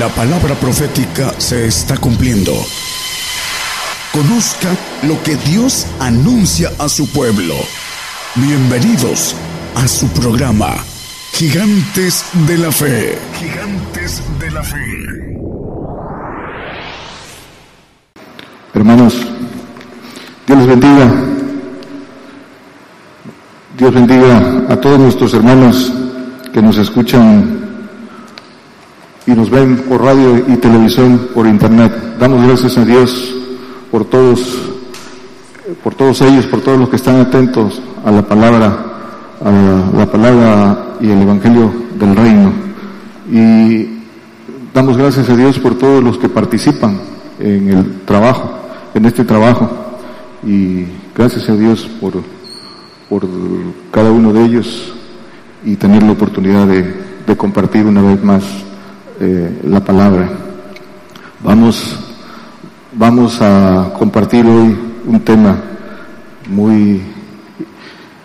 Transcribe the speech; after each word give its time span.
La 0.00 0.08
palabra 0.08 0.54
profética 0.54 1.34
se 1.36 1.66
está 1.66 1.94
cumpliendo. 1.98 2.54
Conozca 4.14 4.70
lo 5.02 5.22
que 5.22 5.36
Dios 5.36 5.86
anuncia 5.98 6.70
a 6.78 6.88
su 6.88 7.06
pueblo. 7.10 7.54
Bienvenidos 8.34 9.36
a 9.74 9.86
su 9.86 10.08
programa, 10.08 10.74
Gigantes 11.34 12.24
de 12.46 12.56
la 12.56 12.72
Fe. 12.72 13.18
Gigantes 13.38 14.22
de 14.38 14.50
la 14.50 14.62
Fe. 14.62 15.36
Hermanos, 18.72 19.14
Dios 20.46 20.66
bendiga. 20.66 21.12
Dios 23.76 23.92
bendiga 23.92 24.64
a 24.66 24.76
todos 24.76 24.98
nuestros 24.98 25.34
hermanos 25.34 25.92
que 26.54 26.62
nos 26.62 26.78
escuchan 26.78 27.59
y 29.30 29.34
nos 29.34 29.48
ven 29.48 29.84
por 29.88 30.02
radio 30.02 30.38
y 30.48 30.56
televisión, 30.56 31.28
por 31.32 31.46
internet. 31.46 31.92
Damos 32.18 32.44
gracias 32.44 32.76
a 32.76 32.84
Dios 32.84 33.32
por 33.88 34.04
todos, 34.04 34.58
por 35.84 35.94
todos 35.94 36.20
ellos, 36.22 36.46
por 36.46 36.60
todos 36.60 36.80
los 36.80 36.88
que 36.88 36.96
están 36.96 37.20
atentos 37.20 37.80
a 38.04 38.10
la 38.10 38.22
palabra, 38.22 38.86
a 39.44 39.96
la 39.96 40.06
palabra 40.10 40.96
y 41.00 41.10
el 41.10 41.22
evangelio 41.22 41.72
del 41.96 42.16
reino. 42.16 42.52
Y 43.30 44.00
damos 44.74 44.96
gracias 44.96 45.28
a 45.30 45.36
Dios 45.36 45.60
por 45.60 45.78
todos 45.78 46.02
los 46.02 46.18
que 46.18 46.28
participan 46.28 46.98
en 47.38 47.68
el 47.68 48.00
trabajo, 48.00 48.50
en 48.94 49.04
este 49.04 49.24
trabajo. 49.24 49.70
Y 50.44 50.86
gracias 51.14 51.48
a 51.48 51.54
Dios 51.54 51.88
por, 52.00 52.14
por 53.08 53.28
cada 53.92 54.10
uno 54.10 54.32
de 54.32 54.44
ellos 54.44 54.92
y 55.64 55.76
tener 55.76 56.02
la 56.02 56.12
oportunidad 56.12 56.66
de, 56.66 56.82
de 57.24 57.36
compartir 57.36 57.86
una 57.86 58.02
vez 58.02 58.24
más 58.24 58.42
eh, 59.20 59.60
la 59.64 59.84
palabra. 59.84 60.30
Vamos, 61.44 61.98
vamos 62.92 63.38
a 63.42 63.92
compartir 63.98 64.46
hoy 64.46 64.74
un 65.06 65.20
tema 65.20 65.58
muy, 66.48 67.02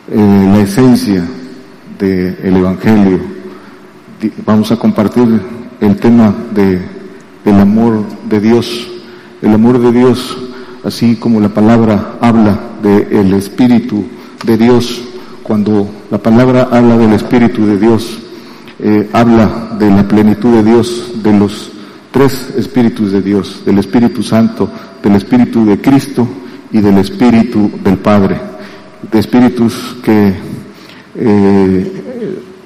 eh, 0.09 0.50
la 0.53 0.59
esencia 0.61 1.25
del 2.00 2.56
Evangelio. 2.56 3.19
Vamos 4.45 4.72
a 4.72 4.78
compartir 4.78 5.42
el 5.81 5.97
tema 5.97 6.34
de 6.53 6.81
el 7.44 7.59
amor 7.59 8.06
de 8.30 8.39
Dios, 8.39 8.88
el 9.41 9.53
amor 9.53 9.80
de 9.80 9.91
Dios, 9.91 10.38
así 10.86 11.17
como 11.17 11.41
la 11.41 11.50
palabra 11.50 12.16
habla 12.22 12.58
del 12.81 13.34
Espíritu 13.34 14.06
de 14.45 14.58
Dios, 14.58 15.02
cuando 15.44 15.89
la 16.09 16.17
palabra 16.19 16.69
habla 16.72 16.97
del 16.97 17.12
Espíritu 17.12 17.66
de 17.66 17.78
Dios, 17.78 18.25
eh, 18.80 19.09
habla 19.14 19.76
de 19.80 19.90
la 19.90 20.08
plenitud 20.08 20.52
de 20.54 20.64
Dios, 20.64 21.12
de 21.23 21.38
los 21.38 21.72
tres 22.12 22.54
espíritus 22.58 23.12
de 23.12 23.22
Dios, 23.22 23.62
del 23.66 23.80
Espíritu 23.80 24.23
Santo, 24.23 24.70
del 25.02 25.16
Espíritu 25.16 25.66
de 25.66 25.80
Cristo 25.80 26.28
y 26.72 26.81
del 26.81 26.98
Espíritu 26.98 27.72
del 27.84 27.98
Padre, 27.98 28.40
de 29.12 29.20
espíritus 29.20 29.98
que 30.03 30.34
eh, 31.16 32.03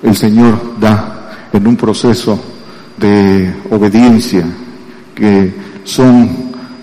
el 0.03 0.15
Señor 0.15 0.79
da 0.79 1.47
en 1.51 1.67
un 1.67 1.75
proceso 1.75 2.39
de 2.97 3.53
obediencia, 3.69 4.45
que 5.15 5.53
son 5.83 6.29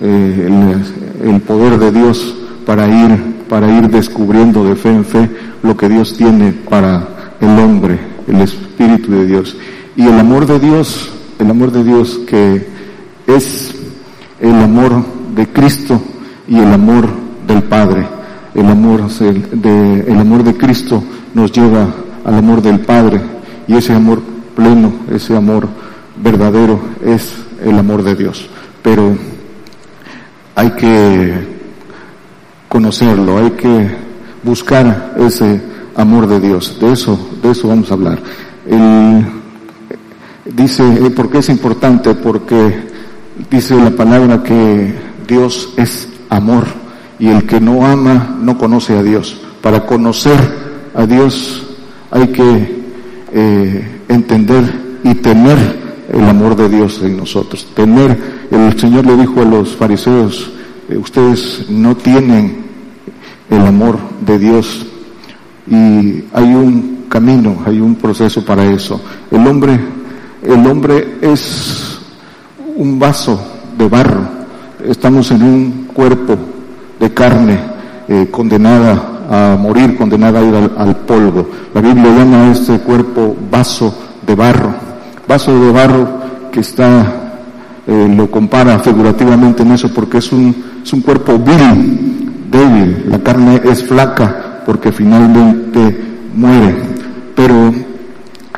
eh, 0.00 0.82
el, 1.24 1.40
poder 1.40 1.78
de 1.78 1.92
Dios 1.92 2.34
para 2.64 2.86
ir, 2.88 3.44
para 3.48 3.70
ir 3.70 3.88
descubriendo 3.88 4.64
de 4.64 4.76
fe 4.76 4.90
en 4.90 5.04
fe 5.04 5.30
lo 5.62 5.76
que 5.76 5.88
Dios 5.88 6.16
tiene 6.16 6.52
para 6.52 7.36
el 7.40 7.58
hombre 7.58 7.98
el 8.26 8.40
Espíritu 8.76 9.10
de 9.10 9.24
Dios. 9.24 9.56
Y 9.96 10.02
el 10.02 10.20
amor 10.20 10.44
de 10.44 10.60
Dios, 10.60 11.10
el 11.38 11.48
amor 11.48 11.72
de 11.72 11.82
Dios 11.82 12.20
que 12.26 12.66
es 13.26 13.74
el 14.38 14.54
amor 14.54 15.02
de 15.34 15.48
Cristo 15.48 15.98
y 16.46 16.58
el 16.58 16.70
amor 16.70 17.08
del 17.46 17.62
Padre. 17.62 18.06
El 18.54 18.66
amor 18.66 19.08
de, 19.08 20.00
el 20.00 20.18
amor 20.18 20.44
de 20.44 20.58
Cristo 20.58 21.02
nos 21.32 21.52
lleva 21.52 21.88
al 22.22 22.34
amor 22.34 22.60
del 22.60 22.80
Padre 22.80 23.20
y 23.66 23.74
ese 23.74 23.94
amor 23.94 24.20
pleno, 24.54 24.92
ese 25.10 25.34
amor 25.34 25.68
verdadero 26.22 26.78
es 27.02 27.32
el 27.64 27.78
amor 27.78 28.02
de 28.02 28.14
Dios. 28.14 28.46
Pero 28.82 29.16
hay 30.54 30.70
que 30.72 31.32
conocerlo, 32.68 33.38
hay 33.38 33.50
que 33.52 33.88
buscar 34.42 35.14
ese 35.18 35.62
amor 35.96 36.26
de 36.26 36.40
Dios. 36.40 36.78
De 36.78 36.92
eso, 36.92 37.18
de 37.42 37.50
eso 37.50 37.68
vamos 37.68 37.90
a 37.90 37.94
hablar. 37.94 38.18
Dice, 40.44 40.82
eh, 41.06 41.10
¿por 41.10 41.30
qué 41.30 41.38
es 41.38 41.48
importante? 41.48 42.14
Porque 42.14 42.88
dice 43.50 43.76
la 43.76 43.90
palabra 43.90 44.42
que 44.42 44.94
Dios 45.26 45.74
es 45.76 46.08
amor 46.28 46.64
y 47.18 47.28
el 47.28 47.46
que 47.46 47.60
no 47.60 47.86
ama 47.86 48.36
no 48.40 48.58
conoce 48.58 48.96
a 48.96 49.02
Dios. 49.02 49.40
Para 49.62 49.86
conocer 49.86 50.38
a 50.94 51.06
Dios 51.06 51.66
hay 52.10 52.28
que 52.28 52.82
eh, 53.32 54.00
entender 54.08 54.64
y 55.04 55.14
tener 55.14 55.56
el 56.12 56.24
amor 56.24 56.56
de 56.56 56.68
Dios 56.68 57.00
en 57.02 57.16
nosotros. 57.16 57.66
Tener, 57.74 58.16
el 58.50 58.78
Señor 58.78 59.06
le 59.06 59.16
dijo 59.16 59.40
a 59.40 59.44
los 59.44 59.76
fariseos, 59.76 60.50
eh, 60.88 60.96
ustedes 60.96 61.66
no 61.68 61.96
tienen 61.96 62.64
el 63.50 63.60
amor 63.60 63.98
de 64.24 64.38
Dios 64.38 64.86
y 65.68 66.24
hay 66.32 66.54
un 66.54 66.95
camino, 67.08 67.58
hay 67.64 67.80
un 67.80 67.94
proceso 67.94 68.44
para 68.44 68.64
eso. 68.64 69.00
El 69.30 69.46
hombre, 69.46 69.78
el 70.42 70.66
hombre 70.66 71.18
es 71.20 71.98
un 72.76 72.98
vaso 72.98 73.40
de 73.76 73.88
barro. 73.88 74.22
Estamos 74.84 75.30
en 75.30 75.42
un 75.42 75.88
cuerpo 75.92 76.36
de 76.98 77.12
carne 77.12 77.58
eh, 78.08 78.28
condenada 78.30 79.16
a 79.28 79.56
morir, 79.56 79.96
condenada 79.96 80.40
a 80.40 80.44
ir 80.44 80.54
al, 80.76 80.96
polvo. 80.98 81.48
La 81.74 81.80
Biblia 81.80 82.16
llama 82.16 82.42
a 82.42 82.52
este 82.52 82.78
cuerpo 82.78 83.36
vaso 83.50 83.94
de 84.26 84.34
barro. 84.34 84.74
Vaso 85.26 85.58
de 85.58 85.72
barro 85.72 86.08
que 86.52 86.60
está, 86.60 87.40
eh, 87.86 88.14
lo 88.16 88.30
compara 88.30 88.78
figurativamente 88.78 89.62
en 89.62 89.72
eso 89.72 89.92
porque 89.92 90.18
es 90.18 90.32
un, 90.32 90.54
es 90.82 90.92
un 90.92 91.00
cuerpo 91.00 91.38
vil, 91.38 92.48
débil. 92.50 93.06
La 93.08 93.18
carne 93.18 93.60
es 93.64 93.82
flaca, 93.82 94.62
porque 94.64 94.92
finalmente 94.92 96.00
muere. 96.34 96.95
Pero 97.36 97.72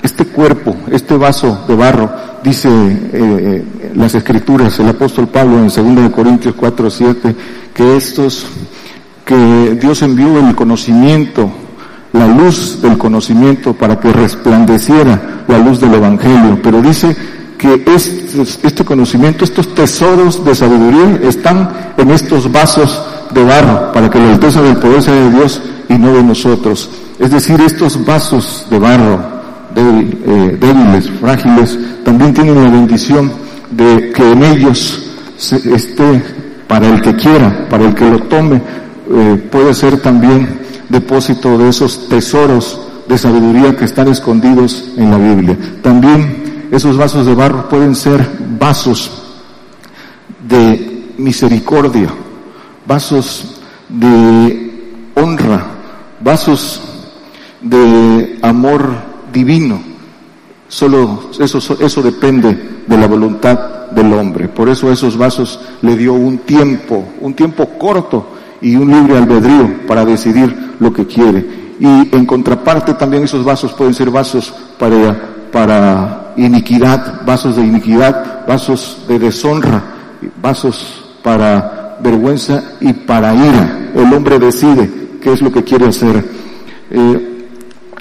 este 0.03 0.25
cuerpo, 0.25 0.75
este 0.91 1.17
vaso 1.17 1.65
de 1.67 1.75
barro, 1.75 2.11
dice 2.43 2.69
eh, 2.69 3.09
eh, 3.13 3.93
las 3.95 4.15
escrituras, 4.15 4.79
el 4.79 4.89
apóstol 4.89 5.29
Pablo 5.29 5.59
en 5.59 5.67
2 5.67 6.11
Corintios 6.13 6.55
4, 6.55 6.91
7, 6.91 7.37
que 7.75 7.97
estos, 7.97 8.47
que 9.25 9.77
Dios 9.81 10.01
envió 10.03 10.39
el 10.39 10.55
conocimiento, 10.55 11.51
la 12.13 12.29
luz 12.29 12.81
del 12.81 12.97
conocimiento 12.97 13.75
para 13.75 13.99
que 13.99 14.13
resplandeciera 14.13 15.45
la 15.49 15.59
luz 15.59 15.81
del 15.81 15.95
Evangelio, 15.95 16.59
pero 16.63 16.81
dice 16.81 17.15
que 17.59 17.83
este, 17.95 18.43
este 18.63 18.85
conocimiento, 18.85 19.45
estos 19.45 19.75
tesoros 19.75 20.45
de 20.45 20.55
sabiduría 20.55 21.21
están 21.29 21.69
en 21.97 22.11
estos 22.13 22.51
vasos 22.51 23.03
de 23.35 23.43
barro, 23.43 23.93
para 23.93 24.09
que 24.09 24.21
la 24.21 24.35
alteza 24.35 24.63
del 24.63 24.77
poder 24.77 25.03
sea 25.03 25.15
de 25.15 25.31
Dios 25.33 25.61
y 25.89 25.95
no 25.95 26.13
de 26.13 26.23
nosotros. 26.23 26.91
Es 27.19 27.31
decir, 27.31 27.61
estos 27.61 28.05
vasos 28.05 28.67
de 28.71 28.79
barro 28.79 29.19
eh, 29.77 30.59
débiles, 30.61 31.11
frágiles, 31.21 31.79
también 32.05 32.35
tienen 32.35 32.63
la 32.63 32.71
bendición 32.71 33.31
de 33.71 34.11
que 34.15 34.33
en 34.33 34.43
ellos 34.43 35.05
esté 35.37 36.23
para 36.67 36.89
el 36.89 37.01
que 37.01 37.15
quiera, 37.15 37.69
para 37.69 37.87
el 37.87 37.95
que 37.95 38.11
lo 38.11 38.21
tome, 38.25 38.61
eh, 39.11 39.49
puede 39.51 39.73
ser 39.75 40.01
también 40.01 40.61
depósito 40.89 41.57
de 41.59 41.69
esos 41.69 42.09
tesoros 42.09 42.81
de 43.09 43.17
sabiduría 43.17 43.77
que 43.77 43.85
están 43.85 44.09
escondidos 44.09 44.93
en 44.97 45.11
la 45.11 45.19
Biblia. 45.19 45.57
También 45.83 46.69
esos 46.71 46.97
vasos 46.97 47.27
de 47.27 47.35
barro 47.35 47.69
pueden 47.69 47.95
ser 47.95 48.27
vasos 48.59 49.11
de 50.47 51.13
misericordia, 51.17 52.09
vasos 52.87 53.61
de 53.89 55.11
honra, 55.15 55.78
vasos 56.21 56.81
de 57.61 58.39
amor 58.43 58.91
divino. 59.33 59.81
Solo 60.69 61.31
eso, 61.39 61.59
eso 61.81 62.03
depende 62.03 62.83
de 62.87 62.99
la 62.99 63.07
voluntad 63.07 63.91
del 63.91 64.13
hombre. 64.13 64.49
Por 64.49 64.69
eso 64.69 64.91
esos 64.93 65.17
vasos 65.17 65.61
le 65.83 65.97
dio 65.97 66.13
un 66.13 66.39
tiempo, 66.39 67.05
un 67.21 67.35
tiempo 67.35 67.67
corto 67.79 68.27
y 68.61 68.77
un 68.77 68.91
libre 68.91 69.17
albedrío 69.17 69.87
para 69.87 70.05
decidir 70.05 70.75
lo 70.79 70.93
que 70.93 71.07
quiere. 71.07 71.69
Y 71.81 71.87
en 71.87 72.27
contraparte 72.27 72.95
también 72.95 73.25
esos 73.25 73.45
vasos 73.45 73.73
pueden 73.73 73.95
ser 73.95 74.11
vasos 74.11 74.53
para, 74.79 75.17
para 75.53 76.33
iniquidad, 76.37 77.25
vasos 77.25 77.57
de 77.57 77.63
iniquidad, 77.63 78.47
vasos 78.47 79.05
de 79.09 79.19
deshonra, 79.19 79.83
vasos 80.43 81.05
para 81.23 81.97
vergüenza 82.01 82.63
y 82.81 82.93
para 82.93 83.35
ira. 83.35 83.91
El 83.95 84.13
hombre 84.13 84.39
decide 84.39 85.08
qué 85.21 85.33
es 85.33 85.43
lo 85.43 85.53
que 85.53 85.65
quiere 85.65 85.87
hacer. 85.87 86.25
Eh, 86.91 87.47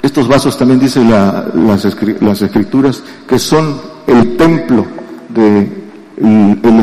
estos 0.02 0.28
vasos 0.28 0.56
también 0.56 0.80
dicen 0.80 1.10
las, 1.10 1.84
escrituras 1.84 3.02
que 3.26 3.38
son 3.38 3.80
el 4.06 4.36
templo 4.36 4.86
de 5.28 5.88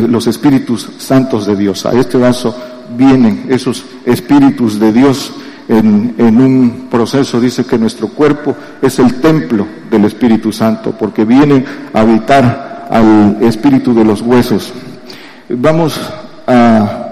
los 0.08 0.28
espíritus 0.28 0.90
santos 0.98 1.46
de 1.46 1.56
Dios. 1.56 1.86
A 1.86 1.94
este 1.94 2.18
vaso 2.18 2.56
vienen 2.98 3.46
esos 3.50 3.86
espíritus 4.06 4.80
de 4.80 4.92
Dios 4.92 5.34
en, 5.68 6.14
en, 6.18 6.40
un 6.40 6.88
proceso, 6.92 7.40
dice 7.40 7.66
que 7.66 7.78
nuestro 7.80 8.10
cuerpo 8.10 8.56
es 8.82 9.00
el 9.00 9.16
templo 9.16 9.66
del 9.90 10.06
Espíritu 10.06 10.52
Santo, 10.52 10.92
porque 10.92 11.26
vienen 11.26 11.66
a 11.92 12.02
habitar 12.02 12.88
al 12.92 13.38
espíritu 13.42 13.94
de 13.94 14.04
los 14.04 14.22
huesos. 14.22 14.72
Vamos 15.50 16.00
a 16.46 17.05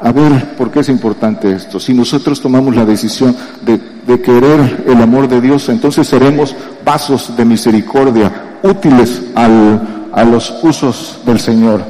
a 0.00 0.12
ver 0.12 0.56
por 0.56 0.70
qué 0.70 0.80
es 0.80 0.88
importante 0.88 1.52
esto. 1.52 1.80
Si 1.80 1.94
nosotros 1.94 2.40
tomamos 2.40 2.74
la 2.76 2.84
decisión 2.84 3.34
de, 3.62 4.20
querer 4.20 4.84
el 4.86 5.00
amor 5.02 5.28
de 5.28 5.40
Dios, 5.40 5.68
entonces 5.68 6.06
seremos 6.06 6.54
vasos 6.84 7.36
de 7.36 7.44
misericordia, 7.44 8.30
útiles 8.62 9.22
al, 9.34 10.08
a 10.12 10.24
los 10.24 10.54
usos 10.62 11.20
del 11.24 11.40
Señor. 11.40 11.82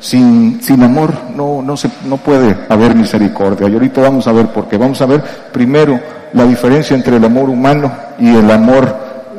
Sin, 0.00 0.60
sin 0.60 0.82
amor 0.82 1.12
no, 1.36 1.62
no, 1.62 1.76
se, 1.76 1.88
no 2.08 2.16
puede 2.16 2.56
haber 2.68 2.94
misericordia. 2.96 3.68
Y 3.68 3.74
ahorita 3.74 4.00
vamos 4.00 4.26
a 4.26 4.32
ver 4.32 4.48
por 4.48 4.66
qué. 4.68 4.76
Vamos 4.76 5.00
a 5.00 5.06
ver 5.06 5.22
primero 5.52 6.00
la 6.32 6.44
diferencia 6.44 6.96
entre 6.96 7.16
el 7.16 7.24
amor 7.24 7.48
humano 7.48 7.92
y 8.18 8.28
el 8.34 8.50
amor 8.50 8.96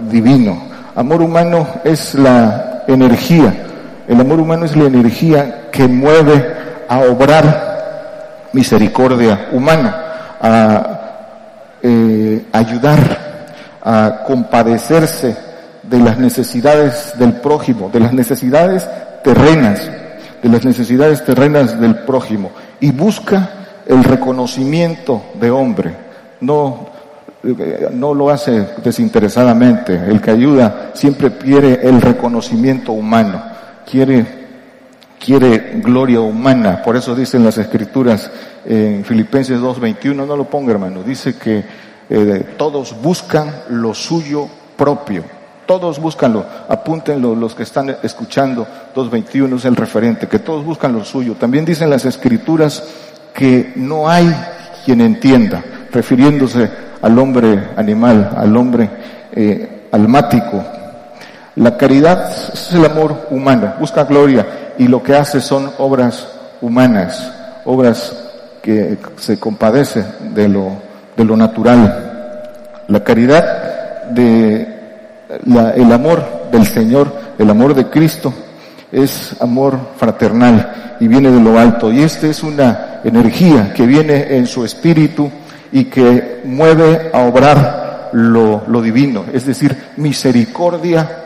divino. 0.10 0.58
Amor 0.96 1.22
humano 1.22 1.68
es 1.84 2.16
la 2.16 2.84
energía. 2.88 3.54
El 4.08 4.22
amor 4.22 4.40
humano 4.40 4.66
es 4.66 4.76
la 4.76 4.86
energía 4.86 5.70
que 5.72 5.88
mueve 5.88 6.46
a 6.88 7.00
obrar 7.00 7.73
misericordia 8.54 9.50
humana, 9.52 10.38
a 10.40 11.00
eh, 11.82 12.46
ayudar, 12.52 13.46
a 13.82 14.24
compadecerse 14.26 15.36
de 15.84 16.00
las 16.00 16.18
necesidades 16.18 17.14
del 17.18 17.34
prójimo, 17.34 17.90
de 17.90 18.00
las 18.00 18.14
necesidades 18.14 18.88
terrenas, 19.24 19.82
de 20.42 20.50
las 20.50 20.64
necesidades 20.64 21.24
terrenas 21.26 21.80
del 21.80 21.96
prójimo, 22.00 22.52
y 22.80 22.92
busca 22.92 23.50
el 23.86 24.04
reconocimiento 24.04 25.24
de 25.40 25.52
hombre. 25.52 25.96
No, 26.40 26.88
eh, 27.44 27.90
no 27.92 28.14
lo 28.14 28.30
hace 28.30 28.68
desinteresadamente. 28.84 29.94
El 29.94 30.22
que 30.22 30.32
ayuda 30.32 30.92
siempre 30.94 31.32
quiere 31.34 31.80
el 31.84 32.02
reconocimiento 32.02 32.94
humano, 32.94 33.42
quiere 33.90 34.43
quiere 35.24 35.74
gloria 35.76 36.20
humana. 36.20 36.82
Por 36.84 36.98
eso 36.98 37.16
dicen 37.16 37.44
las 37.44 37.58
escrituras 37.58 38.30
en 38.66 39.06
Filipenses 39.06 39.60
2.21, 39.60 40.16
no 40.16 40.36
lo 40.36 40.46
ponga 40.46 40.72
hermano, 40.72 41.04
dice 41.04 41.36
que 41.36 41.64
eh, 42.10 42.56
todos 42.58 43.02
buscan 43.02 43.52
lo 43.70 43.94
suyo 43.94 44.48
propio. 44.76 45.24
Todos 45.66 46.00
buscanlo, 46.00 46.46
apúntenlo 46.68 47.36
los 47.36 47.56
que 47.56 47.64
están 47.64 47.96
escuchando, 48.04 48.68
2.21 48.94 49.56
es 49.56 49.66
el 49.66 49.78
referente, 49.78 50.28
que 50.28 50.40
todos 50.40 50.66
buscan 50.66 50.92
lo 50.92 51.06
suyo. 51.06 51.36
También 51.36 51.64
dicen 51.64 51.90
las 51.90 52.04
escrituras 52.04 52.84
que 53.34 53.72
no 53.78 54.10
hay 54.10 54.30
quien 54.84 55.00
entienda, 55.00 55.64
refiriéndose 55.90 56.70
al 57.02 57.18
hombre 57.18 57.70
animal, 57.78 58.34
al 58.36 58.58
hombre 58.58 58.90
eh, 59.32 59.88
almático. 59.90 60.83
La 61.56 61.78
caridad 61.78 62.32
es 62.32 62.74
el 62.74 62.84
amor 62.84 63.28
humano, 63.30 63.76
busca 63.80 64.06
gloria 64.06 64.74
y 64.78 64.88
lo 64.88 65.04
que 65.04 65.16
hace 65.16 65.40
son 65.40 65.70
obras 65.78 66.28
humanas, 66.62 67.32
obras 67.66 68.12
que 68.60 68.98
se 69.18 69.40
compadece 69.40 70.04
de 70.34 70.50
lo, 70.50 71.38
natural. 71.38 72.86
La 72.88 73.04
caridad 73.04 74.06
de 74.10 74.68
el 75.46 75.92
amor 75.92 76.24
del 76.52 76.66
Señor, 76.66 77.14
el 77.38 77.50
amor 77.50 77.76
de 77.76 77.88
Cristo, 77.88 78.34
es 78.92 79.36
amor 79.40 79.78
fraternal 79.98 80.98
y 81.00 81.08
viene 81.08 81.30
de 81.30 81.40
lo 81.40 81.60
alto. 81.60 81.92
Y 81.92 82.02
esta 82.02 82.26
es 82.26 82.42
una 82.42 83.02
energía 83.04 83.74
que 83.76 83.86
viene 83.86 84.36
en 84.36 84.48
su 84.48 84.66
espíritu 84.66 85.30
y 85.72 85.86
que 85.86 86.42
mueve 86.46 87.12
a 87.14 87.26
obrar 87.26 88.10
lo 88.14 88.82
divino, 88.82 89.26
es 89.32 89.46
decir, 89.46 89.76
misericordia 89.98 91.23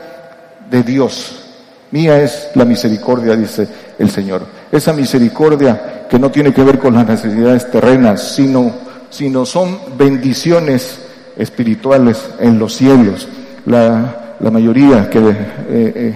de 0.69 0.83
Dios 0.83 1.47
Mía 1.91 2.21
es 2.21 2.49
la 2.55 2.65
misericordia, 2.65 3.35
dice 3.35 3.67
el 3.97 4.09
Señor. 4.09 4.45
Esa 4.71 4.91
misericordia 4.91 6.05
que 6.09 6.19
no 6.19 6.29
tiene 6.29 6.53
que 6.53 6.63
ver 6.63 6.79
con 6.79 6.93
las 6.93 7.07
necesidades 7.07 7.71
terrenas, 7.71 8.35
sino, 8.35 8.73
sino 9.09 9.45
son 9.45 9.79
bendiciones 9.97 10.99
espirituales 11.37 12.29
en 12.39 12.59
los 12.59 12.75
cielos. 12.75 13.27
La, 13.65 14.35
la 14.39 14.51
mayoría 14.51 15.09
que, 15.09 15.19
eh, 15.19 15.35
eh, 15.69 16.15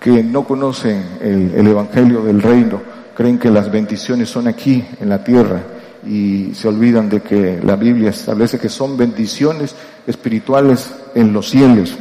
que 0.00 0.24
no 0.24 0.44
conocen 0.44 1.04
el, 1.20 1.54
el 1.54 1.66
Evangelio 1.68 2.22
del 2.22 2.42
Reino 2.42 2.80
creen 3.14 3.38
que 3.38 3.50
las 3.50 3.70
bendiciones 3.70 4.28
son 4.28 4.48
aquí, 4.48 4.84
en 5.00 5.08
la 5.08 5.22
tierra, 5.22 5.60
y 6.04 6.52
se 6.54 6.66
olvidan 6.66 7.08
de 7.08 7.20
que 7.20 7.60
la 7.62 7.76
Biblia 7.76 8.10
establece 8.10 8.58
que 8.58 8.68
son 8.68 8.96
bendiciones 8.96 9.74
espirituales 10.06 10.90
en 11.14 11.32
los 11.32 11.48
cielos. 11.48 11.96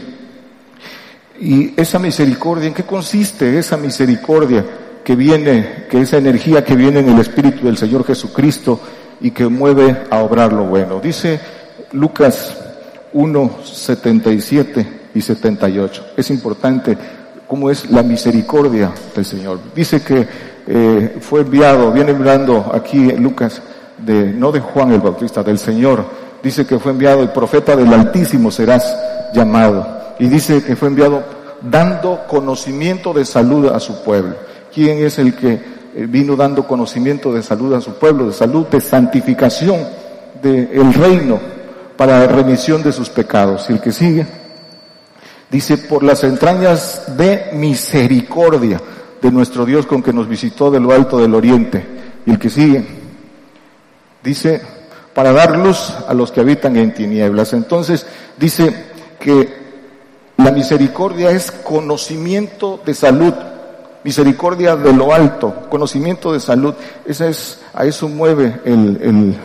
Y 1.39 1.79
esa 1.79 1.99
misericordia, 1.99 2.67
¿en 2.67 2.73
qué 2.73 2.83
consiste 2.83 3.57
esa 3.59 3.77
misericordia 3.77 4.65
que 5.03 5.15
viene, 5.15 5.85
que 5.89 6.01
esa 6.01 6.17
energía 6.17 6.63
que 6.63 6.75
viene 6.75 6.99
en 6.99 7.09
el 7.09 7.19
Espíritu 7.19 7.65
del 7.65 7.77
Señor 7.77 8.05
Jesucristo 8.05 8.79
y 9.21 9.31
que 9.31 9.47
mueve 9.47 10.05
a 10.09 10.19
obrar 10.19 10.51
lo 10.51 10.65
bueno? 10.65 10.99
Dice 10.99 11.39
Lucas 11.91 12.57
1, 13.13 13.51
77 13.63 14.87
y 15.13 15.21
78. 15.21 16.05
Es 16.17 16.29
importante 16.31 16.97
cómo 17.47 17.69
es 17.69 17.89
la 17.91 18.01
misericordia 18.01 18.91
del 19.15 19.25
Señor. 19.25 19.59
Dice 19.75 20.01
que 20.01 20.27
eh, 20.65 21.17
fue 21.21 21.41
enviado, 21.41 21.91
viene 21.91 22.11
hablando 22.11 22.71
aquí 22.73 23.11
Lucas, 23.11 23.61
de, 23.99 24.33
no 24.33 24.51
de 24.51 24.59
Juan 24.59 24.91
el 24.91 25.01
Bautista, 25.01 25.43
del 25.43 25.59
Señor. 25.59 26.03
Dice 26.41 26.65
que 26.65 26.79
fue 26.79 26.93
enviado 26.93 27.21
el 27.21 27.29
profeta 27.29 27.75
del 27.75 27.93
Altísimo 27.93 28.49
serás 28.49 28.95
llamado 29.33 29.97
y 30.19 30.27
dice 30.27 30.63
que 30.63 30.75
fue 30.75 30.89
enviado 30.89 31.23
dando 31.61 32.25
conocimiento 32.27 33.13
de 33.13 33.25
salud 33.25 33.67
a 33.67 33.79
su 33.79 34.03
pueblo. 34.03 34.35
¿Quién 34.73 34.99
es 34.99 35.19
el 35.19 35.35
que 35.35 35.53
eh, 35.53 36.05
vino 36.07 36.35
dando 36.35 36.67
conocimiento 36.67 37.33
de 37.33 37.41
salud 37.41 37.73
a 37.73 37.81
su 37.81 37.93
pueblo, 37.93 38.27
de 38.27 38.33
salud, 38.33 38.67
de 38.67 38.81
santificación 38.81 39.79
del 40.41 40.93
reino 40.93 41.39
para 41.95 42.27
remisión 42.27 42.83
de 42.83 42.91
sus 42.91 43.09
pecados? 43.09 43.69
Y 43.69 43.73
el 43.73 43.81
que 43.81 43.91
sigue, 43.91 44.25
dice, 45.49 45.77
por 45.77 46.03
las 46.03 46.23
entrañas 46.23 47.18
de 47.18 47.49
misericordia 47.53 48.80
de 49.21 49.31
nuestro 49.31 49.65
Dios 49.65 49.85
con 49.85 50.03
que 50.03 50.13
nos 50.13 50.27
visitó 50.27 50.69
de 50.69 50.80
lo 50.80 50.92
alto 50.92 51.18
del 51.18 51.33
oriente. 51.33 51.83
Y 52.25 52.31
el 52.31 52.39
que 52.39 52.49
sigue, 52.49 52.85
dice, 54.23 54.61
para 55.13 55.31
dar 55.31 55.57
luz 55.57 55.92
a 56.07 56.13
los 56.13 56.31
que 56.31 56.42
habitan 56.42 56.77
en 56.77 56.94
tinieblas. 56.94 57.53
Entonces 57.53 58.06
dice 58.37 58.85
que 59.19 59.56
la 60.37 60.51
misericordia 60.51 61.31
es 61.31 61.51
conocimiento 61.51 62.79
de 62.85 62.94
salud, 62.94 63.33
misericordia 64.03 64.75
de 64.75 64.94
lo 64.94 65.13
alto, 65.13 65.53
conocimiento 65.69 66.31
de 66.31 66.39
salud. 66.39 66.75
Esa 67.06 67.27
es, 67.27 67.61
a 67.73 67.85
eso 67.85 68.07
mueve 68.07 68.61
el, 68.63 68.99
el, 69.01 69.35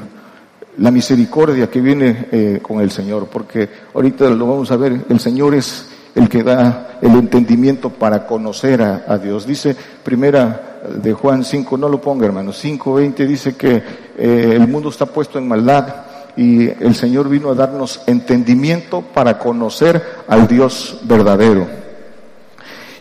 la 0.79 0.91
misericordia 0.91 1.71
que 1.71 1.81
viene 1.81 2.29
eh, 2.31 2.59
con 2.63 2.81
el 2.81 2.91
Señor, 2.91 3.27
porque 3.27 3.69
ahorita 3.95 4.29
lo 4.31 4.47
vamos 4.47 4.71
a 4.71 4.77
ver, 4.77 5.05
el 5.09 5.19
Señor 5.19 5.55
es 5.55 5.89
el 6.15 6.29
que 6.29 6.43
da 6.43 6.99
el 7.01 7.13
entendimiento 7.13 7.89
para 7.89 8.27
conocer 8.27 8.83
a, 8.83 9.17
Dios. 9.17 9.47
Dice 9.47 9.75
primera 10.03 10.91
de 11.03 11.13
Juan 11.15 11.43
5, 11.43 11.79
no 11.79 11.89
lo 11.89 12.01
ponga 12.03 12.27
hermano, 12.27 12.53
5.20 12.53 13.27
dice 13.27 13.57
que 13.57 13.83
eh, 14.19 14.53
el 14.57 14.69
mundo 14.69 14.91
está 14.91 15.07
puesto 15.07 15.39
en 15.39 15.49
maldad 15.49 16.12
y 16.37 16.69
el 16.69 16.95
Señor 16.95 17.29
vino 17.29 17.51
a 17.51 17.55
darnos 17.55 18.01
entendimiento 18.07 19.03
para 19.03 19.39
conocer 19.39 20.03
al 20.29 20.47
Dios 20.47 21.01
verdadero. 21.05 21.67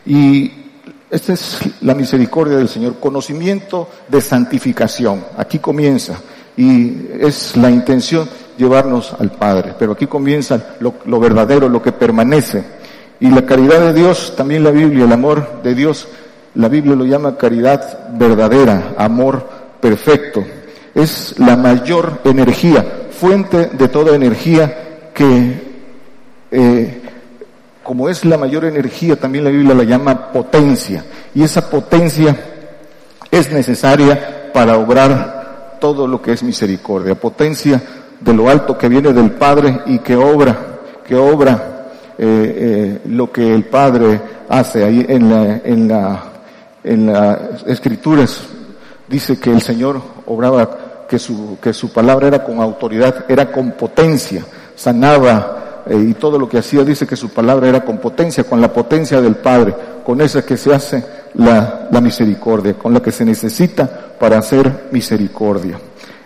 Y 0.05 0.51
esta 1.09 1.33
es 1.33 1.59
la 1.81 1.93
misericordia 1.93 2.57
del 2.57 2.69
Señor, 2.69 2.99
conocimiento 2.99 3.89
de 4.07 4.21
santificación. 4.21 5.23
Aquí 5.37 5.59
comienza 5.59 6.19
y 6.55 7.07
es 7.19 7.57
la 7.57 7.69
intención 7.69 8.29
llevarnos 8.57 9.13
al 9.19 9.31
Padre, 9.31 9.73
pero 9.77 9.93
aquí 9.93 10.07
comienza 10.07 10.75
lo, 10.79 11.19
verdadero, 11.19 11.67
lo 11.67 11.81
que 11.81 11.91
permanece. 11.91 12.63
Y 13.19 13.29
la 13.29 13.45
caridad 13.45 13.81
de 13.81 13.93
Dios, 13.93 14.33
también 14.37 14.63
la 14.63 14.71
Biblia, 14.71 15.05
el 15.05 15.11
amor 15.11 15.61
de 15.63 15.75
Dios, 15.75 16.07
la 16.55 16.69
Biblia 16.69 16.95
lo 16.95 17.05
llama 17.05 17.37
caridad 17.37 18.11
verdadera, 18.13 18.93
amor 18.97 19.47
perfecto. 19.79 20.43
Es 20.95 21.35
la 21.39 21.55
mayor 21.55 22.21
energía, 22.23 22.85
fuente 23.21 23.67
de 23.67 23.87
toda 23.87 24.15
energía 24.15 25.11
que, 25.13 25.53
eh, 26.49 27.01
como 27.83 28.09
es 28.09 28.25
la 28.25 28.35
mayor 28.35 28.65
energía, 28.65 29.15
también 29.15 29.43
la 29.43 29.51
Biblia 29.51 29.75
la 29.75 29.83
llama 29.83 30.31
potencia. 30.31 31.05
Y 31.35 31.43
esa 31.43 31.69
potencia 31.69 32.35
es 33.29 33.51
necesaria 33.51 34.51
para 34.51 34.75
obrar 34.75 35.77
todo 35.79 36.07
lo 36.07 36.19
que 36.19 36.31
es 36.31 36.41
misericordia. 36.41 37.13
Potencia 37.13 37.79
de 38.19 38.33
lo 38.33 38.49
alto 38.49 38.75
que 38.75 38.89
viene 38.89 39.13
del 39.13 39.29
Padre 39.33 39.81
y 39.85 39.99
que 39.99 40.15
obra, 40.15 40.57
que 41.07 41.15
obra 41.15 41.89
eh, 42.17 43.01
lo 43.05 43.31
que 43.31 43.53
el 43.53 43.65
Padre 43.65 44.19
hace 44.49 44.83
ahí 44.83 45.05
en 45.07 45.29
la, 45.29 45.61
en 45.63 45.87
la, 45.87 46.23
en 46.83 47.05
las 47.05 47.37
escrituras. 47.67 48.41
Dice 49.07 49.39
que 49.39 49.51
el 49.51 49.61
Señor 49.61 50.01
obraba, 50.25 50.90
que 51.11 51.19
su, 51.19 51.57
que 51.61 51.73
su 51.73 51.91
palabra 51.91 52.27
era 52.27 52.41
con 52.41 52.61
autoridad, 52.61 53.25
era 53.27 53.51
con 53.51 53.73
potencia, 53.73 54.45
sanaba 54.77 55.83
eh, 55.85 56.07
y 56.09 56.13
todo 56.13 56.39
lo 56.39 56.47
que 56.47 56.59
hacía 56.59 56.85
dice 56.85 57.05
que 57.05 57.17
su 57.17 57.31
palabra 57.31 57.67
era 57.67 57.83
con 57.83 57.97
potencia, 57.97 58.45
con 58.45 58.61
la 58.61 58.71
potencia 58.71 59.19
del 59.19 59.35
Padre, 59.35 59.75
con 60.05 60.21
esa 60.21 60.45
que 60.45 60.55
se 60.55 60.73
hace 60.73 61.03
la, 61.33 61.89
la 61.91 61.99
misericordia, 61.99 62.75
con 62.75 62.93
la 62.93 63.01
que 63.01 63.11
se 63.11 63.25
necesita 63.25 63.89
para 64.17 64.37
hacer 64.37 64.87
misericordia. 64.93 65.77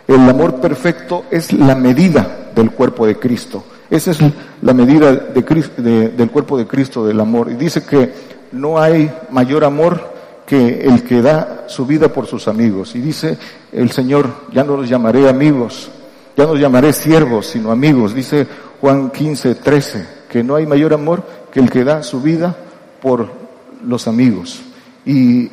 El 0.07 0.29
amor 0.29 0.61
perfecto 0.61 1.25
es 1.31 1.51
la 1.51 1.73
medida 1.73 2.51
del 2.53 2.69
cuerpo 2.69 3.07
de 3.07 3.17
Cristo. 3.17 3.63
Esa 3.89 4.11
es 4.11 4.19
la 4.61 4.73
medida 4.75 5.13
de, 5.13 6.09
del 6.09 6.29
cuerpo 6.29 6.59
de 6.59 6.67
Cristo, 6.67 7.07
del 7.07 7.19
amor. 7.19 7.49
Y 7.49 7.55
dice 7.55 7.83
que 7.83 8.13
no 8.51 8.79
hay 8.79 9.11
mayor 9.31 9.63
amor 9.63 10.13
que 10.45 10.81
el 10.81 11.03
que 11.03 11.21
da 11.21 11.65
su 11.67 11.85
vida 11.85 12.09
por 12.09 12.27
sus 12.27 12.47
amigos. 12.47 12.95
Y 12.95 12.99
dice 12.99 13.37
el 13.71 13.91
Señor, 13.91 14.29
ya 14.53 14.63
no 14.63 14.77
los 14.77 14.87
llamaré 14.87 15.27
amigos, 15.27 15.89
ya 16.37 16.45
no 16.45 16.53
los 16.53 16.61
llamaré 16.61 16.93
siervos, 16.93 17.47
sino 17.47 17.71
amigos. 17.71 18.13
Dice 18.13 18.47
Juan 18.81 19.09
15, 19.09 19.55
13, 19.55 20.07
que 20.29 20.43
no 20.43 20.55
hay 20.55 20.65
mayor 20.65 20.93
amor 20.93 21.23
que 21.51 21.59
el 21.59 21.69
que 21.69 21.83
da 21.83 22.03
su 22.03 22.21
vida 22.21 22.55
por 23.01 23.29
los 23.85 24.07
amigos. 24.07 24.61
Y 25.05 25.49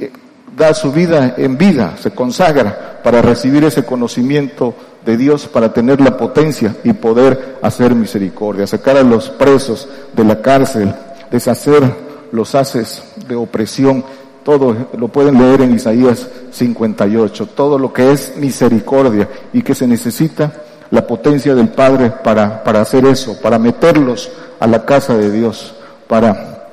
da 0.56 0.74
su 0.74 0.92
vida 0.92 1.34
en 1.36 1.56
vida, 1.56 1.96
se 1.98 2.10
consagra 2.10 3.00
para 3.02 3.22
recibir 3.22 3.64
ese 3.64 3.84
conocimiento 3.84 4.74
de 5.04 5.16
Dios, 5.16 5.46
para 5.46 5.72
tener 5.72 6.00
la 6.00 6.16
potencia 6.16 6.76
y 6.84 6.92
poder 6.92 7.58
hacer 7.62 7.94
misericordia, 7.94 8.66
sacar 8.66 8.96
a 8.96 9.02
los 9.02 9.30
presos 9.30 9.88
de 10.12 10.24
la 10.24 10.40
cárcel, 10.40 10.94
deshacer 11.30 11.82
los 12.30 12.54
haces 12.54 13.02
de 13.28 13.34
opresión, 13.34 14.04
todo 14.44 14.88
lo 14.96 15.08
pueden 15.08 15.38
leer 15.38 15.62
en 15.62 15.74
Isaías 15.74 16.28
58, 16.50 17.46
todo 17.54 17.78
lo 17.78 17.92
que 17.92 18.12
es 18.12 18.36
misericordia 18.36 19.28
y 19.52 19.62
que 19.62 19.74
se 19.74 19.86
necesita 19.86 20.52
la 20.90 21.06
potencia 21.06 21.54
del 21.54 21.68
Padre 21.68 22.10
para, 22.10 22.62
para 22.62 22.80
hacer 22.80 23.06
eso, 23.06 23.40
para 23.40 23.58
meterlos 23.58 24.30
a 24.60 24.66
la 24.66 24.84
casa 24.84 25.16
de 25.16 25.30
Dios, 25.30 25.74
para 26.06 26.66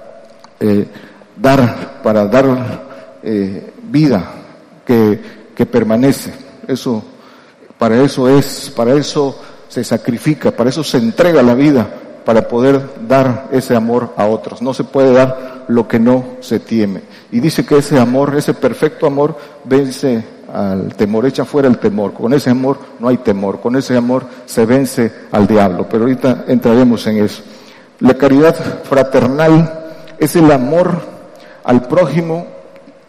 eh, 0.60 0.88
dar, 1.38 2.02
para 2.04 2.26
dar 2.26 2.84
eh, 3.24 3.72
vida 3.84 4.24
que, 4.86 5.20
que 5.56 5.66
permanece. 5.66 6.34
Eso, 6.68 7.04
para 7.78 8.02
eso 8.02 8.28
es, 8.28 8.72
para 8.76 8.94
eso 8.94 9.40
se 9.70 9.84
sacrifica, 9.84 10.52
para 10.52 10.70
eso 10.70 10.84
se 10.84 10.98
entrega 10.98 11.42
la 11.42 11.54
vida, 11.54 11.88
para 12.26 12.48
poder 12.48 12.82
dar 13.08 13.48
ese 13.52 13.76
amor 13.76 14.14
a 14.18 14.26
otros. 14.26 14.62
No 14.62 14.74
se 14.74 14.84
puede 14.84 15.14
dar 15.14 15.59
lo 15.70 15.88
que 15.88 16.00
no 16.00 16.26
se 16.42 16.60
tiene. 16.60 17.02
Y 17.32 17.40
dice 17.40 17.66
que 17.66 17.78
ese 17.78 17.98
amor, 17.98 18.36
ese 18.36 18.54
perfecto 18.54 19.06
amor, 19.06 19.38
vence 19.64 20.24
al 20.52 20.96
temor, 20.96 21.26
echa 21.26 21.46
fuera 21.46 21.68
el 21.68 21.78
temor. 21.78 22.14
Con 22.14 22.34
ese 22.34 22.50
amor 22.50 22.80
no 23.00 23.08
hay 23.08 23.18
temor, 23.18 23.62
con 23.62 23.76
ese 23.76 23.96
amor 23.96 24.26
se 24.46 24.66
vence 24.66 25.12
al 25.32 25.48
diablo. 25.48 25.88
Pero 25.90 26.04
ahorita 26.04 26.46
entraremos 26.48 27.06
en 27.08 27.24
eso. 27.24 27.44
La 28.00 28.16
caridad 28.16 28.56
fraternal 28.84 29.92
es 30.18 30.36
el 30.36 30.52
amor 30.52 31.02
al 31.64 31.88
prójimo 31.88 32.48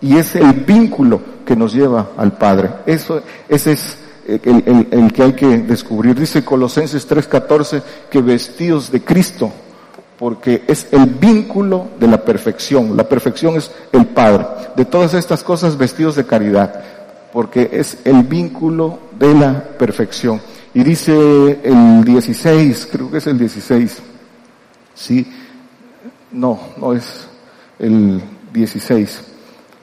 y 0.03 0.19
es 0.19 0.37
el 0.37 0.53
vínculo 0.53 1.21
que 1.47 1.57
nos 1.57 1.73
lleva 1.73 2.11
al 2.17 2.33
Padre. 2.33 2.71
Eso, 2.85 3.23
ese 3.49 3.73
es 3.73 3.99
el, 4.27 4.87
el, 4.91 5.13
que 5.15 5.23
hay 5.23 5.33
que 5.33 5.47
descubrir. 5.59 6.15
Dice 6.15 6.45
Colosenses 6.45 7.09
3:14 7.09 7.83
que 8.11 8.21
vestidos 8.21 8.91
de 8.93 9.03
Cristo, 9.03 9.51
porque 10.21 10.63
es 10.69 10.87
el 10.93 11.07
vínculo 11.07 11.89
de 11.99 12.07
la 12.07 12.23
perfección. 12.23 12.97
La 12.97 13.09
perfección 13.09 13.57
es 13.57 13.73
el 13.91 14.07
Padre. 14.07 14.47
De 14.77 14.85
todas 14.85 15.15
estas 15.15 15.43
cosas 15.43 15.77
vestidos 15.77 16.15
de 16.15 16.27
caridad, 16.27 16.85
porque 17.33 17.71
es 17.73 17.99
el 18.05 18.23
vínculo 18.23 19.01
de 19.19 19.35
la 19.35 19.65
perfección. 19.77 20.41
Y 20.75 20.85
dice 20.85 21.59
el 21.65 22.05
16, 22.05 22.89
creo 22.93 23.11
que 23.11 23.19
es 23.19 23.27
el 23.27 23.37
16. 23.37 23.99
Sí, 24.95 25.27
no, 26.31 26.61
no 26.77 26.93
es 26.93 27.27
el 27.81 28.23
16 28.53 29.31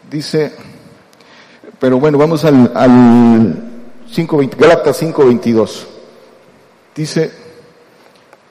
dice, 0.10 0.51
pero 1.79 2.00
bueno, 2.00 2.17
vamos 2.17 2.44
al, 2.46 2.72
al 2.75 2.91
5.20, 4.12 4.58
Gálatas 4.58 5.01
5.22. 5.01 5.86
Dice 6.96 7.32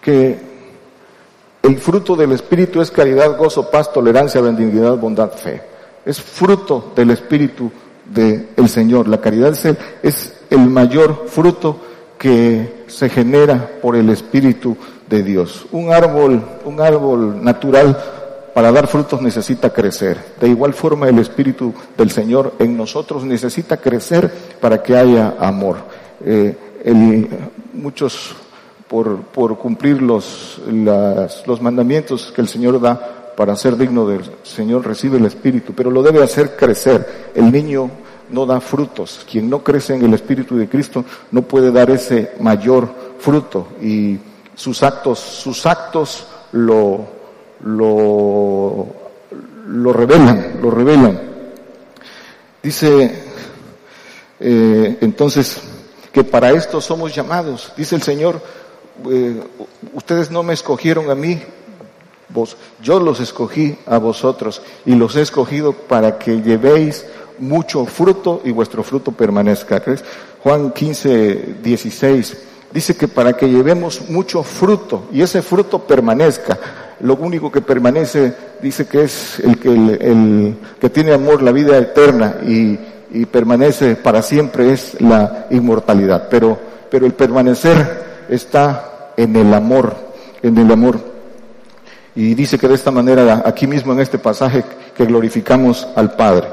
que 0.01 0.39
el 1.67 1.79
fruto 1.79 2.15
del 2.15 2.33
Espíritu 2.33 2.81
es 2.81 2.93
caridad, 2.93 3.37
gozo, 3.37 3.71
paz, 3.71 3.93
tolerancia, 3.93 4.41
benignidad, 4.41 4.97
bondad, 4.97 5.33
fe. 5.33 5.61
Es 6.05 6.21
fruto 6.21 6.93
del 6.95 7.11
Espíritu 7.11 7.73
del 8.05 8.69
Señor. 8.69 9.09
La 9.09 9.21
caridad 9.21 9.53
es 10.03 10.33
el, 10.49 10.61
mayor 10.61 11.25
fruto 11.27 11.81
que 12.19 12.85
se 12.87 13.09
genera 13.09 13.69
por 13.83 13.97
el 13.97 14.11
Espíritu 14.11 14.77
de 15.09 15.25
Dios. 15.25 15.67
Un 15.73 15.93
árbol, 15.93 16.41
un 16.65 16.81
árbol 16.81 17.43
natural 17.43 17.99
para 18.55 18.71
dar 18.71 18.87
frutos 18.87 19.21
necesita 19.21 19.71
crecer. 19.71 20.19
De 20.41 20.49
igual 20.49 20.73
forma 20.73 21.09
el 21.09 21.19
Espíritu 21.19 21.75
del 21.99 22.13
Señor 22.13 22.55
en 22.61 22.77
nosotros 22.77 23.25
necesita 23.25 23.77
crecer 23.79 24.33
para 24.61 24.83
que 24.83 24.97
haya 24.97 25.35
amor. 25.41 25.79
Eh, 26.25 26.57
muchos 27.73 28.37
por, 28.89 29.23
por 29.23 29.59
cumplir 29.59 30.01
los, 30.03 30.61
los 30.67 31.61
mandamientos 31.61 32.33
que 32.33 32.41
el 32.41 32.49
Señor 32.49 32.81
da 32.81 33.35
para 33.37 33.55
ser 33.55 33.77
digno 33.77 34.07
del 34.07 34.23
Señor 34.43 34.87
recibe 34.87 35.19
el 35.19 35.27
Espíritu, 35.27 35.75
pero 35.75 35.91
lo 35.91 36.03
debe 36.03 36.23
hacer 36.23 36.57
crecer. 36.57 37.31
El 37.35 37.53
niño 37.53 37.91
no 38.31 38.47
da 38.47 38.61
frutos. 38.61 39.27
Quien 39.31 39.51
no 39.51 39.63
crece 39.63 39.95
en 39.95 40.05
el 40.05 40.15
Espíritu 40.15 40.57
de 40.57 40.69
Cristo 40.69 41.05
no 41.31 41.43
puede 41.43 41.71
dar 41.71 41.91
ese 41.91 42.33
mayor 42.41 42.89
fruto 43.19 43.69
y 43.83 44.19
sus 44.55 44.83
actos, 44.83 45.19
sus 45.19 45.67
actos 45.67 46.27
lo, 46.53 47.07
lo, 47.61 48.87
lo 49.69 49.93
revelan, 49.93 50.59
lo 50.63 50.71
revelan. 50.71 51.21
Dice 52.63 53.23
eh, 54.41 54.99
entonces 55.01 55.61
que 56.11 56.25
para 56.25 56.53
esto 56.53 56.81
somos 56.81 57.15
llamados. 57.15 57.73
Dice 57.77 57.95
el 57.95 58.03
Señor, 58.03 58.41
eh, 59.11 59.43
ustedes 59.95 60.31
no 60.31 60.43
me 60.43 60.55
escogieron 60.55 61.11
a 61.11 61.15
mí, 61.15 61.41
vos, 62.29 62.57
yo 62.83 63.01
los 63.01 63.21
escogí 63.21 63.77
a 63.87 63.99
vosotros 63.99 64.63
y 64.85 64.95
los 64.95 65.17
he 65.17 65.23
escogido 65.23 65.73
para 65.73 66.19
que 66.19 66.43
llevéis 66.43 67.07
mucho 67.39 67.85
fruto 67.87 68.41
y 68.45 68.51
vuestro 68.51 68.83
fruto 68.83 69.13
permanezca. 69.13 69.83
Juan 70.43 70.73
15, 70.73 71.57
16 71.63 72.37
dice 72.73 72.97
que 72.97 73.09
para 73.09 73.35
que 73.35 73.49
llevemos 73.49 74.09
mucho 74.11 74.43
fruto 74.43 75.09
y 75.13 75.23
ese 75.23 75.43
fruto 75.43 75.79
permanezca, 75.81 76.59
lo 77.01 77.15
único 77.17 77.53
que 77.53 77.61
permanece, 77.61 78.35
dice 78.63 78.87
que 78.87 79.05
es 79.05 79.41
el 79.41 79.59
que, 79.59 79.69
el, 79.69 80.57
que 80.81 80.91
tiene 80.91 81.13
amor, 81.13 81.43
la 81.43 81.53
vida 81.53 81.77
eterna 81.77 82.37
y, 82.47 82.79
y, 83.13 83.27
permanece 83.27 83.97
para 83.97 84.23
siempre 84.23 84.73
es 84.73 85.01
la 85.01 85.47
inmortalidad. 85.51 86.29
Pero, 86.31 86.59
pero 86.91 87.07
el 87.07 87.13
permanecer 87.13 88.16
está 88.29 89.13
en 89.17 89.37
el 89.37 89.53
amor, 89.55 89.97
en 90.43 90.59
el 90.59 90.71
amor. 90.71 90.99
Y 92.15 92.35
dice 92.35 92.59
que 92.59 92.69
de 92.69 92.75
esta 92.75 92.91
manera, 92.91 93.43
aquí 93.45 93.67
mismo 93.67 93.93
en 93.93 94.01
este 94.01 94.19
pasaje, 94.19 94.65
que 94.97 95.05
glorificamos 95.05 95.87
al 95.95 96.17
Padre. 96.17 96.49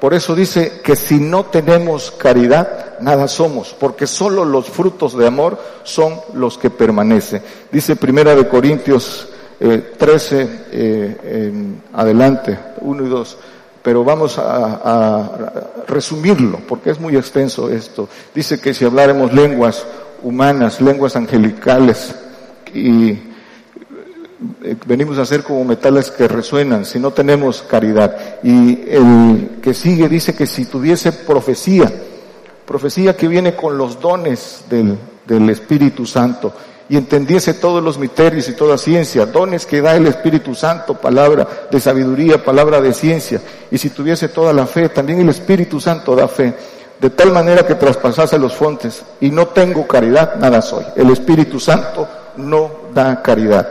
Por 0.00 0.14
eso 0.14 0.34
dice 0.34 0.80
que 0.82 0.94
si 0.94 1.18
no 1.18 1.46
tenemos 1.46 2.12
caridad, 2.12 2.98
nada 3.00 3.26
somos, 3.26 3.74
porque 3.78 4.06
solo 4.06 4.44
los 4.44 4.68
frutos 4.68 5.16
de 5.16 5.26
amor 5.26 5.58
son 5.82 6.20
los 6.34 6.56
que 6.56 6.70
permanecen. 6.70 7.42
Dice 7.72 7.96
Primera 7.96 8.36
de 8.36 8.46
Corintios 8.46 9.28
eh, 9.58 9.94
13 9.98 10.66
eh, 10.70 11.52
adelante, 11.92 12.56
1 12.80 13.04
y 13.04 13.08
2. 13.08 13.36
Pero 13.82 14.04
vamos 14.04 14.38
a, 14.38 14.80
a, 14.84 15.30
resumirlo, 15.88 16.60
porque 16.68 16.90
es 16.90 17.00
muy 17.00 17.16
extenso 17.16 17.68
esto. 17.68 18.08
Dice 18.34 18.60
que 18.60 18.74
si 18.74 18.84
habláramos 18.84 19.32
lenguas 19.32 19.84
humanas, 20.22 20.80
lenguas 20.80 21.16
angelicales, 21.16 22.14
y 22.74 23.10
eh, 24.62 24.76
venimos 24.86 25.18
a 25.18 25.26
ser 25.26 25.42
como 25.42 25.64
metales 25.64 26.10
que 26.10 26.28
resuenan, 26.28 26.84
si 26.84 26.98
no 26.98 27.10
tenemos 27.10 27.62
caridad. 27.62 28.16
Y 28.42 28.80
el 28.88 29.58
que 29.62 29.74
sigue 29.74 30.08
dice 30.08 30.34
que 30.34 30.46
si 30.46 30.66
tuviese 30.66 31.12
profecía, 31.12 31.92
profecía 32.66 33.16
que 33.16 33.28
viene 33.28 33.54
con 33.54 33.76
los 33.76 34.00
dones 34.00 34.64
del, 34.68 34.98
del 35.26 35.50
Espíritu 35.50 36.06
Santo, 36.06 36.52
y 36.90 36.96
entendiese 36.96 37.54
todos 37.54 37.82
los 37.82 37.98
misterios 37.98 38.48
y 38.48 38.54
toda 38.54 38.78
ciencia, 38.78 39.26
dones 39.26 39.66
que 39.66 39.82
da 39.82 39.94
el 39.94 40.06
Espíritu 40.06 40.54
Santo, 40.54 40.94
palabra 40.94 41.46
de 41.70 41.80
sabiduría, 41.80 42.42
palabra 42.42 42.80
de 42.80 42.94
ciencia, 42.94 43.40
y 43.70 43.76
si 43.76 43.90
tuviese 43.90 44.28
toda 44.28 44.52
la 44.52 44.66
fe, 44.66 44.88
también 44.88 45.20
el 45.20 45.28
Espíritu 45.28 45.80
Santo 45.80 46.16
da 46.16 46.28
fe, 46.28 46.54
de 47.00 47.10
tal 47.10 47.32
manera 47.32 47.64
que 47.64 47.76
traspasase 47.76 48.38
los 48.38 48.54
fontes, 48.54 49.04
y 49.20 49.30
no 49.30 49.46
tengo 49.48 49.86
caridad, 49.86 50.36
nada 50.36 50.60
soy. 50.60 50.84
El 50.96 51.10
Espíritu 51.10 51.60
Santo 51.60 52.08
no 52.36 52.70
da 52.92 53.22
caridad. 53.22 53.68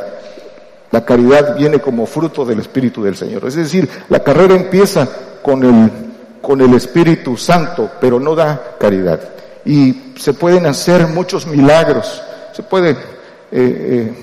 La 0.91 1.03
caridad 1.03 1.57
viene 1.57 1.79
como 1.79 2.05
fruto 2.05 2.46
del 2.46 2.60
Espíritu 2.60 3.03
del 3.03 3.17
Señor. 3.17 3.46
Es 3.46 3.55
decir, 3.55 3.89
la 4.07 4.19
carrera 4.19 4.55
empieza 4.55 5.07
con 5.41 5.63
el, 5.63 5.91
con 6.41 6.62
el 6.62 6.74
Espíritu 6.74 7.36
Santo, 7.36 7.91
pero 8.00 8.19
no 8.19 8.36
da 8.36 8.75
caridad. 8.79 9.19
Y 9.65 10.13
se 10.17 10.34
pueden 10.34 10.65
hacer 10.65 11.07
muchos 11.07 11.46
milagros, 11.46 12.22
se 12.53 12.63
puede 12.63 12.91
eh, 12.91 12.96
eh, 13.51 14.13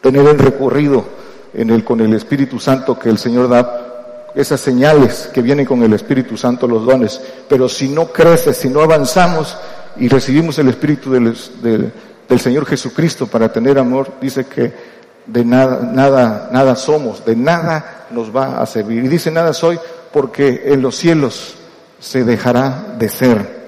tener 0.00 0.26
el 0.26 0.38
recorrido 0.38 1.04
en 1.52 1.68
el, 1.68 1.84
con 1.84 2.00
el 2.00 2.14
Espíritu 2.14 2.58
Santo 2.58 2.98
que 2.98 3.10
el 3.10 3.18
Señor 3.18 3.50
da 3.50 3.91
esas 4.34 4.60
señales 4.60 5.28
que 5.32 5.42
vienen 5.42 5.66
con 5.66 5.82
el 5.82 5.92
Espíritu 5.92 6.36
Santo, 6.36 6.66
los 6.66 6.84
dones. 6.84 7.20
Pero 7.48 7.68
si 7.68 7.88
no 7.88 8.06
crece, 8.06 8.54
si 8.54 8.68
no 8.68 8.80
avanzamos 8.80 9.56
y 9.96 10.08
recibimos 10.08 10.58
el 10.58 10.68
Espíritu 10.68 11.12
del, 11.12 11.34
del 12.28 12.40
Señor 12.40 12.66
Jesucristo 12.66 13.26
para 13.26 13.52
tener 13.52 13.78
amor, 13.78 14.12
dice 14.20 14.46
que 14.46 14.72
de 15.26 15.44
nada, 15.44 15.80
nada, 15.92 16.48
nada 16.52 16.74
somos, 16.76 17.24
de 17.24 17.36
nada 17.36 18.06
nos 18.10 18.34
va 18.34 18.60
a 18.60 18.66
servir. 18.66 19.04
Y 19.04 19.08
dice 19.08 19.30
nada 19.30 19.52
soy 19.52 19.78
porque 20.12 20.62
en 20.66 20.82
los 20.82 20.96
cielos 20.96 21.54
se 22.00 22.24
dejará 22.24 22.94
de 22.98 23.08
ser. 23.08 23.62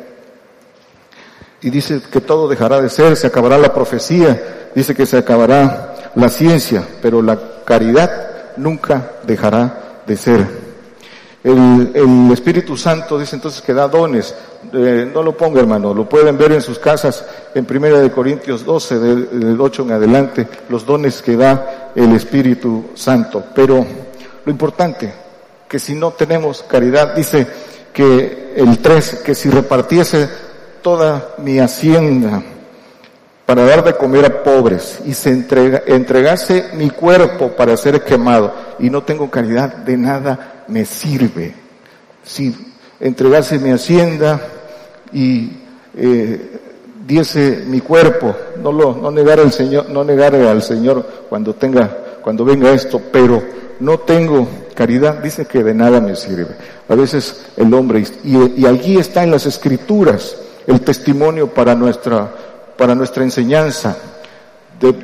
Y 1.60 1.70
dice 1.70 2.00
que 2.12 2.20
todo 2.20 2.48
dejará 2.48 2.80
de 2.80 2.90
ser, 2.90 3.16
se 3.16 3.26
acabará 3.26 3.56
la 3.56 3.72
profecía, 3.72 4.70
dice 4.74 4.94
que 4.94 5.06
se 5.06 5.16
acabará 5.16 6.12
la 6.14 6.28
ciencia, 6.28 6.86
pero 7.00 7.22
la 7.22 7.38
caridad 7.64 8.10
nunca 8.56 9.12
dejará 9.26 9.83
de 10.06 10.16
ser. 10.16 10.64
El, 11.42 11.92
el, 11.94 12.32
Espíritu 12.32 12.76
Santo 12.76 13.18
dice 13.18 13.36
entonces 13.36 13.60
que 13.60 13.74
da 13.74 13.86
dones. 13.86 14.34
Eh, 14.72 15.10
no 15.12 15.22
lo 15.22 15.36
ponga 15.36 15.60
hermano, 15.60 15.92
lo 15.92 16.08
pueden 16.08 16.38
ver 16.38 16.52
en 16.52 16.62
sus 16.62 16.78
casas 16.78 17.24
en 17.54 17.66
Primera 17.66 18.00
de 18.00 18.10
Corintios 18.10 18.64
12, 18.64 18.98
del, 18.98 19.40
del 19.40 19.60
8 19.60 19.82
en 19.82 19.92
adelante, 19.92 20.48
los 20.70 20.86
dones 20.86 21.20
que 21.20 21.36
da 21.36 21.92
el 21.94 22.14
Espíritu 22.14 22.86
Santo. 22.94 23.44
Pero 23.54 23.84
lo 24.44 24.50
importante, 24.50 25.12
que 25.68 25.78
si 25.78 25.94
no 25.94 26.12
tenemos 26.12 26.62
caridad, 26.62 27.14
dice 27.14 27.46
que 27.92 28.54
el 28.56 28.78
3, 28.78 29.22
que 29.24 29.34
si 29.34 29.50
repartiese 29.50 30.28
toda 30.80 31.34
mi 31.38 31.58
hacienda, 31.58 32.42
para 33.46 33.64
dar 33.64 33.84
de 33.84 33.94
comer 33.94 34.24
a 34.24 34.42
pobres 34.42 35.00
y 35.04 35.12
se 35.12 35.30
entrega, 35.30 35.82
entregase 35.86 36.70
mi 36.74 36.88
cuerpo 36.90 37.50
para 37.50 37.76
ser 37.76 38.02
quemado 38.02 38.52
y 38.78 38.90
no 38.90 39.02
tengo 39.02 39.30
caridad, 39.30 39.76
de 39.76 39.96
nada 39.96 40.64
me 40.68 40.84
sirve. 40.84 41.54
Si 42.22 42.54
entregase 43.00 43.58
mi 43.58 43.70
hacienda 43.70 44.40
y 45.12 45.52
eh, 45.96 46.60
diese 47.06 47.64
mi 47.66 47.80
cuerpo, 47.80 48.34
no 48.62 48.72
lo, 48.72 48.96
no 48.96 49.10
negar 49.10 49.40
al 49.40 49.52
Señor, 49.52 49.90
no 49.90 50.04
negar 50.04 50.34
al 50.34 50.62
Señor 50.62 51.26
cuando 51.28 51.54
tenga, 51.54 51.90
cuando 52.22 52.44
venga 52.44 52.72
esto, 52.72 53.00
pero 53.12 53.42
no 53.80 53.98
tengo 53.98 54.48
caridad, 54.74 55.18
dice 55.22 55.46
que 55.46 55.62
de 55.62 55.74
nada 55.74 56.00
me 56.00 56.16
sirve. 56.16 56.56
A 56.88 56.94
veces 56.94 57.46
el 57.56 57.72
hombre, 57.74 58.04
y, 58.22 58.62
y 58.62 58.66
allí 58.66 58.98
está 58.98 59.22
en 59.22 59.30
las 59.30 59.46
escrituras 59.46 60.36
el 60.66 60.80
testimonio 60.80 61.48
para 61.48 61.74
nuestra 61.74 62.32
para 62.76 62.94
nuestra 62.94 63.22
enseñanza. 63.22 63.96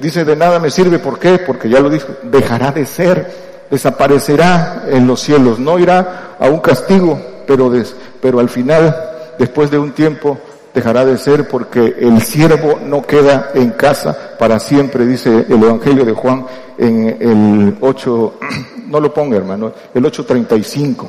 dice, 0.01 0.25
de 0.25 0.37
nada 0.37 0.59
me 0.59 0.71
sirve, 0.71 0.99
¿por 0.99 1.19
qué? 1.19 1.39
Porque 1.39 1.69
ya 1.69 1.81
lo 1.81 1.91
dijo, 1.91 2.09
dejará 2.23 2.73
de 2.73 2.87
ser, 2.87 3.50
desaparecerá 3.71 4.85
en 4.89 5.07
los 5.07 5.21
cielos, 5.21 5.59
no 5.59 5.79
irá 5.79 6.37
a 6.39 6.49
un 6.49 6.61
castigo, 6.61 7.21
pero, 7.47 7.73
pero 8.21 8.41
al 8.41 8.49
final, 8.49 8.95
después 9.39 9.71
de 9.71 9.79
un 9.79 9.93
tiempo, 9.93 10.39
dejará 10.75 11.05
de 11.05 11.19
ser 11.19 11.49
porque 11.49 11.97
el 11.99 12.21
siervo 12.23 12.79
no 12.85 13.03
queda 13.03 13.51
en 13.55 13.71
casa 13.71 14.37
para 14.39 14.59
siempre, 14.59 15.07
dice 15.07 15.47
el 15.49 15.63
Evangelio 15.63 16.05
de 16.05 16.13
Juan 16.13 16.47
en 16.79 17.17
el 17.21 17.77
8, 17.81 18.35
no 18.89 19.01
lo 19.01 19.13
ponga 19.13 19.37
hermano, 19.37 19.73
el 19.95 20.05
8.35, 20.05 21.09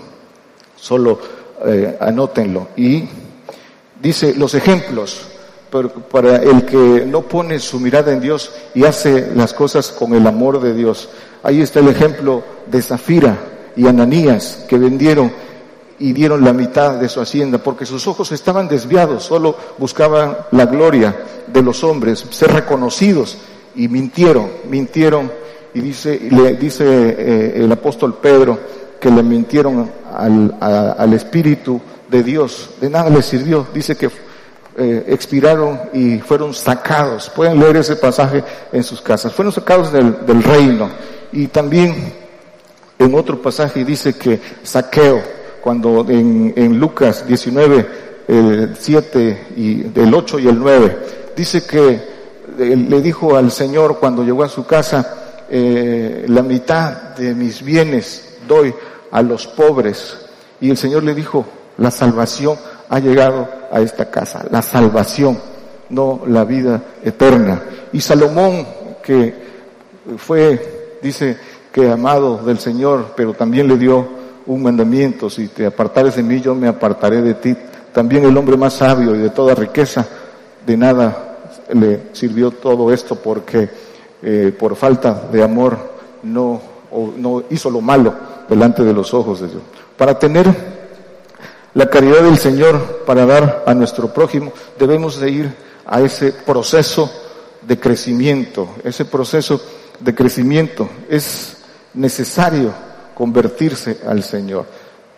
solo 0.76 1.20
eh, 1.66 1.98
anótenlo. 2.00 2.70
Y 2.76 3.08
dice 4.02 4.34
los 4.36 4.54
ejemplos, 4.54 5.28
para 6.12 6.36
el 6.38 6.66
que 6.66 7.06
no 7.06 7.22
pone 7.22 7.58
su 7.60 7.80
mirada 7.80 8.12
en 8.12 8.20
Dios 8.20 8.52
y 8.76 8.84
hace 8.84 9.32
las 9.36 9.54
cosas 9.54 9.90
con 9.92 10.14
el 10.14 10.28
amor 10.28 10.60
de 10.60 10.74
Dios. 10.74 11.10
Ahí 11.44 11.62
está 11.62 11.80
el 11.80 11.88
ejemplo 11.88 12.44
de 12.68 12.82
Zafira 12.82 13.38
y 13.76 13.88
Ananías 13.88 14.66
que 14.68 14.78
vendieron 14.78 15.32
y 16.00 16.14
dieron 16.14 16.44
la 16.44 16.54
mitad 16.54 16.96
de 16.96 17.10
su 17.10 17.22
hacienda 17.22 17.58
porque 17.60 17.86
sus 17.86 18.08
ojos 18.08 18.32
estaban 18.32 18.68
desviados, 18.68 19.24
solo 19.24 19.56
buscaban 19.78 20.38
la 20.52 20.66
gloria 20.66 21.16
de 21.48 21.62
los 21.62 21.84
hombres, 21.84 22.26
ser 22.32 22.52
reconocidos 22.52 23.38
y 23.76 23.88
mintieron, 23.88 24.50
mintieron 24.70 25.32
y 25.74 25.80
dice, 25.80 26.20
le 26.30 26.56
dice 26.56 26.86
eh, 26.86 27.54
el 27.64 27.72
apóstol 27.72 28.18
Pedro 28.22 28.60
que 29.00 29.10
le 29.10 29.24
mintieron 29.24 29.90
al, 30.14 30.56
al 30.60 31.14
Espíritu 31.14 31.80
de 32.10 32.24
Dios, 32.24 32.72
de 32.80 32.90
nada 32.90 33.10
le 33.10 33.22
sirvió, 33.22 33.66
dice 33.74 33.96
que 33.96 34.10
eh, 34.78 35.04
expiraron 35.08 35.80
y 35.94 36.20
fueron 36.20 36.54
sacados. 36.54 37.30
Pueden 37.30 37.60
leer 37.60 37.78
ese 37.78 37.98
pasaje 37.98 38.42
en 38.72 38.84
sus 38.84 39.02
casas. 39.02 39.34
Fueron 39.34 39.52
sacados 39.52 39.92
del, 39.92 40.26
del 40.26 40.42
reino. 40.42 40.90
Y 41.32 41.48
también 41.48 42.14
en 43.00 43.16
otro 43.16 43.42
pasaje 43.42 43.84
dice 43.84 44.14
que 44.14 44.40
saqueo, 44.64 45.22
cuando 45.62 46.06
en, 46.10 46.80
Lucas 46.80 47.26
19, 47.26 47.88
el 48.28 48.76
7 48.80 49.48
y 49.56 49.76
del 49.84 50.14
8 50.14 50.40
y 50.40 50.48
el 50.48 50.60
9, 50.60 50.98
dice 51.36 51.66
que 51.66 51.90
eh, 52.60 52.76
le 52.76 53.02
dijo 53.02 53.36
al 53.36 53.52
Señor 53.52 53.98
cuando 54.00 54.24
llegó 54.24 54.44
a 54.44 54.50
su 54.50 54.66
casa, 54.66 55.46
eh, 55.50 56.26
la 56.28 56.42
mitad 56.42 57.16
de 57.16 57.34
mis 57.34 57.62
bienes 57.64 58.38
doy 58.48 58.74
a 59.12 59.22
los 59.22 59.48
pobres. 59.48 60.18
Y 60.60 60.70
el 60.70 60.78
Señor 60.78 61.04
le 61.04 61.14
dijo, 61.14 61.46
la 61.78 61.92
salvación 61.92 62.58
ha 62.90 63.00
llegado 63.00 63.48
a 63.72 63.82
esta 63.82 64.10
casa, 64.10 64.46
la 64.52 64.62
salvación, 64.62 65.40
no 65.90 66.22
la 66.28 66.44
vida 66.44 66.82
eterna. 67.04 67.62
Y 67.94 68.02
Salomón, 68.02 68.68
que 69.04 69.34
fue, 70.18 70.81
dice 71.02 71.38
que 71.72 71.90
amado 71.90 72.38
del 72.38 72.60
Señor, 72.60 73.14
pero 73.16 73.34
también 73.34 73.68
le 73.68 73.78
dio 73.78 74.08
un 74.46 74.64
mandamiento, 74.64 75.30
si 75.30 75.48
te 75.48 75.66
apartares 75.66 76.16
de 76.16 76.24
mí, 76.24 76.42
yo 76.42 76.56
me 76.56 76.68
apartaré 76.68 77.22
de 77.22 77.36
ti. 77.36 77.56
También 77.94 78.26
el 78.26 78.36
hombre 78.38 78.58
más 78.58 78.74
sabio 78.74 79.16
y 79.16 79.20
de 79.20 79.30
toda 79.30 79.56
riqueza, 79.56 80.06
de 80.66 80.78
nada 80.78 81.38
le 81.74 82.08
sirvió 82.14 82.52
todo 82.52 82.92
esto 82.92 83.16
porque 83.16 83.70
eh, 84.22 84.54
por 84.58 84.76
falta 84.76 85.28
de 85.32 85.44
amor 85.44 85.78
no, 86.24 86.62
no 87.18 87.44
hizo 87.50 87.70
lo 87.70 87.82
malo 87.82 88.14
delante 88.50 88.84
de 88.84 88.94
los 88.94 89.14
ojos 89.14 89.42
de 89.42 89.48
Dios. 89.48 89.62
Para 89.98 90.18
tener 90.18 90.54
la 91.74 91.90
caridad 91.90 92.24
del 92.24 92.38
Señor 92.38 93.04
para 93.06 93.26
dar 93.26 93.64
a 93.66 93.74
nuestro 93.74 94.14
prójimo, 94.14 94.52
debemos 94.78 95.20
de 95.20 95.30
ir 95.30 95.56
a 95.86 96.02
ese 96.02 96.34
proceso 96.34 97.10
de 97.62 97.80
crecimiento. 97.80 98.68
Ese 98.84 99.06
proceso 99.06 99.62
de 100.04 100.16
crecimiento 100.16 100.90
es 101.10 101.58
necesario 101.94 102.74
convertirse 103.14 104.00
al 104.08 104.24
Señor. 104.24 104.66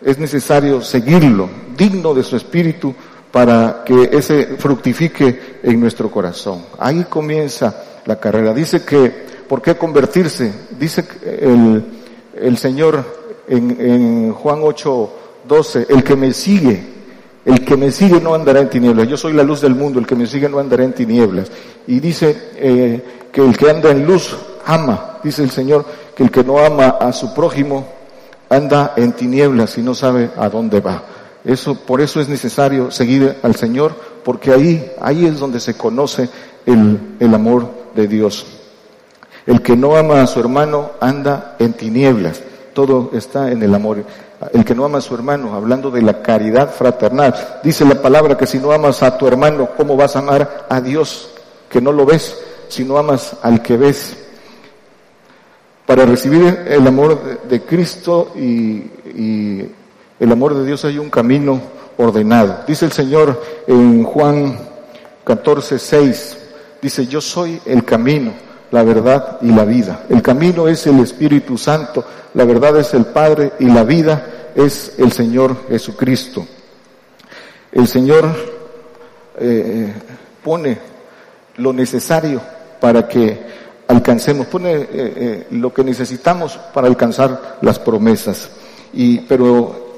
Es 0.00 0.18
necesario 0.18 0.82
seguirlo, 0.82 1.48
digno 1.76 2.12
de 2.14 2.22
su 2.22 2.36
espíritu, 2.36 2.94
para 3.30 3.82
que 3.84 4.10
ese 4.12 4.56
fructifique 4.58 5.58
en 5.62 5.80
nuestro 5.80 6.10
corazón. 6.10 6.66
Ahí 6.78 7.04
comienza 7.04 7.74
la 8.06 8.20
carrera. 8.20 8.52
Dice 8.52 8.84
que, 8.84 9.08
¿por 9.48 9.60
qué 9.60 9.76
convertirse? 9.76 10.52
Dice 10.78 11.04
el, 11.24 11.84
el 12.36 12.56
Señor 12.58 13.04
en, 13.48 14.32
Juan 14.32 14.60
8, 14.62 15.12
12, 15.48 15.86
el 15.88 16.04
que 16.04 16.16
me 16.16 16.32
sigue, 16.32 16.82
el 17.44 17.64
que 17.64 17.76
me 17.76 17.90
sigue 17.90 18.20
no 18.20 18.34
andará 18.34 18.60
en 18.60 18.70
tinieblas. 18.70 19.08
Yo 19.08 19.16
soy 19.16 19.32
la 19.32 19.42
luz 19.42 19.60
del 19.60 19.74
mundo, 19.74 19.98
el 19.98 20.06
que 20.06 20.14
me 20.14 20.26
sigue 20.26 20.48
no 20.48 20.58
andará 20.58 20.84
en 20.84 20.92
tinieblas. 20.92 21.50
Y 21.86 22.00
dice 22.00 22.36
eh, 22.56 23.02
que 23.32 23.40
el 23.42 23.56
que 23.56 23.70
anda 23.70 23.90
en 23.90 24.06
luz 24.06 24.36
ama, 24.66 25.18
dice 25.22 25.42
el 25.42 25.50
Señor, 25.50 25.84
que 26.14 26.22
el 26.24 26.30
que 26.30 26.44
no 26.44 26.58
ama 26.58 26.96
a 27.00 27.12
su 27.12 27.34
prójimo 27.34 27.86
anda 28.48 28.92
en 28.96 29.12
tinieblas 29.12 29.78
y 29.78 29.82
no 29.82 29.94
sabe 29.94 30.30
a 30.36 30.48
dónde 30.48 30.80
va. 30.80 31.02
Eso, 31.44 31.74
por 31.74 32.00
eso 32.00 32.20
es 32.20 32.28
necesario 32.28 32.90
seguir 32.90 33.36
al 33.42 33.54
Señor, 33.54 33.94
porque 34.24 34.52
ahí, 34.52 34.92
ahí 35.00 35.26
es 35.26 35.38
donde 35.38 35.60
se 35.60 35.74
conoce 35.74 36.28
el, 36.64 37.16
el 37.20 37.34
amor 37.34 37.68
de 37.94 38.08
Dios. 38.08 38.46
El 39.46 39.60
que 39.60 39.76
no 39.76 39.96
ama 39.96 40.22
a 40.22 40.26
su 40.26 40.40
hermano 40.40 40.92
anda 41.00 41.56
en 41.58 41.74
tinieblas. 41.74 42.42
Todo 42.72 43.10
está 43.12 43.52
en 43.52 43.62
el 43.62 43.74
amor 43.74 44.04
el 44.52 44.64
que 44.64 44.74
no 44.74 44.84
ama 44.84 44.98
a 44.98 45.00
su 45.00 45.14
hermano, 45.14 45.54
hablando 45.54 45.90
de 45.90 46.02
la 46.02 46.22
caridad 46.22 46.70
fraternal. 46.70 47.60
Dice 47.62 47.84
la 47.84 48.00
palabra 48.00 48.36
que 48.36 48.46
si 48.46 48.58
no 48.58 48.72
amas 48.72 49.02
a 49.02 49.16
tu 49.16 49.26
hermano, 49.26 49.70
¿cómo 49.76 49.96
vas 49.96 50.16
a 50.16 50.18
amar 50.18 50.66
a 50.68 50.80
Dios 50.80 51.30
que 51.68 51.80
no 51.80 51.92
lo 51.92 52.04
ves? 52.04 52.38
Si 52.68 52.84
no 52.84 52.98
amas 52.98 53.36
al 53.42 53.62
que 53.62 53.76
ves. 53.76 54.16
Para 55.86 56.06
recibir 56.06 56.64
el 56.66 56.86
amor 56.86 57.42
de 57.46 57.62
Cristo 57.62 58.32
y, 58.36 58.82
el 60.20 60.32
amor 60.32 60.54
de 60.54 60.64
Dios 60.64 60.84
hay 60.84 60.98
un 60.98 61.10
camino 61.10 61.60
ordenado. 61.98 62.60
Dice 62.66 62.86
el 62.86 62.92
Señor 62.92 63.42
en 63.66 64.04
Juan 64.04 64.58
14, 65.24 65.78
6, 65.78 66.38
dice, 66.80 67.06
yo 67.06 67.20
soy 67.20 67.60
el 67.66 67.84
camino, 67.84 68.32
la 68.70 68.82
verdad 68.82 69.38
y 69.42 69.48
la 69.48 69.64
vida. 69.64 70.06
El 70.08 70.22
camino 70.22 70.68
es 70.68 70.86
el 70.86 71.00
Espíritu 71.00 71.58
Santo, 71.58 72.04
la 72.32 72.44
verdad 72.44 72.78
es 72.78 72.94
el 72.94 73.06
Padre 73.06 73.52
y 73.58 73.66
la 73.66 73.84
vida 73.84 74.52
es 74.54 74.94
el 74.98 75.12
Señor 75.12 75.68
Jesucristo. 75.68 76.46
El 77.72 77.86
Señor 77.86 78.34
eh, 79.38 79.92
pone 80.42 80.78
lo 81.56 81.72
necesario 81.72 82.40
para 82.80 83.06
que 83.08 83.63
alcancemos, 83.94 84.46
pone 84.46 84.72
eh, 84.74 84.86
eh, 84.92 85.46
lo 85.50 85.72
que 85.72 85.84
necesitamos 85.84 86.58
para 86.72 86.86
alcanzar 86.86 87.58
las 87.60 87.78
promesas. 87.78 88.50
Y, 88.92 89.20
pero 89.20 89.94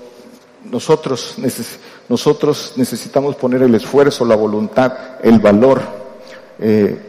nosotros, 0.70 1.36
nosotros 2.08 2.72
necesitamos 2.76 3.36
poner 3.36 3.62
el 3.62 3.74
esfuerzo, 3.74 4.24
la 4.24 4.36
voluntad, 4.36 4.92
el 5.22 5.38
valor 5.38 6.06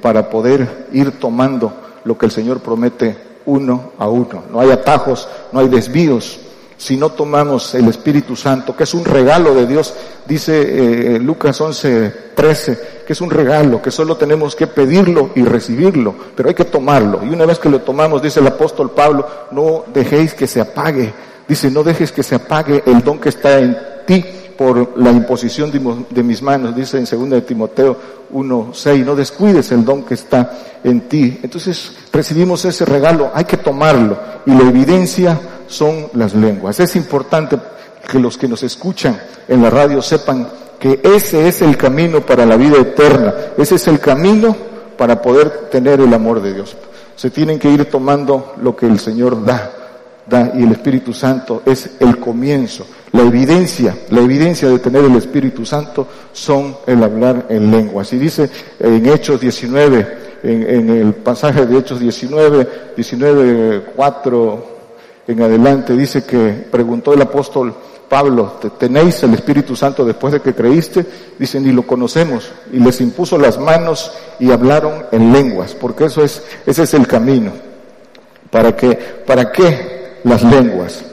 para 0.02 0.30
poder 0.30 0.88
ir 0.91 1.19
tomando 1.19 1.71
lo 2.04 2.17
que 2.17 2.26
el 2.26 2.34
Señor 2.34 2.60
promete 2.60 3.15
uno 3.45 3.93
a 3.97 4.10
uno. 4.10 4.43
No 4.52 4.60
hay 4.60 4.71
atajos, 4.71 5.30
no 5.54 5.62
hay 5.62 5.69
desvíos 5.69 6.38
si 6.78 6.96
no 6.96 7.10
tomamos 7.10 7.74
el 7.74 7.88
Espíritu 7.88 8.36
Santo, 8.36 8.76
que 8.76 8.84
es 8.84 8.94
un 8.94 9.04
regalo 9.04 9.56
de 9.56 9.66
Dios, 9.66 9.94
dice 10.28 11.16
eh, 11.16 11.20
Lucas 11.20 11.60
11, 11.60 12.13
13, 12.36 12.80
que 13.06 13.13
es 13.13 13.22
un 13.22 13.32
regalo, 13.32 13.82
que 13.82 13.90
solo 13.90 14.16
tenemos 14.16 14.56
que 14.56 14.68
pedirlo 14.68 15.32
y 15.36 15.44
recibirlo, 15.44 16.13
pero 16.36 16.50
hay 16.50 16.56
que 16.56 16.66
tomarlo. 16.66 17.22
Y 17.26 17.30
una 17.30 17.46
vez 17.46 17.58
que 17.58 17.70
lo 17.70 17.82
tomamos, 17.82 18.22
dice 18.22 18.42
el 18.42 18.48
apóstol 18.48 18.92
Pablo, 18.92 19.28
no 19.52 19.86
dejéis 19.92 20.36
que 20.36 20.46
se 20.46 20.62
apague, 20.62 21.12
dice, 21.48 21.72
no 21.72 21.84
dejes 21.84 22.12
que 22.12 22.22
se 22.22 22.36
apague 22.36 22.84
el 22.86 23.02
don 23.04 23.20
que 23.20 23.30
está 23.30 23.58
en 23.58 23.76
ti 24.06 24.24
por 24.56 24.98
la 25.00 25.12
imposición 25.12 25.72
de, 25.72 26.24
mis 26.24 26.42
manos, 26.42 26.76
dice 26.76 26.98
en 26.98 27.06
2 27.06 27.30
de 27.30 27.42
Timoteo 27.42 27.96
1.6, 28.34 29.06
no 29.06 29.16
descuides 29.16 29.72
el 29.72 29.86
don 29.86 30.04
que 30.04 30.16
está 30.16 30.52
en 30.84 31.02
ti. 31.02 31.40
Entonces 31.44 31.94
recibimos 32.12 32.66
ese 32.66 32.84
regalo, 32.86 33.32
hay 33.34 33.46
que 33.46 33.58
tomarlo 33.58 34.18
y 34.46 34.52
la 34.52 34.70
evidencia 34.70 35.40
son 35.67 36.08
las 36.13 36.34
lenguas. 36.34 36.80
Es 36.80 36.95
importante 36.95 37.58
que 38.08 38.19
los 38.19 38.38
que 38.38 38.47
nos 38.47 38.63
escuchan 38.63 39.19
en 39.47 39.62
la 39.62 39.69
radio 39.69 40.01
sepan 40.01 40.47
que 40.80 41.01
ese 41.03 41.47
es 41.47 41.62
el 41.62 41.75
camino 41.77 42.21
para 42.21 42.45
la 42.45 42.56
vida 42.56 42.77
eterna, 42.77 43.34
ese 43.58 43.75
es 43.75 43.88
el 43.88 43.99
camino 43.99 44.56
para 44.97 45.21
poder 45.21 45.69
tener 45.69 45.99
el 45.99 46.13
amor 46.13 46.41
de 46.41 46.53
Dios. 46.53 46.75
Se 47.15 47.30
tienen 47.30 47.60
que 47.60 47.69
ir 47.69 47.86
tomando 47.86 48.53
lo 48.62 48.75
que 48.75 48.86
el 48.86 48.99
Señor 48.99 49.43
da, 49.43 49.71
da 50.27 50.51
y 50.56 50.63
el 50.63 50.71
Espíritu 50.71 51.13
Santo 51.13 51.63
es 51.65 51.89
el 51.99 52.19
comienzo. 52.19 52.86
La 53.12 53.23
evidencia, 53.23 53.97
la 54.10 54.21
evidencia 54.21 54.69
de 54.69 54.80
tener 54.80 55.03
el 55.03 55.15
Espíritu 55.15 55.65
Santo 55.65 56.08
son 56.32 56.77
el 56.86 57.03
hablar 57.03 57.47
en 57.49 57.71
lenguas. 57.71 58.13
Y 58.13 58.17
dice 58.19 58.49
en 58.80 59.06
Hechos 59.08 59.39
19, 59.39 60.17
en, 60.43 60.69
en 60.69 60.89
el 60.89 61.13
pasaje 61.15 61.65
de 61.65 61.80
Hechos 61.80 61.99
19, 61.99 62.93
19, 62.95 63.84
4, 63.95 64.77
en 65.28 65.42
adelante 65.42 65.94
dice 65.94 66.24
que 66.24 66.68
preguntó 66.72 67.13
el 67.13 67.22
apóstol 67.22 67.74
Pablo, 68.08 68.54
¿tenéis 68.78 69.22
el 69.24 69.34
Espíritu 69.34 69.76
Santo 69.76 70.06
después 70.06 70.32
de 70.32 70.42
que 70.42 70.56
creíste? 70.56 71.06
Dice, 71.38 71.60
ni 71.60 71.74
lo 71.74 71.86
conocemos. 71.86 72.50
Y 72.72 72.80
les 72.80 73.02
impuso 73.02 73.38
las 73.38 73.60
manos 73.60 74.12
y 74.40 74.50
hablaron 74.52 75.06
en 75.12 75.34
lenguas, 75.34 75.74
porque 75.74 76.06
eso 76.06 76.24
es, 76.24 76.42
ese 76.66 76.84
es 76.84 76.94
el 76.94 77.06
camino. 77.06 77.52
¿Para 78.50 78.76
qué? 78.76 78.94
¿Para 79.26 79.52
qué 79.52 80.20
las 80.24 80.42
lenguas? 80.44 81.04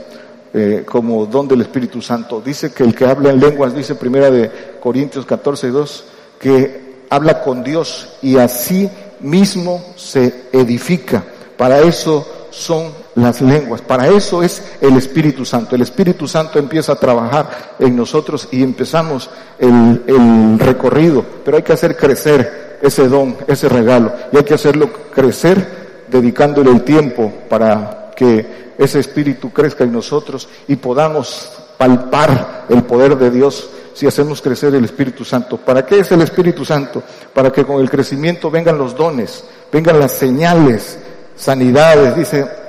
Eh, 0.56 0.84
como 0.86 1.26
don 1.26 1.48
del 1.48 1.62
Espíritu 1.62 2.00
Santo. 2.00 2.40
Dice 2.40 2.72
que 2.72 2.84
el 2.84 2.94
que 2.94 3.06
habla 3.06 3.30
en 3.30 3.40
lenguas, 3.40 3.74
dice 3.74 3.96
primera 3.96 4.30
de 4.30 4.48
Corintios 4.80 5.26
14, 5.26 5.70
2, 5.70 6.04
que 6.38 6.84
habla 7.10 7.42
con 7.42 7.64
Dios 7.64 8.10
y 8.22 8.36
así 8.36 8.88
mismo 9.18 9.84
se 9.96 10.44
edifica. 10.52 11.24
Para 11.56 11.80
eso 11.80 12.24
son 12.50 12.92
las 13.14 13.40
lenguas. 13.40 13.80
Para 13.80 14.08
eso 14.08 14.42
es 14.42 14.62
el 14.80 14.96
Espíritu 14.96 15.44
Santo. 15.44 15.74
El 15.74 15.82
Espíritu 15.82 16.26
Santo 16.26 16.58
empieza 16.58 16.92
a 16.92 16.96
trabajar 16.96 17.74
en 17.78 17.96
nosotros 17.96 18.48
y 18.50 18.62
empezamos 18.62 19.30
el, 19.58 20.02
el, 20.06 20.58
recorrido, 20.58 21.24
pero 21.44 21.56
hay 21.56 21.62
que 21.62 21.72
hacer 21.72 21.96
crecer 21.96 22.78
ese 22.82 23.08
don, 23.08 23.36
ese 23.46 23.68
regalo, 23.68 24.12
y 24.32 24.36
hay 24.36 24.44
que 24.44 24.54
hacerlo 24.54 24.90
crecer 25.14 25.84
dedicándole 26.08 26.70
el 26.70 26.82
tiempo 26.82 27.32
para 27.48 28.10
que 28.16 28.74
ese 28.78 29.00
Espíritu 29.00 29.50
crezca 29.50 29.84
en 29.84 29.92
nosotros 29.92 30.48
y 30.68 30.76
podamos 30.76 31.50
palpar 31.78 32.66
el 32.68 32.82
poder 32.82 33.16
de 33.16 33.30
Dios 33.30 33.70
si 33.94 34.06
hacemos 34.06 34.42
crecer 34.42 34.74
el 34.74 34.84
Espíritu 34.84 35.24
Santo. 35.24 35.56
¿Para 35.56 35.86
qué 35.86 36.00
es 36.00 36.10
el 36.10 36.20
Espíritu 36.22 36.64
Santo? 36.64 37.02
Para 37.32 37.52
que 37.52 37.64
con 37.64 37.80
el 37.80 37.88
crecimiento 37.88 38.50
vengan 38.50 38.76
los 38.76 38.96
dones, 38.96 39.44
vengan 39.72 40.00
las 40.00 40.12
señales, 40.12 40.98
sanidades, 41.36 42.16
dice 42.16 42.63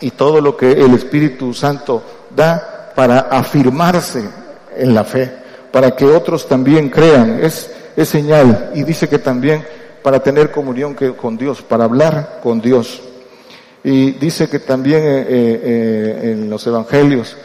y 0.00 0.10
todo 0.10 0.40
lo 0.40 0.56
que 0.56 0.72
el 0.72 0.94
Espíritu 0.94 1.54
Santo 1.54 2.02
da 2.34 2.92
para 2.94 3.20
afirmarse 3.20 4.24
en 4.76 4.94
la 4.94 5.04
fe, 5.04 5.30
para 5.72 5.94
que 5.94 6.04
otros 6.04 6.46
también 6.46 6.90
crean. 6.90 7.40
Es, 7.42 7.70
señal 8.04 8.72
y 8.74 8.82
dice 8.82 9.08
que 9.08 9.20
también 9.20 9.64
para 10.02 10.20
tener 10.20 10.50
comunión 10.50 10.96
con 11.16 11.36
Dios, 11.36 11.62
para 11.62 11.84
hablar 11.84 12.40
con 12.42 12.60
Dios. 12.60 13.00
Y 13.84 14.12
dice 14.12 14.48
que 14.48 14.58
también 14.58 15.02
eh, 15.02 15.20
eh, 15.20 15.26
eh, 15.28 16.30
en 16.32 16.50
los 16.50 16.66
evangelios 16.66 17.36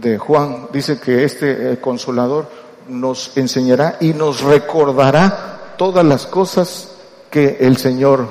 de 0.00 0.18
Juan 0.18 0.68
dice 0.72 0.98
que 0.98 1.22
este 1.22 1.78
consolador 1.80 2.48
nos 2.88 3.36
enseñará 3.36 3.98
y 4.00 4.12
nos 4.12 4.40
recordará 4.40 5.74
todas 5.76 6.04
las 6.04 6.26
cosas 6.26 6.88
que 7.30 7.58
el 7.60 7.76
Señor 7.76 8.26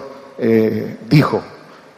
dijo. 1.08 1.42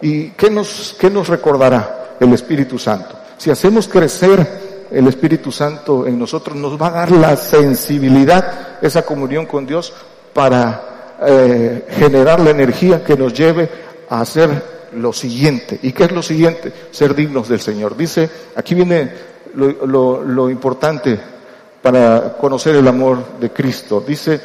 ¿Y 0.03 0.31
qué 0.31 0.49
nos, 0.49 0.97
qué 0.99 1.09
nos 1.09 1.29
recordará 1.29 2.17
el 2.19 2.33
Espíritu 2.33 2.77
Santo? 2.77 3.15
Si 3.37 3.49
hacemos 3.49 3.87
crecer 3.87 4.85
el 4.91 5.07
Espíritu 5.07 5.49
Santo 5.49 6.05
en 6.05 6.19
nosotros, 6.19 6.57
nos 6.57 6.79
va 6.79 6.87
a 6.87 6.91
dar 6.91 7.11
la 7.11 7.37
sensibilidad, 7.37 8.79
esa 8.81 9.03
comunión 9.03 9.45
con 9.45 9.65
Dios, 9.65 9.93
para 10.33 11.15
eh, 11.25 11.85
generar 11.89 12.41
la 12.41 12.49
energía 12.49 13.01
que 13.01 13.15
nos 13.15 13.33
lleve 13.33 13.69
a 14.09 14.19
hacer 14.19 14.89
lo 14.97 15.13
siguiente. 15.13 15.79
¿Y 15.81 15.93
qué 15.93 16.03
es 16.03 16.11
lo 16.11 16.21
siguiente? 16.21 16.73
Ser 16.91 17.15
dignos 17.15 17.47
del 17.47 17.61
Señor. 17.61 17.95
Dice, 17.95 18.29
aquí 18.57 18.75
viene 18.75 19.09
lo, 19.55 19.87
lo, 19.87 20.21
lo 20.21 20.49
importante 20.49 21.17
para 21.81 22.33
conocer 22.33 22.75
el 22.75 22.89
amor 22.89 23.39
de 23.39 23.51
Cristo. 23.51 24.03
Dice, 24.05 24.41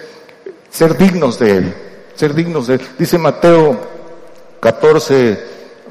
ser 0.71 0.97
dignos 0.97 1.37
de 1.37 1.51
Él, 1.51 1.75
ser 2.15 2.33
dignos 2.33 2.69
de 2.69 2.75
Él. 2.75 2.81
Dice 2.97 3.19
Mateo 3.19 3.98
14, 4.61 5.39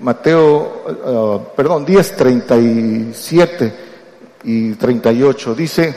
Mateo, 0.02 0.84
uh, 1.06 1.56
perdón, 1.56 1.86
10, 1.86 2.16
37 2.16 3.74
y 4.44 4.74
38. 4.74 5.56
Dice 5.56 5.96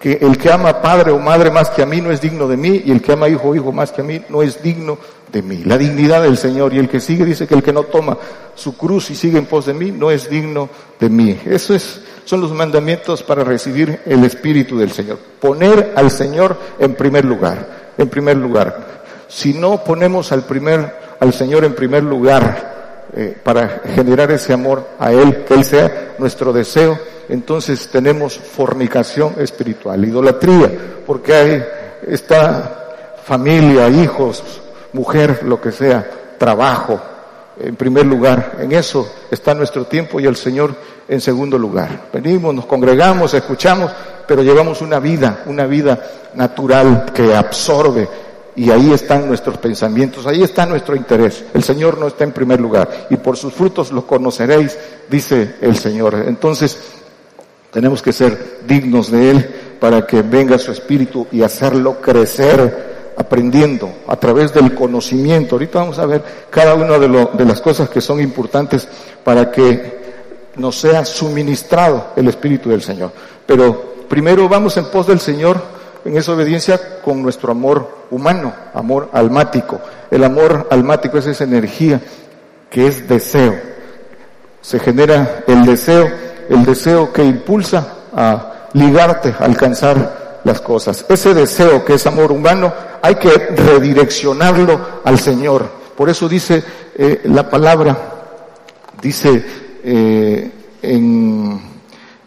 que 0.00 0.18
el 0.20 0.36
que 0.36 0.52
ama 0.52 0.80
padre 0.82 1.10
o 1.10 1.18
madre 1.18 1.50
más 1.50 1.70
que 1.70 1.82
a 1.82 1.86
mí 1.86 2.00
no 2.00 2.10
es 2.10 2.20
digno 2.20 2.46
de 2.46 2.56
mí 2.56 2.82
y 2.84 2.90
el 2.90 3.00
que 3.00 3.12
ama 3.12 3.28
hijo 3.28 3.48
o 3.48 3.54
hijo 3.54 3.72
más 3.72 3.92
que 3.92 4.02
a 4.02 4.04
mí 4.04 4.22
no 4.28 4.42
es 4.42 4.62
digno 4.62 4.98
de 5.32 5.42
mí. 5.42 5.62
La 5.64 5.78
dignidad 5.78 6.22
del 6.22 6.36
Señor 6.36 6.74
y 6.74 6.78
el 6.78 6.88
que 6.88 7.00
sigue 7.00 7.24
dice 7.24 7.46
que 7.46 7.54
el 7.54 7.62
que 7.62 7.72
no 7.72 7.84
toma 7.84 8.16
su 8.54 8.76
cruz 8.76 9.10
y 9.10 9.14
sigue 9.14 9.38
en 9.38 9.46
pos 9.46 9.66
de 9.66 9.74
mí 9.74 9.90
no 9.90 10.10
es 10.10 10.28
digno 10.28 10.68
de 11.00 11.08
mí. 11.08 11.38
Eso 11.46 11.74
es, 11.74 12.00
son 12.24 12.40
los 12.40 12.52
mandamientos 12.52 13.22
para 13.22 13.42
recibir 13.44 14.00
el 14.04 14.24
Espíritu 14.24 14.78
del 14.78 14.92
Señor. 14.92 15.18
Poner 15.40 15.94
al 15.96 16.10
Señor 16.10 16.56
en 16.78 16.94
primer 16.94 17.24
lugar, 17.24 17.92
en 17.96 18.08
primer 18.08 18.36
lugar. 18.36 19.04
Si 19.28 19.54
no 19.54 19.82
ponemos 19.82 20.30
al 20.30 20.44
primer 20.44 21.05
al 21.20 21.32
Señor 21.32 21.64
en 21.64 21.74
primer 21.74 22.02
lugar 22.02 23.06
eh, 23.14 23.36
para 23.42 23.80
generar 23.94 24.30
ese 24.30 24.52
amor 24.52 24.86
a 24.98 25.12
Él, 25.12 25.44
que 25.44 25.54
Él 25.54 25.64
sea 25.64 26.14
nuestro 26.18 26.52
deseo, 26.52 26.98
entonces 27.28 27.88
tenemos 27.88 28.38
fornicación 28.38 29.34
espiritual, 29.38 30.04
idolatría, 30.04 30.70
porque 31.06 31.34
hay 31.34 31.64
esta 32.06 32.86
familia, 33.24 33.88
hijos, 33.88 34.42
mujer, 34.92 35.40
lo 35.44 35.60
que 35.60 35.72
sea, 35.72 36.08
trabajo, 36.38 37.00
en 37.58 37.74
primer 37.74 38.06
lugar. 38.06 38.56
En 38.60 38.72
eso 38.72 39.10
está 39.30 39.54
nuestro 39.54 39.86
tiempo 39.86 40.20
y 40.20 40.26
el 40.26 40.36
Señor 40.36 40.74
en 41.08 41.20
segundo 41.20 41.58
lugar. 41.58 42.08
Venimos, 42.12 42.54
nos 42.54 42.66
congregamos, 42.66 43.34
escuchamos, 43.34 43.90
pero 44.26 44.42
llevamos 44.42 44.82
una 44.82 44.98
vida, 44.98 45.42
una 45.46 45.66
vida 45.66 45.98
natural 46.34 47.06
que 47.14 47.34
absorbe 47.34 48.08
y 48.56 48.70
ahí 48.70 48.90
están 48.92 49.28
nuestros 49.28 49.58
pensamientos, 49.58 50.26
ahí 50.26 50.42
está 50.42 50.64
nuestro 50.64 50.96
interés. 50.96 51.44
El 51.52 51.62
Señor 51.62 51.98
no 51.98 52.08
está 52.08 52.24
en 52.24 52.32
primer 52.32 52.58
lugar 52.58 53.06
y 53.10 53.16
por 53.16 53.36
sus 53.36 53.52
frutos 53.52 53.92
los 53.92 54.04
conoceréis, 54.04 54.76
dice 55.10 55.56
el 55.60 55.76
Señor. 55.76 56.14
Entonces, 56.26 56.78
tenemos 57.70 58.00
que 58.00 58.14
ser 58.14 58.60
dignos 58.66 59.10
de 59.10 59.30
Él 59.30 59.54
para 59.78 60.06
que 60.06 60.22
venga 60.22 60.58
su 60.58 60.72
Espíritu 60.72 61.26
y 61.30 61.42
hacerlo 61.42 62.00
crecer 62.00 63.12
aprendiendo 63.18 63.92
a 64.06 64.16
través 64.16 64.54
del 64.54 64.74
conocimiento. 64.74 65.56
Ahorita 65.56 65.80
vamos 65.80 65.98
a 65.98 66.06
ver 66.06 66.22
cada 66.48 66.74
una 66.74 66.98
de, 66.98 67.28
de 67.34 67.44
las 67.44 67.60
cosas 67.60 67.90
que 67.90 68.00
son 68.00 68.20
importantes 68.20 68.88
para 69.22 69.50
que 69.50 70.06
nos 70.56 70.76
sea 70.76 71.04
suministrado 71.04 72.12
el 72.16 72.28
Espíritu 72.28 72.70
del 72.70 72.80
Señor. 72.80 73.12
Pero 73.44 73.96
primero 74.08 74.48
vamos 74.48 74.78
en 74.78 74.86
pos 74.86 75.06
del 75.06 75.20
Señor 75.20 75.75
en 76.06 76.16
esa 76.16 76.32
obediencia 76.32 77.00
con 77.02 77.22
nuestro 77.22 77.50
amor 77.50 78.06
humano, 78.10 78.52
amor 78.74 79.10
almático. 79.12 79.80
El 80.10 80.22
amor 80.24 80.68
almático 80.70 81.18
es 81.18 81.26
esa 81.26 81.44
energía 81.44 82.00
que 82.70 82.86
es 82.86 83.08
deseo. 83.08 83.54
Se 84.60 84.78
genera 84.78 85.44
el 85.46 85.64
deseo, 85.66 86.08
el 86.48 86.64
deseo 86.64 87.12
que 87.12 87.24
impulsa 87.24 87.94
a 88.14 88.68
ligarte, 88.72 89.34
a 89.38 89.44
alcanzar 89.44 90.40
las 90.44 90.60
cosas. 90.60 91.04
Ese 91.08 91.34
deseo 91.34 91.84
que 91.84 91.94
es 91.94 92.06
amor 92.06 92.30
humano 92.30 92.72
hay 93.02 93.16
que 93.16 93.30
redireccionarlo 93.30 95.00
al 95.04 95.18
Señor. 95.18 95.68
Por 95.96 96.08
eso 96.08 96.28
dice 96.28 96.62
eh, 96.94 97.22
la 97.24 97.48
palabra, 97.50 97.96
dice 99.02 99.44
eh, 99.82 100.50
en 100.82 101.60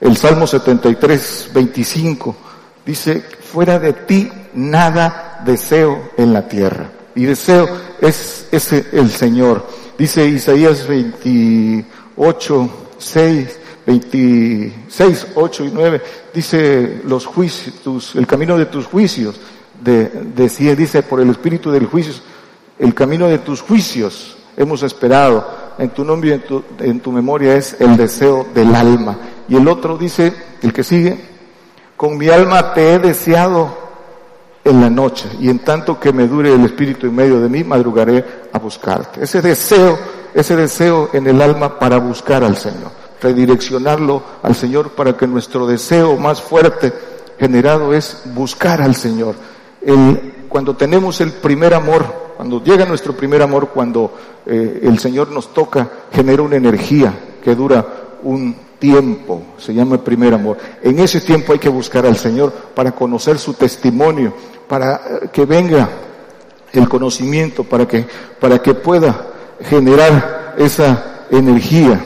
el 0.02 0.18
Salmo 0.18 0.48
73, 0.48 1.52
25, 1.54 2.36
dice, 2.86 3.24
fuera 3.52 3.80
de 3.80 3.94
ti 3.94 4.30
nada 4.54 5.42
deseo 5.44 6.12
en 6.18 6.34
la 6.34 6.48
tierra. 6.48 6.92
Y 7.16 7.26
deseo 7.26 7.68
es 8.00 8.48
ese 8.52 8.86
el 8.94 9.10
Señor. 9.10 9.66
Dice 9.98 10.26
Isaías 10.28 10.88
28, 10.88 12.70
6, 12.98 13.60
26, 13.86 15.28
8 15.36 15.66
y 15.66 15.72
9, 15.74 16.02
dice 16.34 17.02
los 17.06 17.26
juicios, 17.26 18.16
el 18.16 18.28
camino 18.28 18.58
de 18.58 18.68
tus 18.68 18.86
juicios, 18.86 19.40
de, 19.82 20.08
de, 20.08 20.76
dice 20.76 21.04
por 21.04 21.20
el 21.20 21.30
espíritu 21.30 21.72
del 21.72 21.88
juicio, 21.88 22.14
el 22.78 22.94
camino 22.94 23.28
de 23.28 23.40
tus 23.40 23.62
juicios 23.62 24.38
hemos 24.56 24.84
esperado, 24.84 25.60
en 25.78 25.90
tu 25.90 26.04
nombre 26.04 26.30
y 26.30 26.34
en 26.34 26.42
tu, 26.42 26.64
en 26.80 27.00
tu 27.00 27.12
memoria 27.12 27.56
es 27.56 27.78
el 27.80 27.98
deseo 27.98 28.46
del 28.54 28.76
alma. 28.76 29.18
Y 29.48 29.56
el 29.56 29.68
otro 29.68 29.98
dice, 29.98 30.34
el 30.62 30.74
que 30.74 30.84
sigue, 30.84 31.18
con 32.00 32.18
mi 32.18 32.30
alma 32.30 32.74
te 32.74 32.94
he 32.94 33.00
deseado 33.00 33.76
en 34.64 34.80
la 34.80 34.90
noche 34.90 35.28
y 35.38 35.50
en 35.50 35.60
tanto 35.60 36.00
que 36.00 36.14
me 36.14 36.30
dure 36.30 36.54
el 36.54 36.64
espíritu 36.64 37.08
en 37.08 37.14
medio 37.14 37.42
de 37.42 37.50
mí, 37.50 37.62
madrugaré 37.66 38.24
a 38.54 38.58
buscarte. 38.58 39.22
Ese 39.22 39.42
deseo, 39.42 40.00
ese 40.34 40.56
deseo 40.56 41.10
en 41.12 41.28
el 41.28 41.42
alma 41.42 41.78
para 41.78 41.98
buscar 41.98 42.42
al 42.42 42.56
Señor, 42.56 42.92
redireccionarlo 43.22 44.24
al 44.42 44.56
Señor 44.56 44.92
para 44.92 45.18
que 45.18 45.28
nuestro 45.28 45.68
deseo 45.68 46.16
más 46.16 46.42
fuerte 46.42 46.94
generado 47.38 47.94
es 47.94 48.22
buscar 48.34 48.82
al 48.82 48.96
Señor. 48.96 49.36
El, 49.82 50.46
cuando 50.48 50.78
tenemos 50.78 51.20
el 51.20 51.34
primer 51.34 51.74
amor, 51.74 52.06
cuando 52.38 52.64
llega 52.64 52.86
nuestro 52.86 53.12
primer 53.12 53.42
amor, 53.42 53.72
cuando 53.74 54.14
eh, 54.46 54.80
el 54.84 55.00
Señor 55.00 55.32
nos 55.32 55.54
toca, 55.54 55.90
genera 56.14 56.44
una 56.44 56.56
energía 56.56 57.14
que 57.44 57.56
dura 57.56 57.86
un 58.24 58.69
tiempo, 58.80 59.44
se 59.58 59.74
llama 59.74 59.96
el 59.96 60.02
primer 60.02 60.34
amor. 60.34 60.58
En 60.82 61.00
ese 61.00 61.22
tiempo 61.22 61.54
hay 61.54 61.60
que 61.60 61.70
buscar 61.70 62.06
al 62.06 62.18
Señor 62.18 62.52
para 62.74 62.92
conocer 62.94 63.38
su 63.38 63.54
testimonio, 63.54 64.34
para 64.68 64.96
eh, 64.96 65.30
que 65.32 65.46
venga 65.46 65.90
el 66.74 66.88
conocimiento, 66.88 67.64
para 67.64 67.88
que, 67.88 68.06
para 68.40 68.60
que 68.60 68.74
pueda 68.74 69.28
generar 69.62 70.56
esa 70.58 71.26
energía. 71.30 72.04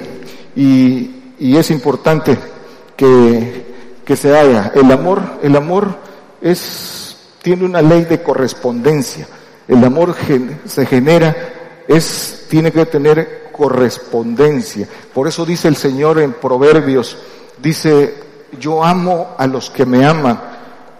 Y, 0.56 1.10
es 1.40 1.72
importante 1.72 2.38
que, 2.96 3.66
que 4.06 4.16
se 4.16 4.38
haga. 4.38 4.72
El 4.76 4.90
amor, 4.92 5.22
el 5.42 5.56
amor 5.58 5.98
es, 6.42 7.18
tiene 7.42 7.66
una 7.66 7.82
ley 7.82 8.06
de 8.06 8.24
correspondencia. 8.24 9.28
El 9.68 9.84
amor 9.84 10.16
se 10.66 10.86
genera, 10.86 11.36
es, 11.88 12.46
tiene 12.50 12.72
que 12.72 12.86
tener 12.86 13.43
correspondencia. 13.54 14.88
Por 15.13 15.30
eso 15.30 15.46
dice 15.46 15.70
el 15.70 15.78
Señor 15.78 16.20
en 16.20 16.34
Proverbios, 16.34 17.18
dice, 17.62 18.16
yo 18.60 18.84
amo 18.84 19.36
a 19.38 19.48
los 19.48 19.70
que 19.70 19.86
me 19.86 20.06
aman 20.06 20.42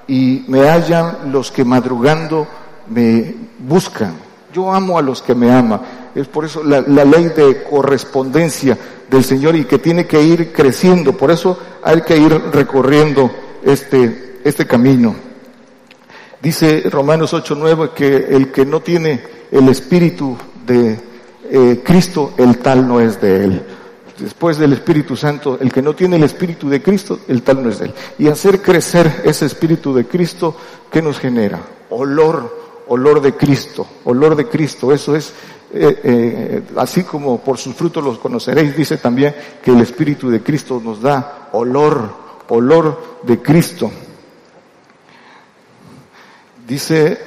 y 0.08 0.46
me 0.48 0.70
hallan 0.70 1.32
los 1.32 1.52
que 1.52 1.66
madrugando 1.66 2.48
me 2.88 3.36
buscan. 3.60 4.14
Yo 4.54 4.72
amo 4.72 4.98
a 4.98 5.02
los 5.02 5.22
que 5.22 5.36
me 5.36 5.52
aman. 5.52 5.82
Es 6.16 6.28
por 6.28 6.46
eso 6.46 6.64
la, 6.64 6.82
ley 6.82 7.26
de 7.36 7.64
correspondencia 7.64 8.78
del 9.10 9.24
Señor 9.24 9.56
y 9.56 9.66
que 9.66 9.80
tiene 9.80 10.06
que 10.06 10.22
ir 10.22 10.54
creciendo. 10.54 11.14
Por 11.14 11.32
eso 11.32 11.58
hay 11.84 12.02
que 12.02 12.18
ir 12.18 12.32
recorriendo 12.52 13.32
este, 13.64 14.40
este 14.44 14.68
camino. 14.68 15.16
Dice 16.42 16.84
Romanos 16.90 17.34
8:9 17.34 17.94
que 17.94 18.16
el 18.16 18.52
que 18.52 18.66
no 18.66 18.82
tiene 18.82 19.24
el 19.50 19.70
espíritu 19.70 20.38
de 20.66 21.00
eh, 21.50 21.82
Cristo, 21.84 22.34
el 22.38 22.58
tal 22.58 22.88
no 22.88 23.00
es 23.00 23.20
de 23.22 23.46
él. 23.46 23.62
Después 24.18 24.58
del 24.58 24.74
Espíritu 24.74 25.16
Santo, 25.16 25.58
el 25.60 25.72
que 25.72 25.82
no 25.82 25.96
tiene 25.96 26.18
el 26.18 26.24
Espíritu 26.24 26.70
de 26.70 26.82
Cristo, 26.82 27.20
el 27.28 27.42
tal 27.42 27.64
no 27.64 27.70
es 27.70 27.80
de 27.80 27.88
él. 27.88 27.94
Y 28.20 28.28
hacer 28.28 28.62
crecer 28.62 29.24
ese 29.26 29.46
Espíritu 29.46 29.94
de 29.94 30.06
Cristo, 30.06 30.56
¿qué 30.92 31.02
nos 31.02 31.20
genera? 31.20 31.60
Olor, 31.90 32.84
olor 32.88 33.22
de 33.22 33.34
Cristo, 33.34 33.88
olor 34.06 34.36
de 34.36 34.48
Cristo. 34.48 34.94
Eso 34.94 35.16
es, 35.16 35.34
eh, 35.74 36.00
eh, 36.04 36.62
así 36.78 37.04
como 37.04 37.40
por 37.40 37.58
sus 37.58 37.76
frutos 37.76 38.04
los 38.04 38.20
conoceréis, 38.20 38.76
dice 38.78 38.98
también 38.98 39.36
que 39.64 39.72
el 39.72 39.82
Espíritu 39.82 40.30
de 40.30 40.44
Cristo 40.44 40.82
nos 40.84 41.02
da 41.02 41.50
olor, 41.54 42.14
olor 42.50 43.20
de 43.24 43.42
Cristo. 43.42 43.92
Dice 46.68 47.20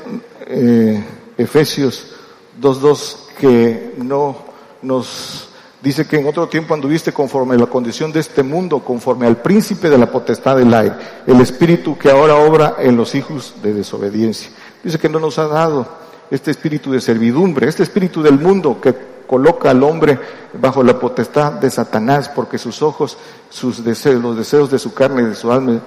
eh, 0.46 1.04
Efesios 1.36 2.15
2.2 2.60 3.16
que 3.38 3.94
no 3.98 4.36
nos 4.82 5.48
dice 5.82 6.06
que 6.06 6.18
en 6.18 6.26
otro 6.26 6.48
tiempo 6.48 6.74
anduviste 6.74 7.12
conforme 7.12 7.54
a 7.54 7.58
la 7.58 7.66
condición 7.66 8.12
de 8.12 8.20
este 8.20 8.42
mundo, 8.42 8.80
conforme 8.80 9.26
al 9.26 9.36
príncipe 9.36 9.90
de 9.90 9.98
la 9.98 10.10
potestad 10.10 10.56
del 10.56 10.72
aire, 10.74 10.94
el 11.26 11.40
espíritu 11.40 11.96
que 11.96 12.10
ahora 12.10 12.36
obra 12.36 12.76
en 12.78 12.96
los 12.96 13.14
hijos 13.14 13.54
de 13.62 13.72
desobediencia. 13.72 14.50
Dice 14.82 14.98
que 14.98 15.08
no 15.08 15.20
nos 15.20 15.38
ha 15.38 15.46
dado 15.46 15.86
este 16.30 16.50
espíritu 16.50 16.90
de 16.90 17.00
servidumbre, 17.00 17.68
este 17.68 17.82
espíritu 17.82 18.22
del 18.22 18.38
mundo 18.38 18.80
que 18.80 18.94
coloca 19.26 19.70
al 19.70 19.82
hombre 19.82 20.18
bajo 20.54 20.82
la 20.82 20.98
potestad 20.98 21.52
de 21.52 21.70
Satanás, 21.70 22.28
porque 22.28 22.58
sus 22.58 22.82
ojos, 22.82 23.18
sus 23.50 23.84
deseos, 23.84 24.22
los 24.22 24.36
deseos 24.36 24.70
de 24.70 24.78
su 24.78 24.94
carne 24.94 25.22
y 25.22 25.26
de 25.26 25.34
su 25.34 25.52
alma, 25.52 25.80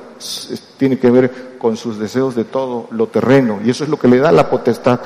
tiene 0.77 0.99
que 0.99 1.10
ver 1.10 1.58
con 1.58 1.77
sus 1.77 1.97
deseos 1.97 2.36
de 2.36 2.43
todo 2.43 2.88
lo 2.91 3.08
terreno, 3.08 3.60
y 3.63 3.69
eso 3.69 3.84
es 3.84 3.89
lo 3.89 3.97
que 3.97 4.08
le 4.08 4.19
da 4.19 4.32
la 4.32 4.49
potestad 4.49 4.99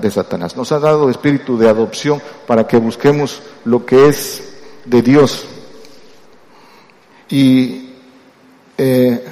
de 0.00 0.10
Satanás. 0.10 0.56
Nos 0.56 0.72
ha 0.72 0.78
dado 0.78 1.10
espíritu 1.10 1.58
de 1.58 1.68
adopción 1.68 2.22
para 2.46 2.66
que 2.66 2.76
busquemos 2.76 3.42
lo 3.64 3.84
que 3.84 4.08
es 4.08 4.42
de 4.84 5.02
Dios. 5.02 5.44
Y 7.28 7.94
eh, 8.78 9.24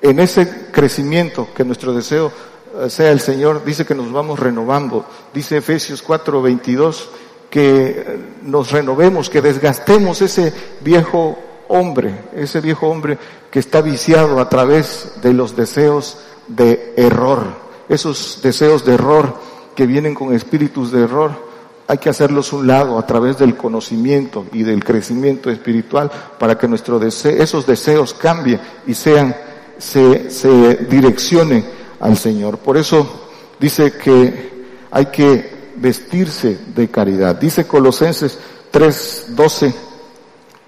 en 0.00 0.20
ese 0.20 0.70
crecimiento 0.70 1.48
que 1.54 1.64
nuestro 1.64 1.92
deseo 1.92 2.32
eh, 2.80 2.90
sea 2.90 3.10
el 3.10 3.20
Señor, 3.20 3.64
dice 3.64 3.84
que 3.84 3.94
nos 3.94 4.12
vamos 4.12 4.38
renovando. 4.38 5.04
Dice 5.34 5.58
Efesios 5.58 6.04
4:22 6.04 7.06
que 7.50 8.18
nos 8.42 8.70
renovemos, 8.70 9.28
que 9.28 9.42
desgastemos 9.42 10.22
ese 10.22 10.54
viejo 10.80 11.38
hombre, 11.68 12.24
ese 12.34 12.62
viejo 12.62 12.88
hombre 12.88 13.18
que 13.50 13.58
está 13.58 13.82
viciado 13.82 14.40
a 14.40 14.48
través 14.48 15.12
de 15.20 15.34
los 15.34 15.54
deseos 15.54 16.16
de 16.48 16.94
error, 16.96 17.44
esos 17.90 18.40
deseos 18.42 18.86
de 18.86 18.94
error 18.94 19.34
que 19.74 19.86
vienen 19.86 20.14
con 20.14 20.34
espíritus 20.34 20.92
de 20.92 21.02
error, 21.02 21.52
hay 21.88 21.98
que 21.98 22.08
hacerlos 22.10 22.52
un 22.52 22.66
lado 22.66 22.98
a 22.98 23.06
través 23.06 23.38
del 23.38 23.56
conocimiento 23.56 24.46
y 24.52 24.62
del 24.62 24.84
crecimiento 24.84 25.50
espiritual 25.50 26.10
para 26.38 26.56
que 26.56 26.68
nuestro 26.68 26.98
deseo, 26.98 27.42
esos 27.42 27.66
deseos 27.66 28.14
cambien 28.14 28.60
y 28.86 28.94
sean, 28.94 29.34
se, 29.78 30.30
se 30.30 30.76
direccionen 30.88 31.64
al 32.00 32.16
Señor. 32.16 32.58
Por 32.58 32.76
eso 32.76 33.28
dice 33.58 33.92
que 33.92 34.52
hay 34.90 35.06
que 35.06 35.72
vestirse 35.76 36.58
de 36.74 36.88
caridad. 36.88 37.36
Dice 37.36 37.66
Colosenses 37.66 38.38
3:12, 38.72 39.74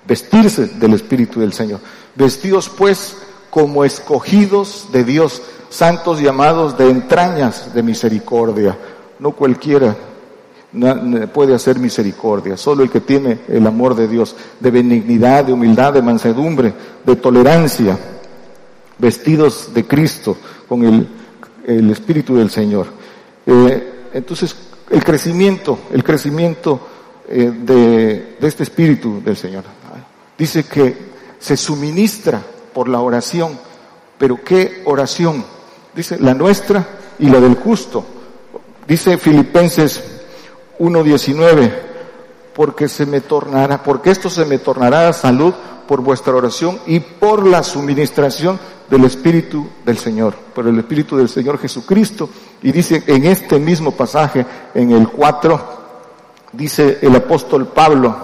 vestirse 0.07 0.67
del 0.67 0.95
Espíritu 0.95 1.40
del 1.40 1.53
Señor. 1.53 1.81
Vestidos 2.14 2.69
pues 2.69 3.17
como 3.51 3.85
escogidos 3.85 4.88
de 4.93 5.05
Dios, 5.05 5.40
santos 5.71 6.21
llamados 6.21 6.77
de 6.77 6.90
entrañas 6.90 7.73
de 7.75 7.83
misericordia. 7.83 8.77
No 9.24 9.30
cualquiera 9.32 9.96
puede 11.32 11.54
hacer 11.54 11.78
misericordia, 11.78 12.58
solo 12.58 12.82
el 12.82 12.90
que 12.90 13.00
tiene 13.00 13.38
el 13.48 13.66
amor 13.66 13.94
de 13.94 14.06
Dios, 14.06 14.37
de 14.60 14.70
benignidad, 14.70 15.46
de 15.46 15.54
humildad, 15.54 15.94
de 15.94 16.02
mansedumbre, 16.02 16.74
de 17.06 17.16
tolerancia, 17.16 17.98
vestidos 18.98 19.72
de 19.72 19.87
Cristo 19.87 20.37
con 20.68 20.84
el, 21.64 21.90
Espíritu 21.90 22.37
del 22.37 22.50
Señor. 22.50 22.88
Eh, 23.46 24.10
entonces, 24.12 24.54
el 24.90 25.02
crecimiento, 25.02 25.78
el 25.90 26.04
crecimiento 26.04 26.87
eh, 27.26 27.50
de, 27.50 28.37
de, 28.38 28.46
este 28.46 28.64
espíritu 28.64 29.22
del 29.24 29.38
Señor. 29.38 29.64
Dice 30.37 30.64
que 30.64 30.98
se 31.38 31.56
suministra 31.56 32.42
por 32.74 32.90
la 32.90 33.00
oración, 33.00 33.58
pero 34.18 34.38
¿qué 34.44 34.82
oración? 34.84 35.42
Dice 35.96 36.18
la 36.20 36.34
nuestra 36.34 36.87
y 37.18 37.30
la 37.30 37.40
del 37.40 37.54
justo. 37.54 38.04
Dice 38.87 39.16
Filipenses 39.16 40.03
1.19, 40.79 41.73
porque 42.55 42.88
se 42.88 43.07
me 43.07 43.20
tornará, 43.20 43.83
porque 43.83 44.11
esto 44.11 44.29
se 44.29 44.44
me 44.44 44.59
tornará 44.59 45.12
salud 45.12 45.55
por 45.88 46.01
vuestra 46.01 46.35
oración 46.35 46.79
y 46.87 47.01
por 47.01 47.47
la 47.47 47.62
suministración 47.62 48.59
del 48.90 49.05
Espíritu 49.05 49.68
del 49.85 49.99
Señor, 49.99 50.35
por 50.55 50.66
el 50.66 50.79
Espíritu 50.79 51.16
del 51.16 51.29
Señor 51.29 51.59
Jesucristo. 51.59 52.29
Y 52.62 52.73
dice 52.73 53.03
en 53.07 53.25
este 53.27 53.59
mismo 53.59 53.92
pasaje, 53.92 54.44
en 54.75 54.92
el 54.92 55.09
4, 55.09 55.61
dice 56.53 56.99
el 57.01 57.16
apóstol 57.16 57.68
Pablo, 57.68 58.14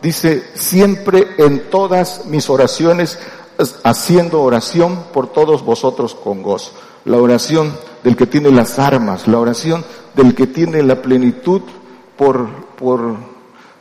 dice, 0.00 0.50
siempre 0.54 1.34
en 1.38 1.70
todas 1.70 2.26
mis 2.26 2.48
oraciones, 2.48 3.18
haciendo 3.82 4.42
oración 4.42 5.04
por 5.12 5.32
todos 5.32 5.64
vosotros 5.64 6.14
con 6.14 6.42
gozo. 6.42 6.72
La 7.08 7.16
oración 7.16 7.72
del 8.04 8.16
que 8.16 8.26
tiene 8.26 8.50
las 8.50 8.78
armas, 8.78 9.26
la 9.28 9.38
oración 9.38 9.82
del 10.14 10.34
que 10.34 10.46
tiene 10.46 10.82
la 10.82 11.00
plenitud 11.00 11.62
por, 12.18 12.46
por, 12.76 13.16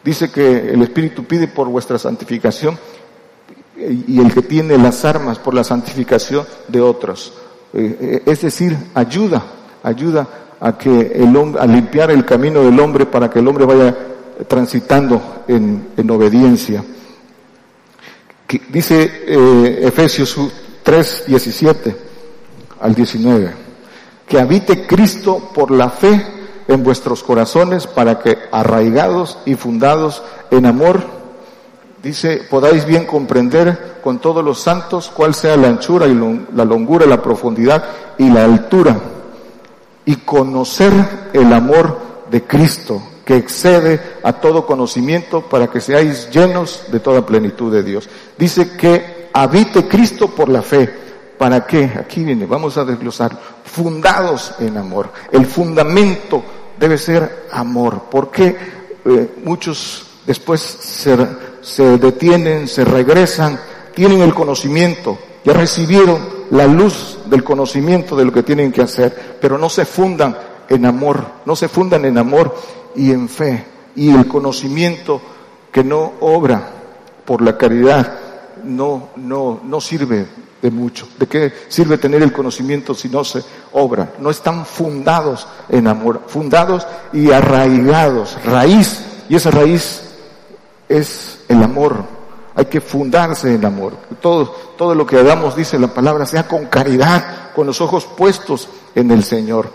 dice 0.02 0.32
que 0.32 0.70
el 0.70 0.82
Espíritu 0.82 1.26
pide 1.26 1.50
por 1.50 1.68
vuestra 1.68 2.00
santificación 2.00 2.80
y 3.76 4.22
el 4.22 4.34
que 4.34 4.44
tiene 4.44 4.78
las 4.78 5.04
armas 5.04 5.40
por 5.40 5.54
la 5.54 5.66
santificación 5.66 6.46
de 6.70 6.80
otros. 6.80 7.34
Eh, 7.74 7.98
eh, 8.00 8.24
es 8.26 8.44
decir, 8.44 8.78
ayuda, 8.94 9.44
ayuda 9.84 10.26
a 10.62 10.78
que 10.78 11.12
el 11.14 11.36
hombre, 11.36 11.62
a 11.62 11.68
limpiar 11.68 12.10
el 12.12 12.24
camino 12.24 12.62
del 12.62 12.80
hombre 12.80 13.08
para 13.08 13.30
que 13.30 13.40
el 13.40 13.48
hombre 13.50 13.66
vaya 13.66 13.94
transitando 14.48 15.44
en, 15.50 15.90
en 15.98 16.10
obediencia. 16.12 16.82
dice 18.70 19.12
eh, 19.28 19.80
Efesios 19.82 20.40
3, 20.82 21.24
17 21.28 22.08
al 22.82 22.96
19, 22.96 23.54
que 24.28 24.40
habite 24.40 24.86
Cristo 24.86 25.52
por 25.54 25.72
la 25.72 25.90
fe 25.90 26.26
en 26.68 26.84
vuestros 26.84 27.24
corazones 27.24 27.88
para 27.88 28.20
que 28.20 28.38
arraigados 28.52 29.38
y 29.46 29.56
fundados 29.56 30.22
en 30.52 30.66
amor, 30.66 31.02
dice, 32.04 32.42
podáis 32.50 32.86
bien 32.86 33.06
comprender 33.06 34.00
con 34.04 34.20
todos 34.20 34.44
los 34.44 34.60
santos 34.60 35.12
cuál 35.14 35.34
sea 35.34 35.58
la 35.58 35.70
anchura 35.70 36.08
y 36.08 36.14
la 36.54 36.66
longura, 36.66 37.06
la 37.06 37.22
profundidad 37.22 37.84
y 38.18 38.30
la 38.30 38.46
altura 38.46 39.00
y 40.06 40.16
conocer 40.16 40.94
el 41.34 41.52
amor 41.52 42.00
de 42.32 42.44
Cristo, 42.44 43.02
que 43.26 43.36
excede 43.36 44.02
a 44.24 44.34
todo 44.34 44.66
conocimiento 44.66 45.42
para 45.42 45.68
que 45.68 45.82
seáis 45.82 46.30
llenos 46.32 46.86
de 46.90 47.02
toda 47.02 47.26
plenitud 47.26 47.74
de 47.74 47.84
Dios. 47.84 48.10
Dice 48.38 48.78
que 48.78 49.30
habite 49.34 49.88
Cristo 49.90 50.30
por 50.30 50.48
la 50.48 50.62
fe. 50.62 51.07
¿Para 51.38 51.66
qué? 51.66 51.92
Aquí 52.00 52.24
viene, 52.24 52.46
vamos 52.46 52.78
a 52.78 52.86
desglosar. 52.86 53.38
Fundados 53.64 54.56
en 54.60 54.78
amor. 54.78 55.12
El 55.32 55.46
fundamento 55.46 56.44
debe 56.80 56.98
ser 56.98 57.48
amor. 57.52 58.04
porque 58.10 58.56
eh, 59.06 59.36
muchos 59.44 60.06
después 60.26 60.62
se, 60.62 61.16
se 61.62 61.98
detienen, 61.98 62.68
se 62.68 62.84
regresan, 62.84 63.60
tienen 63.96 64.22
el 64.22 64.34
conocimiento, 64.34 65.18
ya 65.46 65.54
recibieron 65.54 66.20
la 66.52 66.68
luz 66.68 67.20
del 67.26 67.44
conocimiento 67.44 68.16
de 68.16 68.26
lo 68.26 68.34
que 68.34 68.44
tienen 68.44 68.72
que 68.72 68.82
hacer, 68.82 69.38
pero 69.40 69.58
no 69.58 69.70
se 69.70 69.86
fundan 69.86 70.38
en 70.68 70.86
amor, 70.86 71.26
no 71.46 71.56
se 71.56 71.70
fundan 71.70 72.04
en 72.06 72.18
amor 72.18 72.56
y 72.96 73.12
en 73.12 73.30
fe. 73.30 73.66
Y 73.96 74.14
el 74.14 74.28
conocimiento 74.28 75.22
que 75.72 75.84
no 75.84 76.14
obra 76.20 76.70
por 77.26 77.42
la 77.42 77.58
caridad 77.58 78.20
no, 78.64 79.10
no, 79.16 79.62
no 79.64 79.80
sirve 79.80 80.28
de 80.62 80.72
mucho. 80.72 81.08
¿De 81.20 81.28
qué 81.28 81.54
sirve 81.68 81.98
tener 81.98 82.22
el 82.22 82.32
conocimiento 82.32 82.94
si 82.94 83.10
no 83.10 83.24
se 83.24 83.44
obra? 83.74 84.14
No 84.20 84.30
están 84.30 84.66
fundados 84.66 85.48
en 85.70 85.88
amor, 85.88 86.22
fundados 86.28 86.86
y 87.14 87.32
arraigados, 87.32 88.38
raíz, 88.44 89.04
y 89.30 89.36
esa 89.36 89.52
raíz 89.52 90.02
es 90.90 91.40
el 91.48 91.62
amor, 91.62 92.04
hay 92.56 92.66
que 92.66 92.82
fundarse 92.82 93.54
en 93.54 93.66
amor. 93.66 93.94
Todo, 94.22 94.46
todo 94.78 94.96
lo 94.96 95.06
que 95.06 95.18
hagamos, 95.18 95.56
dice 95.56 95.78
la 95.78 95.94
palabra, 95.94 96.26
sea 96.26 96.48
con 96.48 96.66
caridad, 96.66 97.52
con 97.56 97.68
los 97.68 97.82
ojos 97.82 98.06
puestos 98.06 98.70
en 98.96 99.12
el 99.12 99.24
Señor. 99.24 99.70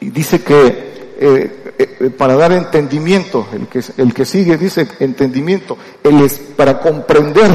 Y 0.00 0.10
dice 0.10 0.42
que 0.42 0.90
eh, 1.22 1.60
eh, 1.78 2.10
para 2.10 2.34
dar 2.34 2.52
entendimiento, 2.52 3.46
el 3.52 3.66
que, 3.66 3.82
el 3.98 4.14
que 4.14 4.24
sigue 4.24 4.56
dice 4.56 4.88
entendimiento, 5.00 5.76
el 6.02 6.20
es 6.22 6.38
para 6.38 6.80
comprender 6.80 7.50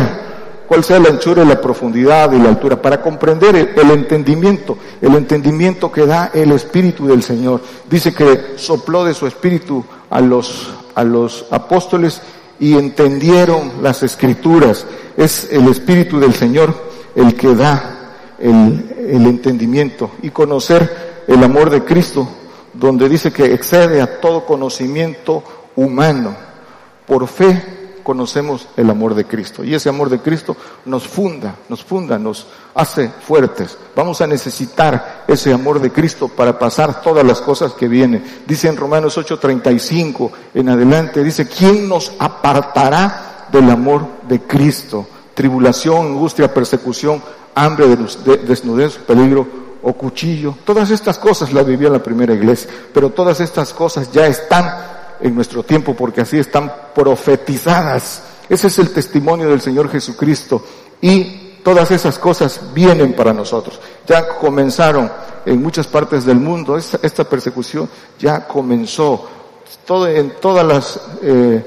cuál 0.67 0.83
sea 0.83 0.99
la 0.99 1.09
anchura 1.09 1.45
la 1.45 1.61
profundidad 1.61 2.31
y 2.31 2.39
la 2.39 2.49
altura, 2.49 2.81
para 2.81 3.01
comprender 3.01 3.55
el, 3.55 3.69
el, 3.77 3.91
entendimiento, 3.91 4.77
el 5.01 5.15
entendimiento 5.15 5.91
que 5.91 6.05
da 6.05 6.31
el 6.33 6.51
Espíritu 6.51 7.07
del 7.07 7.23
Señor. 7.23 7.61
Dice 7.89 8.13
que 8.13 8.53
sopló 8.57 9.05
de 9.05 9.13
su 9.13 9.27
Espíritu 9.27 9.83
a 10.09 10.21
los, 10.21 10.73
a 10.95 11.03
los 11.03 11.45
apóstoles 11.51 12.21
y 12.59 12.73
entendieron 12.73 13.73
las 13.81 14.03
escrituras. 14.03 14.85
Es 15.17 15.49
el 15.51 15.67
Espíritu 15.67 16.19
del 16.19 16.33
Señor 16.33 16.73
el 17.15 17.35
que 17.35 17.55
da 17.55 18.13
el, 18.39 18.95
el 19.09 19.25
entendimiento 19.25 20.11
y 20.21 20.29
conocer 20.29 21.23
el 21.27 21.43
amor 21.43 21.69
de 21.69 21.83
Cristo, 21.83 22.27
donde 22.73 23.09
dice 23.09 23.31
que 23.31 23.53
excede 23.53 24.01
a 24.01 24.19
todo 24.19 24.45
conocimiento 24.45 25.43
humano. 25.75 26.35
Por 27.05 27.27
fe 27.27 27.74
conocemos 28.05 28.67
el 28.77 28.87
amor 28.91 29.15
de 29.15 29.25
Cristo. 29.25 29.63
Y 29.63 29.73
ese 29.73 29.89
amor 29.89 30.11
de 30.11 30.19
Cristo 30.19 30.55
nos 30.85 31.07
funda, 31.07 31.55
nos 31.67 31.83
funda, 31.83 32.19
nos 32.19 32.45
hace 32.75 33.09
fuertes. 33.09 33.75
Vamos 33.95 34.21
a 34.21 34.27
necesitar 34.27 35.25
ese 35.27 35.51
amor 35.51 35.81
de 35.81 35.91
Cristo 35.91 36.27
para 36.27 36.59
pasar 36.59 37.01
todas 37.01 37.25
las 37.25 37.41
cosas 37.41 37.73
que 37.73 37.87
vienen. 37.87 38.23
Dice 38.45 38.67
en 38.67 38.77
Romanos 38.77 39.17
8:35 39.17 40.31
en 40.53 40.69
adelante, 40.69 41.23
dice, 41.23 41.49
¿quién 41.49 41.89
nos 41.89 42.13
apartará 42.19 43.47
del 43.51 43.71
amor 43.71 44.05
de 44.29 44.39
Cristo? 44.41 45.07
Tribulación, 45.33 46.05
angustia, 46.05 46.53
persecución, 46.53 47.23
hambre, 47.55 47.87
desnudez, 48.45 48.97
peligro 48.99 49.47
o 49.81 49.93
cuchillo. 49.93 50.55
Todas 50.63 50.91
estas 50.91 51.17
cosas 51.17 51.51
las 51.51 51.65
vivió 51.65 51.89
la 51.89 52.03
primera 52.03 52.35
iglesia, 52.35 52.69
pero 52.93 53.09
todas 53.09 53.39
estas 53.39 53.73
cosas 53.73 54.11
ya 54.11 54.27
están 54.27 54.94
en 55.19 55.35
nuestro 55.35 55.63
tiempo 55.63 55.95
porque 55.95 56.21
así 56.21 56.37
están 56.37 56.71
profetizadas. 56.93 58.23
Ese 58.49 58.67
es 58.67 58.79
el 58.79 58.91
testimonio 58.91 59.49
del 59.49 59.61
Señor 59.61 59.89
Jesucristo 59.89 60.63
y 61.01 61.45
todas 61.63 61.89
esas 61.91 62.19
cosas 62.19 62.61
vienen 62.73 63.13
para 63.13 63.33
nosotros. 63.33 63.79
Ya 64.05 64.27
comenzaron 64.27 65.11
en 65.45 65.61
muchas 65.61 65.87
partes 65.87 66.25
del 66.25 66.37
mundo, 66.37 66.77
esta, 66.77 67.23
persecución 67.23 67.89
ya 68.19 68.47
comenzó. 68.47 69.29
Todo, 69.85 70.07
en 70.07 70.35
todas 70.39 70.65
las 70.65 70.99
eh, 71.23 71.63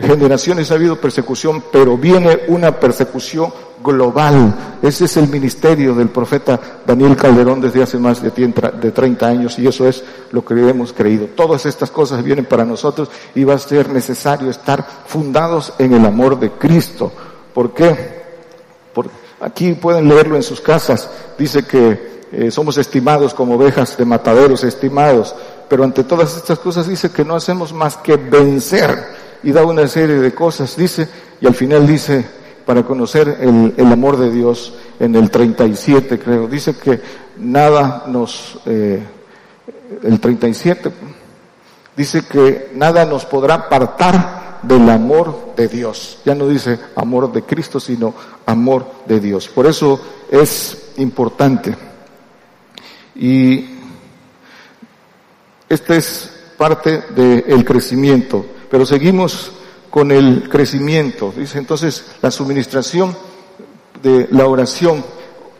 generaciones 0.00 0.70
ha 0.70 0.74
habido 0.74 1.00
persecución, 1.00 1.64
pero 1.70 1.98
viene 1.98 2.44
una 2.48 2.78
persecución 2.78 3.52
global. 3.82 4.78
Ese 4.82 5.04
es 5.04 5.16
el 5.16 5.28
ministerio 5.28 5.94
del 5.94 6.08
profeta 6.08 6.58
Daniel 6.86 7.16
Calderón 7.16 7.60
desde 7.60 7.82
hace 7.82 7.98
más 7.98 8.22
de 8.22 8.30
30 8.30 9.26
años 9.26 9.58
y 9.58 9.66
eso 9.66 9.86
es 9.88 10.02
lo 10.30 10.44
que 10.44 10.54
hemos 10.54 10.92
creído. 10.92 11.26
Todas 11.34 11.66
estas 11.66 11.90
cosas 11.90 12.22
vienen 12.22 12.44
para 12.44 12.64
nosotros 12.64 13.08
y 13.34 13.44
va 13.44 13.54
a 13.54 13.58
ser 13.58 13.88
necesario 13.90 14.50
estar 14.50 14.86
fundados 15.06 15.72
en 15.78 15.94
el 15.94 16.04
amor 16.04 16.38
de 16.38 16.50
Cristo. 16.52 17.12
¿Por 17.52 17.74
qué? 17.74 18.22
Porque 18.92 19.10
aquí 19.40 19.72
pueden 19.72 20.08
leerlo 20.08 20.36
en 20.36 20.42
sus 20.42 20.60
casas. 20.60 21.08
Dice 21.38 21.64
que 21.64 22.12
eh, 22.32 22.50
somos 22.50 22.78
estimados 22.78 23.34
como 23.34 23.56
ovejas 23.56 23.96
de 23.96 24.04
mataderos, 24.04 24.64
estimados. 24.64 25.34
Pero 25.68 25.84
ante 25.84 26.04
todas 26.04 26.36
estas 26.36 26.58
cosas 26.58 26.88
dice 26.88 27.10
que 27.10 27.24
no 27.24 27.34
hacemos 27.34 27.72
más 27.72 27.96
que 27.98 28.16
vencer 28.16 29.22
y 29.42 29.52
da 29.52 29.64
una 29.64 29.86
serie 29.88 30.16
de 30.16 30.34
cosas, 30.34 30.76
dice, 30.76 31.08
y 31.40 31.46
al 31.46 31.54
final 31.54 31.86
dice, 31.86 32.24
para 32.64 32.82
conocer 32.84 33.38
el, 33.40 33.92
amor 33.92 34.16
de 34.16 34.30
Dios 34.30 34.74
en 35.00 35.14
el 35.14 35.30
37, 35.30 36.18
creo, 36.18 36.46
dice 36.46 36.74
que 36.76 37.00
nada 37.38 38.04
nos, 38.06 38.58
eh, 38.66 39.02
el 40.02 40.20
37, 40.20 40.90
dice 41.96 42.24
que 42.26 42.70
nada 42.74 43.04
nos 43.04 43.24
podrá 43.24 43.54
apartar 43.54 44.60
del 44.62 44.88
amor 44.88 45.54
de 45.56 45.68
Dios. 45.68 46.18
Ya 46.24 46.34
no 46.34 46.48
dice 46.48 46.78
amor 46.96 47.32
de 47.32 47.42
Cristo, 47.42 47.80
sino 47.80 48.14
amor 48.46 48.86
de 49.06 49.20
Dios. 49.20 49.48
Por 49.48 49.66
eso 49.66 50.00
es 50.30 50.92
importante. 50.96 51.76
Y 53.14 53.66
esta 55.68 55.96
es 55.96 56.30
parte 56.56 57.02
del 57.14 57.64
crecimiento. 57.64 58.46
Pero 58.70 58.86
seguimos 58.86 59.52
con 59.92 60.10
el 60.10 60.48
crecimiento. 60.48 61.34
Dice 61.36 61.58
entonces 61.58 62.12
la 62.22 62.30
suministración 62.30 63.14
de 64.02 64.26
la 64.30 64.46
oración 64.46 65.04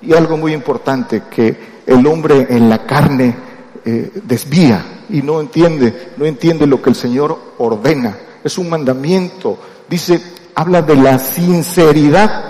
y 0.00 0.14
algo 0.14 0.38
muy 0.38 0.54
importante 0.54 1.24
que 1.30 1.82
el 1.84 2.06
hombre 2.06 2.46
en 2.48 2.70
la 2.70 2.86
carne 2.86 3.36
eh, 3.84 4.10
desvía 4.24 5.02
y 5.10 5.20
no 5.20 5.38
entiende, 5.38 6.12
no 6.16 6.24
entiende 6.24 6.66
lo 6.66 6.80
que 6.80 6.88
el 6.88 6.96
Señor 6.96 7.38
ordena. 7.58 8.16
Es 8.42 8.56
un 8.56 8.70
mandamiento. 8.70 9.58
Dice, 9.86 10.18
habla 10.54 10.80
de 10.80 10.96
la 10.96 11.18
sinceridad 11.18 12.44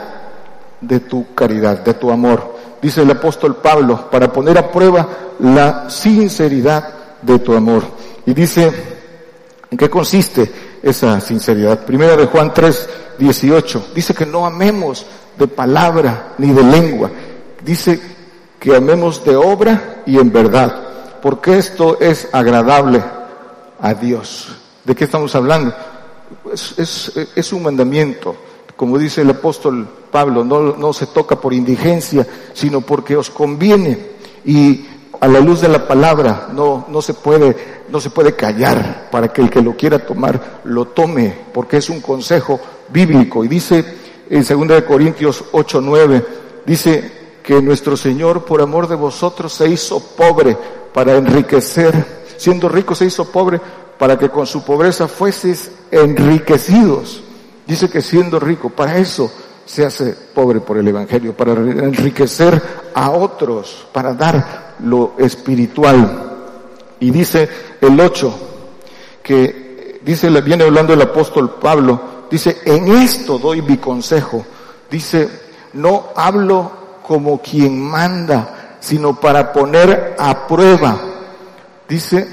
de 0.81 1.01
tu 1.01 1.35
caridad, 1.35 1.81
de 1.81 1.95
tu 1.95 2.13
amor. 2.13 2.59
Dice 2.81 3.03
el 3.03 3.11
apóstol 3.11 3.57
Pablo, 3.57 4.09
para 4.09 4.33
poner 4.33 4.57
a 4.57 4.71
prueba 4.71 5.09
la 5.41 5.91
sinceridad 5.91 7.19
de 7.23 7.41
tu 7.41 7.57
amor. 7.57 7.83
Y 8.25 8.35
dice, 8.35 8.73
¿En 9.73 9.79
qué 9.79 9.89
consiste 9.89 10.53
esa 10.83 11.21
sinceridad? 11.21 11.85
Primera 11.85 12.17
de 12.17 12.27
Juan 12.27 12.53
3, 12.53 12.89
18. 13.19 13.89
Dice 13.95 14.15
que 14.15 14.27
no 14.27 14.47
amemos 14.47 15.07
de 15.39 15.49
palabra 15.49 16.35
ni 16.39 16.53
de 16.53 16.63
lengua. 16.63 17.11
Dice 17.65 18.01
que 18.59 18.77
amemos 18.77 19.25
de 19.25 19.37
obra 19.37 20.03
y 20.07 20.19
en 20.19 20.33
verdad. 20.33 21.21
Porque 21.23 21.57
esto 21.57 21.99
es 22.01 22.29
agradable 22.33 23.03
a 23.81 23.95
Dios. 23.95 24.49
¿De 24.85 24.95
qué 24.95 25.05
estamos 25.05 25.35
hablando? 25.35 25.75
Es, 26.53 27.53
un 27.53 27.63
mandamiento. 27.63 28.37
Como 28.77 28.99
dice 28.99 29.23
el 29.23 29.31
apóstol 29.31 29.89
Pablo, 30.11 30.45
no, 30.45 30.77
no 30.77 30.93
se 30.93 31.07
toca 31.07 31.41
por 31.41 31.53
indigencia, 31.55 32.27
sino 32.53 32.81
porque 32.81 33.17
os 33.17 33.31
conviene. 33.31 34.13
Y 34.45 34.87
a 35.23 35.29
la 35.29 35.39
luz 35.39 35.61
de 35.61 35.69
la 35.69 35.87
palabra 35.87 36.49
no, 36.53 36.87
no, 36.89 37.01
se 37.01 37.15
puede, 37.15 37.85
no 37.89 38.01
se 38.01 38.11
puede 38.11 38.35
callar 38.35 39.09
para 39.09 39.33
que 39.33 39.41
el 39.41 39.51
que 39.51 39.63
lo 39.63 39.77
quiera 39.77 40.05
tomar 40.05 40.63
lo 40.65 40.87
tome, 40.87 41.33
porque 41.55 41.77
es 41.77 41.89
un 41.91 42.01
consejo 42.01 42.59
bíblico. 42.89 43.45
Y 43.45 43.49
dice 43.49 43.85
en 44.29 44.45
2 44.45 44.83
Corintios 44.83 45.45
8, 45.53 45.81
9, 45.81 46.27
dice 46.67 47.13
que 47.41 47.63
nuestro 47.63 47.97
Señor 47.97 48.45
por 48.45 48.61
amor 48.61 48.89
de 48.89 48.97
vosotros 48.97 49.53
se 49.53 49.69
hizo 49.69 50.01
pobre 50.01 50.59
para 50.93 51.15
enriquecer, 51.15 52.25
siendo 52.37 52.69
rico 52.69 52.97
se 52.97 53.05
hizo 53.05 53.31
pobre 53.31 53.61
para 53.97 54.19
que 54.19 54.29
con 54.29 54.45
su 54.45 54.65
pobreza 54.65 55.07
fueseis 55.07 55.71
enriquecidos. 55.93 57.23
Dice 57.65 57.89
que 57.89 58.03
siendo 58.03 58.41
rico, 58.41 58.71
para 58.71 58.99
eso 58.99 59.31
se 59.65 59.85
hace 59.85 60.17
pobre 60.35 60.61
por 60.61 60.79
el 60.79 60.89
Evangelio, 60.89 61.37
para 61.37 61.53
enriquecer 61.53 62.61
a 62.95 63.11
otros, 63.11 63.87
para 63.93 64.15
dar 64.15 64.75
lo 64.81 65.15
espiritual. 65.19 66.31
Y 67.01 67.11
dice 67.11 67.49
el 67.81 67.99
8, 67.99 68.35
que 69.23 70.01
dice, 70.05 70.29
viene 70.41 70.65
hablando 70.65 70.93
el 70.93 71.03
apóstol 71.03 71.59
Pablo, 71.61 72.27
dice, 72.31 72.59
en 72.65 72.89
esto 72.89 73.39
doy 73.39 73.63
mi 73.63 73.79
consejo. 73.79 74.45
Dice, 74.91 75.29
no 75.75 76.09
hablo 76.15 76.71
como 77.07 77.41
quien 77.41 77.81
manda, 77.81 78.77
sino 78.81 79.19
para 79.19 79.53
poner 79.53 80.17
a 80.19 80.47
prueba. 80.47 80.99
Dice, 81.89 82.29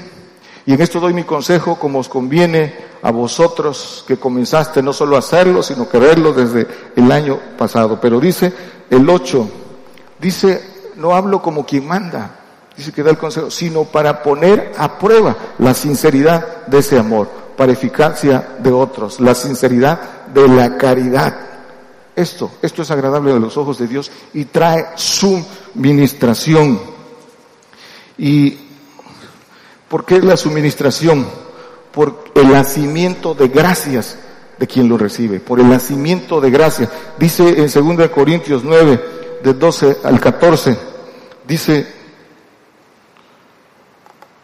y 0.66 0.74
en 0.74 0.80
esto 0.80 1.00
doy 1.00 1.14
mi 1.14 1.24
consejo 1.24 1.76
como 1.76 2.00
os 2.00 2.08
conviene 2.08 2.89
a 3.02 3.10
vosotros 3.10 4.04
que 4.06 4.18
comenzaste 4.18 4.82
no 4.82 4.92
solo 4.92 5.16
a 5.16 5.20
hacerlo, 5.20 5.62
sino 5.62 5.88
que 5.88 5.98
verlo 5.98 6.32
desde 6.32 6.66
el 6.96 7.10
año 7.10 7.38
pasado. 7.56 7.98
Pero 8.00 8.20
dice 8.20 8.52
el 8.90 9.08
8, 9.08 9.48
dice, 10.18 10.92
no 10.96 11.14
hablo 11.14 11.40
como 11.40 11.64
quien 11.64 11.86
manda, 11.86 12.38
dice 12.76 12.92
que 12.92 13.02
da 13.02 13.10
el 13.10 13.18
consejo, 13.18 13.50
sino 13.50 13.84
para 13.84 14.22
poner 14.22 14.72
a 14.76 14.98
prueba 14.98 15.36
la 15.58 15.74
sinceridad 15.74 16.66
de 16.66 16.78
ese 16.78 16.98
amor, 16.98 17.28
para 17.56 17.72
eficacia 17.72 18.56
de 18.58 18.72
otros, 18.72 19.20
la 19.20 19.34
sinceridad 19.34 20.26
de 20.32 20.48
la 20.48 20.76
caridad. 20.76 21.34
Esto, 22.16 22.50
esto 22.60 22.82
es 22.82 22.90
agradable 22.90 23.32
a 23.32 23.38
los 23.38 23.56
ojos 23.56 23.78
de 23.78 23.86
Dios 23.86 24.10
y 24.34 24.44
trae 24.46 24.88
su 24.96 25.42
ministración. 25.74 26.80
¿Y 28.18 28.58
por 29.88 30.04
qué 30.04 30.20
la 30.20 30.36
suministración? 30.36 31.26
Por 31.92 32.24
el 32.34 32.52
nacimiento 32.52 33.34
de 33.34 33.48
gracias 33.48 34.16
de 34.58 34.66
quien 34.66 34.88
lo 34.88 34.98
recibe, 34.98 35.40
por 35.40 35.58
el 35.58 35.68
nacimiento 35.68 36.40
de 36.40 36.50
gracias. 36.50 36.90
Dice 37.18 37.48
en 37.48 37.96
2 37.98 38.08
Corintios 38.10 38.62
9, 38.62 39.00
de 39.42 39.54
12 39.54 39.98
al 40.04 40.20
14, 40.20 40.76
dice, 41.46 41.86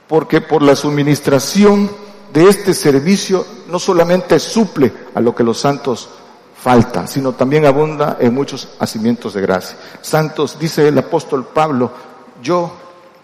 porque 0.08 0.40
por 0.40 0.62
la 0.62 0.74
suministración 0.74 1.90
de 2.32 2.48
este 2.48 2.74
servicio 2.74 3.44
no 3.68 3.78
solamente 3.78 4.38
suple 4.38 4.92
a 5.14 5.20
lo 5.20 5.34
que 5.34 5.44
los 5.44 5.58
santos 5.58 6.08
falta, 6.56 7.06
sino 7.06 7.32
también 7.32 7.66
abunda 7.66 8.16
en 8.18 8.34
muchos 8.34 8.68
nacimientos 8.80 9.34
de 9.34 9.42
gracia. 9.42 9.76
Santos, 10.00 10.58
dice 10.58 10.88
el 10.88 10.98
apóstol 10.98 11.46
Pablo, 11.52 11.90
yo, 12.42 12.72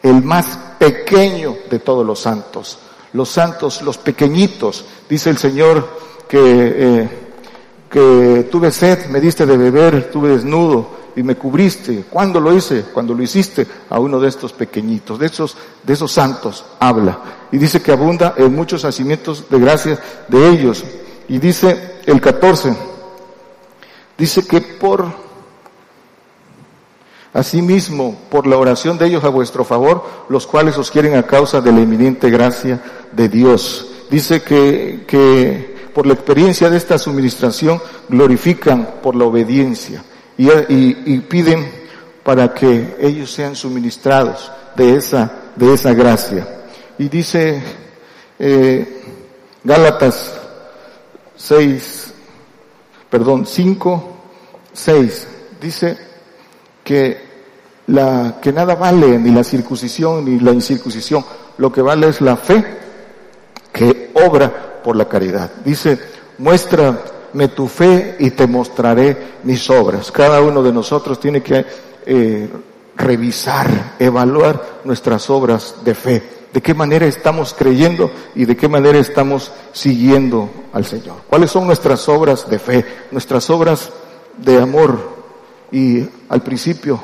el 0.02 0.22
más 0.22 0.58
pequeño 0.78 1.56
de 1.70 1.78
todos 1.78 2.06
los 2.06 2.20
santos, 2.20 2.78
los 3.12 3.28
santos, 3.28 3.82
los 3.82 3.98
pequeñitos. 3.98 4.84
Dice 5.08 5.30
el 5.30 5.38
Señor 5.38 5.88
que, 6.28 6.38
eh, 6.40 7.08
que 7.90 8.48
tuve 8.50 8.70
sed, 8.70 9.06
me 9.06 9.20
diste 9.20 9.46
de 9.46 9.56
beber, 9.56 10.10
tuve 10.10 10.30
desnudo 10.30 11.02
y 11.16 11.22
me 11.22 11.36
cubriste. 11.36 12.04
¿Cuándo 12.08 12.40
lo 12.40 12.54
hice? 12.54 12.84
Cuando 12.92 13.14
lo 13.14 13.22
hiciste 13.22 13.66
a 13.90 13.98
uno 13.98 14.18
de 14.18 14.28
estos 14.28 14.52
pequeñitos, 14.52 15.18
de 15.18 15.26
esos, 15.26 15.56
de 15.82 15.92
esos 15.92 16.12
santos 16.12 16.64
habla. 16.80 17.18
Y 17.50 17.58
dice 17.58 17.82
que 17.82 17.92
abunda 17.92 18.34
en 18.36 18.54
muchos 18.54 18.84
nacimientos 18.84 19.48
de 19.50 19.58
gracias 19.58 19.98
de 20.28 20.48
ellos. 20.48 20.84
Y 21.28 21.38
dice 21.38 22.00
el 22.06 22.20
14, 22.20 22.74
dice 24.16 24.46
que 24.46 24.60
por 24.60 25.31
Asimismo, 27.34 28.14
por 28.30 28.46
la 28.46 28.58
oración 28.58 28.98
de 28.98 29.06
ellos 29.06 29.24
a 29.24 29.30
vuestro 29.30 29.64
favor, 29.64 30.04
los 30.28 30.46
cuales 30.46 30.76
os 30.76 30.90
quieren 30.90 31.16
a 31.16 31.26
causa 31.26 31.62
de 31.62 31.72
la 31.72 31.80
eminente 31.80 32.28
gracia 32.28 32.82
de 33.10 33.28
Dios. 33.28 33.88
Dice 34.10 34.42
que, 34.42 35.04
que 35.06 35.74
por 35.94 36.06
la 36.06 36.12
experiencia 36.12 36.68
de 36.68 36.76
esta 36.76 36.98
suministración 36.98 37.80
glorifican 38.08 38.96
por 39.02 39.16
la 39.16 39.24
obediencia 39.24 40.04
y, 40.36 40.48
y, 40.48 41.18
piden 41.20 41.70
para 42.22 42.52
que 42.52 42.96
ellos 43.00 43.30
sean 43.30 43.56
suministrados 43.56 44.50
de 44.76 44.96
esa, 44.96 45.32
de 45.56 45.72
esa 45.72 45.94
gracia. 45.94 46.46
Y 46.98 47.08
dice 47.08 47.62
eh, 48.38 49.02
Gálatas 49.64 50.34
6, 51.36 52.12
perdón, 53.08 53.46
5, 53.46 54.16
6, 54.72 55.28
dice 55.60 56.11
que, 56.84 57.18
la, 57.86 58.38
que 58.40 58.52
nada 58.52 58.74
vale 58.74 59.18
ni 59.18 59.30
la 59.30 59.44
circuncisión 59.44 60.24
ni 60.24 60.40
la 60.40 60.52
incircuncisión, 60.52 61.24
lo 61.58 61.72
que 61.72 61.82
vale 61.82 62.08
es 62.08 62.20
la 62.20 62.36
fe 62.36 62.64
que 63.72 64.10
obra 64.14 64.80
por 64.82 64.96
la 64.96 65.08
caridad. 65.08 65.50
Dice, 65.64 65.98
muéstrame 66.38 67.48
tu 67.54 67.66
fe 67.68 68.16
y 68.18 68.30
te 68.30 68.46
mostraré 68.46 69.16
mis 69.44 69.68
obras. 69.70 70.10
Cada 70.10 70.40
uno 70.40 70.62
de 70.62 70.72
nosotros 70.72 71.18
tiene 71.18 71.42
que 71.42 71.64
eh, 72.04 72.48
revisar, 72.96 73.94
evaluar 73.98 74.80
nuestras 74.84 75.30
obras 75.30 75.76
de 75.84 75.94
fe. 75.94 76.22
De 76.52 76.60
qué 76.60 76.74
manera 76.74 77.06
estamos 77.06 77.54
creyendo 77.54 78.10
y 78.34 78.44
de 78.44 78.56
qué 78.56 78.68
manera 78.68 78.98
estamos 78.98 79.50
siguiendo 79.72 80.50
al 80.74 80.84
Señor. 80.84 81.16
¿Cuáles 81.26 81.50
son 81.50 81.66
nuestras 81.66 82.06
obras 82.10 82.48
de 82.50 82.58
fe? 82.58 82.84
Nuestras 83.10 83.48
obras 83.48 83.88
de 84.36 84.60
amor, 84.60 85.21
y 85.72 86.06
al 86.28 86.42
principio 86.42 87.00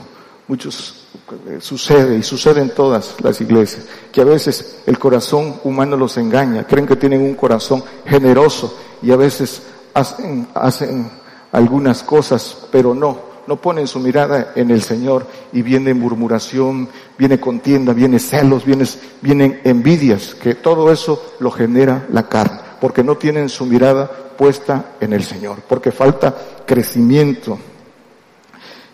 muchos 0.46 1.06
eh, 1.48 1.58
sucede 1.60 2.16
y 2.16 2.22
sucede 2.22 2.60
en 2.60 2.70
todas 2.70 3.16
las 3.20 3.40
iglesias, 3.40 3.84
que 4.12 4.20
a 4.20 4.24
veces 4.24 4.82
el 4.86 4.98
corazón 4.98 5.56
humano 5.64 5.96
los 5.96 6.16
engaña, 6.16 6.66
creen 6.66 6.86
que 6.86 6.96
tienen 6.96 7.22
un 7.22 7.34
corazón 7.34 7.82
generoso 8.06 8.76
y 9.02 9.10
a 9.10 9.16
veces 9.16 9.62
hacen, 9.94 10.48
hacen 10.54 11.10
algunas 11.52 12.02
cosas, 12.02 12.66
pero 12.70 12.94
no, 12.94 13.18
no 13.46 13.56
ponen 13.56 13.86
su 13.86 14.00
mirada 14.00 14.52
en 14.54 14.70
el 14.70 14.82
Señor 14.82 15.26
y 15.52 15.62
viene 15.62 15.94
murmuración, 15.94 16.88
viene 17.18 17.40
contienda, 17.40 17.92
viene 17.92 18.18
celos, 18.18 18.64
viene, 18.64 18.84
vienen 19.20 19.60
envidias, 19.64 20.34
que 20.34 20.54
todo 20.54 20.92
eso 20.92 21.34
lo 21.40 21.50
genera 21.50 22.06
la 22.10 22.28
carne, 22.28 22.60
porque 22.80 23.02
no 23.02 23.16
tienen 23.16 23.48
su 23.48 23.66
mirada 23.66 24.10
puesta 24.36 24.92
en 25.00 25.12
el 25.12 25.24
Señor, 25.24 25.58
porque 25.68 25.90
falta 25.90 26.36
crecimiento 26.66 27.58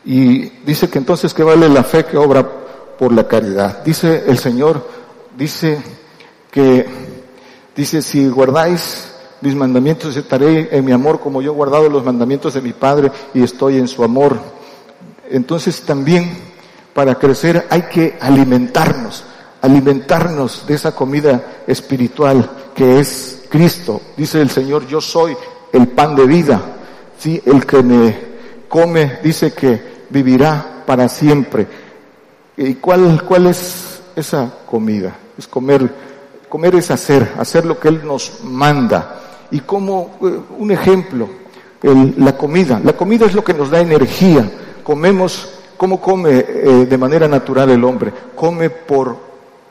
y 0.04 0.50
dice 0.66 0.88
que 0.88 0.98
entonces 0.98 1.32
que 1.32 1.42
vale 1.42 1.68
la 1.68 1.82
fe 1.82 2.04
que 2.04 2.16
obra 2.16 2.46
por 2.98 3.12
la 3.12 3.26
caridad. 3.26 3.82
Dice 3.84 4.24
el 4.26 4.38
Señor, 4.38 4.86
dice 5.36 5.78
que, 6.50 6.86
dice, 7.74 8.02
si 8.02 8.28
guardáis 8.28 9.10
mis 9.40 9.54
mandamientos, 9.54 10.16
estaré 10.16 10.76
en 10.76 10.84
mi 10.84 10.92
amor 10.92 11.20
como 11.20 11.42
yo 11.42 11.52
he 11.52 11.54
guardado 11.54 11.88
los 11.88 12.04
mandamientos 12.04 12.54
de 12.54 12.60
mi 12.60 12.72
Padre 12.72 13.10
y 13.32 13.42
estoy 13.42 13.78
en 13.78 13.88
su 13.88 14.04
amor. 14.04 14.38
Entonces 15.30 15.80
también 15.82 16.30
para 16.92 17.16
crecer 17.16 17.66
hay 17.70 17.82
que 17.82 18.16
alimentarnos, 18.20 19.24
alimentarnos 19.62 20.66
de 20.66 20.74
esa 20.74 20.94
comida 20.94 21.62
espiritual 21.66 22.48
que 22.74 23.00
es 23.00 23.42
Cristo. 23.48 24.00
Dice 24.16 24.40
el 24.40 24.50
Señor, 24.50 24.86
yo 24.86 25.00
soy 25.00 25.36
el 25.72 25.88
pan 25.88 26.14
de 26.14 26.26
vida. 26.26 26.62
Sí, 27.18 27.40
el 27.44 27.64
que 27.64 27.82
me 27.82 28.16
come 28.68 29.18
dice 29.22 29.52
que 29.52 29.93
vivirá 30.14 30.84
para 30.86 31.08
siempre. 31.08 31.66
¿Y 32.56 32.74
cuál, 32.74 33.24
cuál 33.26 33.48
es 33.48 34.00
esa 34.14 34.50
comida? 34.64 35.16
Es 35.36 35.48
comer, 35.48 35.92
comer 36.48 36.76
es 36.76 36.90
hacer, 36.92 37.34
hacer 37.36 37.66
lo 37.66 37.78
que 37.80 37.88
Él 37.88 38.06
nos 38.06 38.44
manda. 38.44 39.20
Y 39.50 39.60
como 39.60 40.16
eh, 40.22 40.40
un 40.58 40.70
ejemplo, 40.70 41.28
la 41.82 42.36
comida. 42.36 42.80
La 42.82 42.94
comida 42.94 43.26
es 43.26 43.34
lo 43.34 43.44
que 43.44 43.52
nos 43.52 43.70
da 43.70 43.80
energía. 43.80 44.50
Comemos, 44.82 45.48
¿cómo 45.76 46.00
come 46.00 46.38
eh, 46.48 46.86
de 46.88 46.98
manera 46.98 47.28
natural 47.28 47.68
el 47.70 47.84
hombre? 47.84 48.12
Come 48.34 48.70
por 48.70 49.16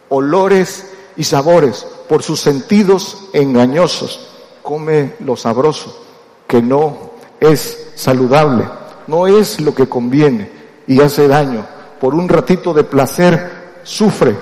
olores 0.09 0.91
y 1.15 1.23
sabores, 1.23 1.87
por 2.07 2.21
sus 2.21 2.39
sentidos 2.39 3.29
engañosos. 3.33 4.29
Come 4.61 5.13
lo 5.19 5.35
sabroso, 5.35 6.05
que 6.47 6.61
no 6.61 7.13
es 7.39 7.91
saludable, 7.95 8.65
no 9.07 9.27
es 9.27 9.59
lo 9.61 9.73
que 9.73 9.87
conviene 9.87 10.49
y 10.87 11.01
hace 11.01 11.27
daño. 11.27 11.65
Por 11.99 12.15
un 12.15 12.27
ratito 12.27 12.73
de 12.73 12.83
placer 12.83 13.51
sufre 13.83 14.35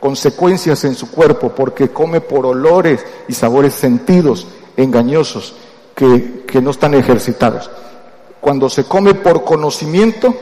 consecuencias 0.00 0.84
en 0.84 0.94
su 0.94 1.10
cuerpo 1.10 1.50
porque 1.50 1.88
come 1.88 2.20
por 2.20 2.46
olores 2.46 3.04
y 3.26 3.32
sabores 3.32 3.74
sentidos 3.74 4.46
engañosos 4.76 5.54
que, 5.94 6.44
que 6.46 6.60
no 6.60 6.70
están 6.70 6.94
ejercitados. 6.94 7.70
Cuando 8.40 8.70
se 8.70 8.84
come 8.84 9.14
por 9.14 9.44
conocimiento, 9.44 10.34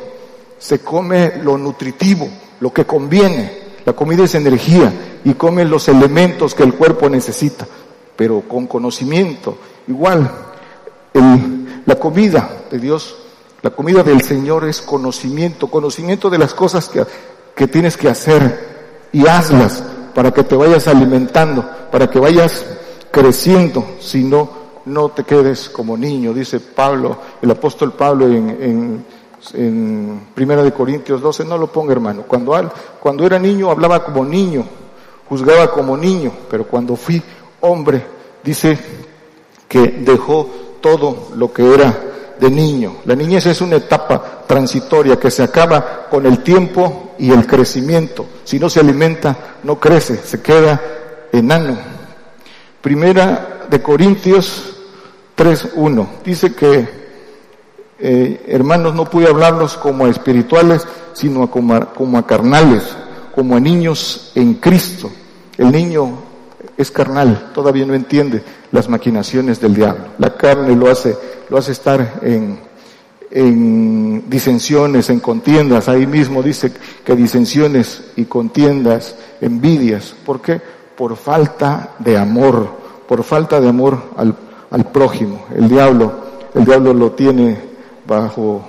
se 0.58 0.80
come 0.80 1.38
lo 1.42 1.56
nutritivo, 1.56 2.28
lo 2.60 2.72
que 2.72 2.84
conviene. 2.84 3.66
La 3.84 3.92
comida 3.94 4.24
es 4.24 4.34
energía 4.34 4.92
y 5.24 5.34
come 5.34 5.64
los 5.64 5.88
elementos 5.88 6.54
que 6.54 6.64
el 6.64 6.74
cuerpo 6.74 7.08
necesita, 7.08 7.66
pero 8.16 8.42
con 8.42 8.66
conocimiento. 8.66 9.56
Igual, 9.88 10.30
la 11.86 11.94
comida 11.96 12.64
de 12.70 12.78
Dios, 12.78 13.16
la 13.66 13.70
comida 13.70 14.04
del 14.04 14.22
Señor 14.22 14.64
es 14.68 14.80
conocimiento, 14.80 15.66
conocimiento 15.66 16.30
de 16.30 16.38
las 16.38 16.54
cosas 16.54 16.88
que, 16.88 17.04
que 17.52 17.66
tienes 17.66 17.96
que 17.96 18.08
hacer 18.08 19.08
y 19.10 19.26
hazlas 19.26 19.82
para 20.14 20.32
que 20.32 20.44
te 20.44 20.54
vayas 20.54 20.86
alimentando, 20.86 21.68
para 21.90 22.08
que 22.08 22.20
vayas 22.20 22.64
creciendo, 23.10 23.84
si 23.98 24.22
no, 24.22 24.48
no 24.84 25.08
te 25.08 25.24
quedes 25.24 25.68
como 25.68 25.96
niño, 25.96 26.32
dice 26.32 26.60
Pablo, 26.60 27.18
el 27.42 27.50
apóstol 27.50 27.94
Pablo 27.94 28.28
en, 28.28 29.04
en, 29.52 30.26
Primera 30.32 30.62
de 30.62 30.72
Corintios 30.72 31.20
12, 31.20 31.44
no 31.44 31.58
lo 31.58 31.66
ponga 31.66 31.90
hermano, 31.90 32.22
cuando, 32.22 32.70
cuando 33.00 33.26
era 33.26 33.36
niño 33.36 33.72
hablaba 33.72 34.04
como 34.04 34.24
niño, 34.24 34.64
juzgaba 35.28 35.72
como 35.72 35.96
niño, 35.96 36.30
pero 36.48 36.68
cuando 36.68 36.94
fui 36.94 37.20
hombre, 37.62 38.06
dice 38.44 38.78
que 39.68 39.88
dejó 39.88 40.48
todo 40.80 41.30
lo 41.34 41.52
que 41.52 41.74
era 41.74 42.12
de 42.38 42.50
niño. 42.50 42.96
La 43.04 43.14
niñez 43.14 43.46
es 43.46 43.60
una 43.60 43.76
etapa 43.76 44.44
transitoria 44.46 45.18
que 45.18 45.30
se 45.30 45.42
acaba 45.42 46.06
con 46.10 46.26
el 46.26 46.42
tiempo 46.42 47.14
y 47.18 47.30
el 47.30 47.46
crecimiento. 47.46 48.26
Si 48.44 48.58
no 48.58 48.68
se 48.68 48.80
alimenta, 48.80 49.36
no 49.62 49.78
crece, 49.80 50.16
se 50.16 50.40
queda 50.40 50.80
enano. 51.32 51.76
Primera 52.80 53.66
de 53.68 53.82
Corintios 53.82 54.76
3.1 55.36 56.06
dice 56.24 56.54
que, 56.54 56.88
eh, 57.98 58.44
hermanos, 58.48 58.94
no 58.94 59.04
pude 59.06 59.28
hablarlos 59.28 59.76
como 59.76 60.06
a 60.06 60.10
espirituales, 60.10 60.86
sino 61.12 61.50
como 61.50 61.86
como 61.94 62.18
a 62.18 62.26
carnales, 62.26 62.82
como 63.34 63.56
a 63.56 63.60
niños 63.60 64.32
en 64.34 64.54
Cristo. 64.54 65.10
El 65.58 65.72
niño 65.72 66.26
es 66.76 66.90
carnal, 66.90 67.50
todavía 67.54 67.86
no 67.86 67.94
entiende 67.94 68.42
las 68.70 68.88
maquinaciones 68.88 69.60
del 69.60 69.74
diablo. 69.74 70.04
La 70.18 70.36
carne 70.36 70.74
lo 70.76 70.90
hace, 70.90 71.16
lo 71.48 71.58
hace 71.58 71.72
estar 71.72 72.20
en, 72.22 72.58
en 73.30 74.28
disensiones, 74.28 75.10
en 75.10 75.20
contiendas. 75.20 75.88
Ahí 75.88 76.06
mismo 76.06 76.42
dice 76.42 76.72
que 77.04 77.14
disensiones 77.14 78.04
y 78.16 78.24
contiendas, 78.24 79.16
envidias. 79.40 80.14
¿Por 80.24 80.40
qué? 80.40 80.60
Por 80.96 81.16
falta 81.16 81.94
de 81.98 82.16
amor, 82.16 82.68
por 83.06 83.22
falta 83.22 83.60
de 83.60 83.68
amor 83.68 84.00
al, 84.16 84.34
prójimo. 84.92 85.46
El 85.54 85.68
diablo, 85.68 86.12
el 86.54 86.64
diablo 86.64 86.92
lo 86.92 87.12
tiene 87.12 87.58
bajo 88.06 88.64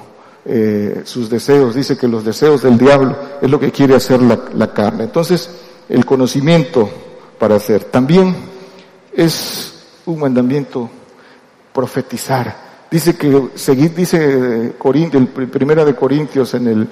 eh, 0.46 1.02
sus 1.06 1.30
deseos. 1.30 1.76
Dice 1.76 1.98
que 1.98 2.08
los 2.08 2.24
deseos 2.24 2.64
del 2.64 2.78
diablo 2.78 3.16
es 3.42 3.50
lo 3.50 3.60
que 3.60 3.72
quiere 3.72 3.96
hacer 3.96 4.22
la 4.22 4.74
carne. 4.74 5.06
Entonces, 5.06 5.50
el 5.90 6.06
conocimiento 6.06 6.90
para 7.38 7.56
hacer. 7.56 7.86
También 7.86 8.36
es 9.14 9.74
un 10.06 10.20
mandamiento 10.20 10.90
profetizar. 11.74 12.67
Dice 12.90 13.18
que 13.18 13.50
seguir, 13.56 13.94
dice 13.94 14.74
Corintios, 14.78 15.28
primera 15.52 15.84
de 15.84 15.94
Corintios 15.96 16.54
en 16.54 16.68
el 16.68 16.88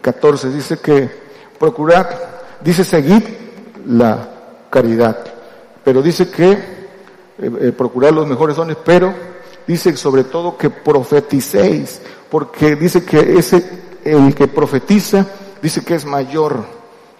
14, 0.00 0.50
dice 0.50 0.78
que 0.78 1.10
procurar, 1.58 2.58
dice 2.62 2.84
seguir 2.84 3.82
la 3.86 4.28
caridad, 4.70 5.18
pero 5.82 6.02
dice 6.02 6.30
que 6.30 6.52
eh, 6.52 6.58
eh, 7.38 7.72
procurar 7.76 8.12
los 8.12 8.28
mejores 8.28 8.54
dones, 8.54 8.76
pero 8.84 9.12
dice 9.66 9.96
sobre 9.96 10.24
todo 10.24 10.56
que 10.56 10.70
profeticéis, 10.70 12.00
porque 12.30 12.76
dice 12.76 13.04
que 13.04 13.38
ese, 13.38 13.68
el 14.04 14.34
que 14.34 14.46
profetiza, 14.46 15.26
dice 15.60 15.82
que 15.82 15.96
es 15.96 16.04
mayor, 16.04 16.64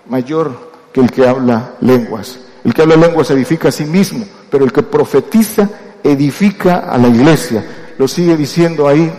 mayor 0.06 0.70
que 0.92 1.00
el 1.00 1.10
que 1.10 1.26
habla 1.26 1.74
lenguas. 1.80 2.38
El 2.64 2.74
que 2.74 2.82
habla 2.82 2.96
lenguas 2.96 3.30
edifica 3.30 3.68
a 3.68 3.72
sí 3.72 3.84
mismo, 3.84 4.24
pero 4.50 4.64
el 4.64 4.72
que 4.72 4.82
profetiza 4.82 5.68
edifica 6.02 6.78
a 6.78 6.98
la 6.98 7.08
iglesia. 7.08 7.64
Lo 8.00 8.08
sigue 8.08 8.34
diciendo 8.34 8.88
ahí, 8.88 9.12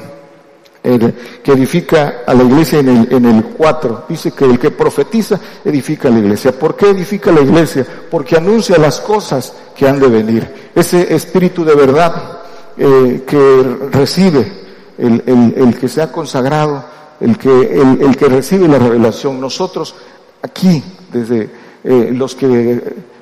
que 0.81 1.51
edifica 1.51 2.23
a 2.25 2.33
la 2.33 2.41
iglesia 2.41 2.79
en 2.79 2.89
el, 2.89 3.13
en 3.13 3.25
el 3.25 3.43
4. 3.43 4.05
Dice 4.09 4.31
que 4.31 4.45
el 4.45 4.57
que 4.57 4.71
profetiza 4.71 5.39
edifica 5.63 6.07
a 6.07 6.11
la 6.11 6.17
iglesia. 6.17 6.51
¿Por 6.51 6.75
qué 6.75 6.89
edifica 6.89 7.29
a 7.29 7.33
la 7.33 7.41
iglesia? 7.41 7.85
Porque 8.09 8.37
anuncia 8.37 8.79
las 8.79 8.99
cosas 8.99 9.53
que 9.75 9.87
han 9.87 9.99
de 9.99 10.07
venir. 10.07 10.71
Ese 10.73 11.13
espíritu 11.13 11.63
de 11.63 11.75
verdad 11.75 12.39
eh, 12.75 13.21
que 13.27 13.77
recibe 13.91 14.51
el, 14.97 15.21
el, 15.27 15.53
el, 15.57 15.77
que 15.77 15.87
se 15.87 16.01
ha 16.01 16.11
consagrado, 16.11 16.83
el 17.19 17.37
que, 17.37 17.51
el, 17.51 18.17
que 18.17 18.29
recibe 18.29 18.67
la 18.67 18.79
revelación. 18.79 19.39
Nosotros 19.39 19.93
aquí, 20.41 20.83
desde 21.13 21.51
eh, 21.83 22.09
los 22.11 22.33
que 22.33 22.81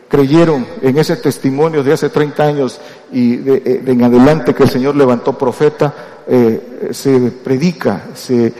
creyeron 0.09 0.65
en 0.81 0.97
ese 0.97 1.15
testimonio 1.17 1.83
de 1.83 1.93
hace 1.93 2.09
30 2.09 2.43
años 2.43 2.81
y 3.11 3.37
de, 3.37 3.83
en 3.85 4.03
adelante 4.03 4.53
que 4.53 4.63
el 4.63 4.69
Señor 4.69 4.95
levantó 4.95 5.37
profeta, 5.37 5.93
eh, 6.27 6.89
se 6.91 7.31
predica, 7.31 8.07
se 8.15 8.51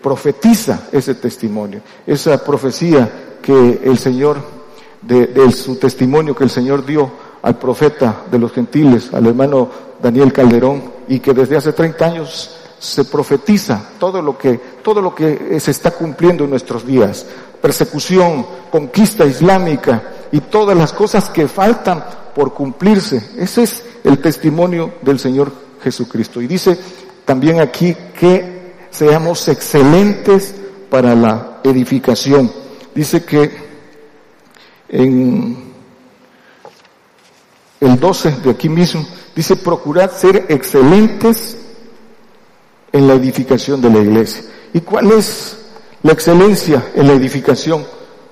profetiza 0.00 0.88
ese 0.90 1.14
testimonio, 1.14 1.82
esa 2.06 2.42
profecía 2.42 3.36
que 3.42 3.80
el 3.84 3.98
Señor, 3.98 4.38
de, 5.02 5.26
de, 5.26 5.52
su 5.52 5.76
testimonio 5.76 6.34
que 6.34 6.44
el 6.44 6.50
Señor 6.50 6.84
dio 6.86 7.10
al 7.42 7.58
profeta 7.58 8.22
de 8.30 8.38
los 8.38 8.52
gentiles, 8.52 9.12
al 9.12 9.26
hermano 9.26 9.68
Daniel 10.02 10.32
Calderón, 10.32 10.82
y 11.06 11.20
que 11.20 11.34
desde 11.34 11.58
hace 11.58 11.74
30 11.74 12.06
años 12.06 12.56
se 12.78 13.04
profetiza 13.04 13.90
todo 13.98 14.22
lo 14.22 14.38
que, 14.38 14.58
todo 14.82 15.02
lo 15.02 15.14
que 15.14 15.60
se 15.60 15.70
está 15.70 15.90
cumpliendo 15.90 16.44
en 16.44 16.50
nuestros 16.50 16.86
días. 16.86 17.26
Persecución, 17.60 18.46
conquista 18.70 19.24
islámica, 19.26 20.13
y 20.32 20.40
todas 20.40 20.76
las 20.76 20.92
cosas 20.92 21.28
que 21.30 21.48
faltan 21.48 22.04
por 22.34 22.52
cumplirse. 22.54 23.30
Ese 23.36 23.62
es 23.62 23.82
el 24.02 24.18
testimonio 24.18 24.94
del 25.02 25.18
Señor 25.18 25.52
Jesucristo. 25.82 26.40
Y 26.40 26.46
dice 26.46 26.78
también 27.24 27.60
aquí 27.60 27.96
que 28.18 28.74
seamos 28.90 29.48
excelentes 29.48 30.54
para 30.90 31.14
la 31.14 31.60
edificación. 31.64 32.50
Dice 32.94 33.24
que 33.24 33.50
en 34.88 35.72
el 37.80 38.00
12 38.00 38.30
de 38.42 38.50
aquí 38.50 38.68
mismo, 38.68 39.06
dice 39.34 39.56
procurad 39.56 40.12
ser 40.12 40.46
excelentes 40.48 41.56
en 42.92 43.08
la 43.08 43.14
edificación 43.14 43.80
de 43.80 43.90
la 43.90 43.98
iglesia. 43.98 44.44
¿Y 44.72 44.80
cuál 44.80 45.10
es 45.12 45.58
la 46.02 46.12
excelencia 46.12 46.90
en 46.94 47.08
la 47.08 47.14
edificación? 47.14 47.84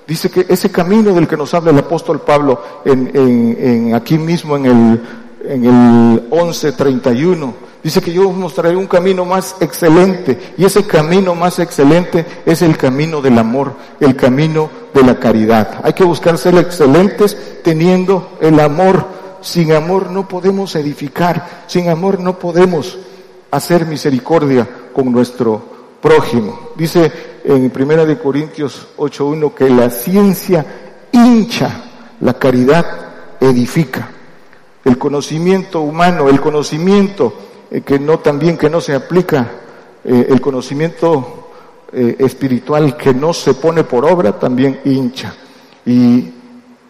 Dice 0.07 0.29
que 0.29 0.45
ese 0.49 0.69
camino 0.69 1.13
del 1.13 1.27
que 1.27 1.37
nos 1.37 1.53
habla 1.53 1.71
el 1.71 1.79
apóstol 1.79 2.21
Pablo 2.21 2.61
en, 2.83 3.09
en, 3.13 3.57
en 3.59 3.95
aquí 3.95 4.17
mismo 4.17 4.57
en 4.57 4.65
el, 4.65 5.01
en 5.45 5.65
el 5.65 6.29
11.31, 6.29 7.53
dice 7.81 8.01
que 8.01 8.11
yo 8.11 8.29
os 8.29 8.35
mostraré 8.35 8.75
un 8.75 8.87
camino 8.87 9.23
más 9.23 9.55
excelente 9.61 10.53
y 10.57 10.65
ese 10.65 10.85
camino 10.85 11.35
más 11.35 11.59
excelente 11.59 12.25
es 12.45 12.61
el 12.61 12.77
camino 12.77 13.21
del 13.21 13.37
amor, 13.37 13.73
el 13.99 14.15
camino 14.15 14.69
de 14.93 15.03
la 15.03 15.19
caridad. 15.19 15.79
Hay 15.83 15.93
que 15.93 16.03
buscar 16.03 16.37
ser 16.37 16.55
excelentes 16.55 17.37
teniendo 17.63 18.37
el 18.41 18.59
amor. 18.59 19.23
Sin 19.41 19.73
amor 19.73 20.09
no 20.09 20.27
podemos 20.27 20.73
edificar, 20.75 21.63
sin 21.67 21.89
amor 21.89 22.19
no 22.19 22.39
podemos 22.39 22.97
hacer 23.51 23.85
misericordia 23.85 24.67
con 24.93 25.11
nuestro 25.11 25.72
prójimo. 26.03 26.71
Dice 26.75 27.39
en 27.45 27.69
Primera 27.69 28.05
de 28.05 28.19
Corintios 28.19 28.89
8.1 28.97 29.53
que 29.53 29.69
la 29.69 29.89
ciencia 29.89 30.65
hincha, 31.13 31.85
la 32.19 32.33
caridad 32.33 32.85
edifica. 33.39 34.09
El 34.83 34.97
conocimiento 34.97 35.79
humano, 35.79 36.27
el 36.27 36.41
conocimiento 36.41 37.33
eh, 37.71 37.81
que 37.81 37.97
no 37.99 38.19
también 38.19 38.57
que 38.57 38.69
no 38.69 38.81
se 38.81 38.93
aplica, 38.93 39.49
eh, 40.03 40.27
el 40.29 40.41
conocimiento 40.41 41.51
eh, 41.93 42.17
espiritual 42.19 42.97
que 42.97 43.13
no 43.13 43.33
se 43.33 43.53
pone 43.53 43.85
por 43.85 44.03
obra 44.03 44.37
también 44.37 44.81
hincha. 44.83 45.33
¿Y 45.85 46.33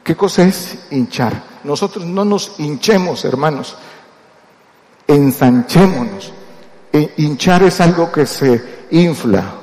qué 0.04 0.16
cosa 0.16 0.44
es 0.44 0.88
hinchar? 0.90 1.62
Nosotros 1.64 2.04
no 2.04 2.26
nos 2.26 2.60
hinchemos, 2.60 3.24
hermanos, 3.26 3.78
ensanchémonos. 5.06 6.34
E 6.94 7.14
hinchar 7.18 7.64
es 7.64 7.82
algo 7.82 8.12
que 8.12 8.28
se 8.28 8.86
infla, 8.92 9.56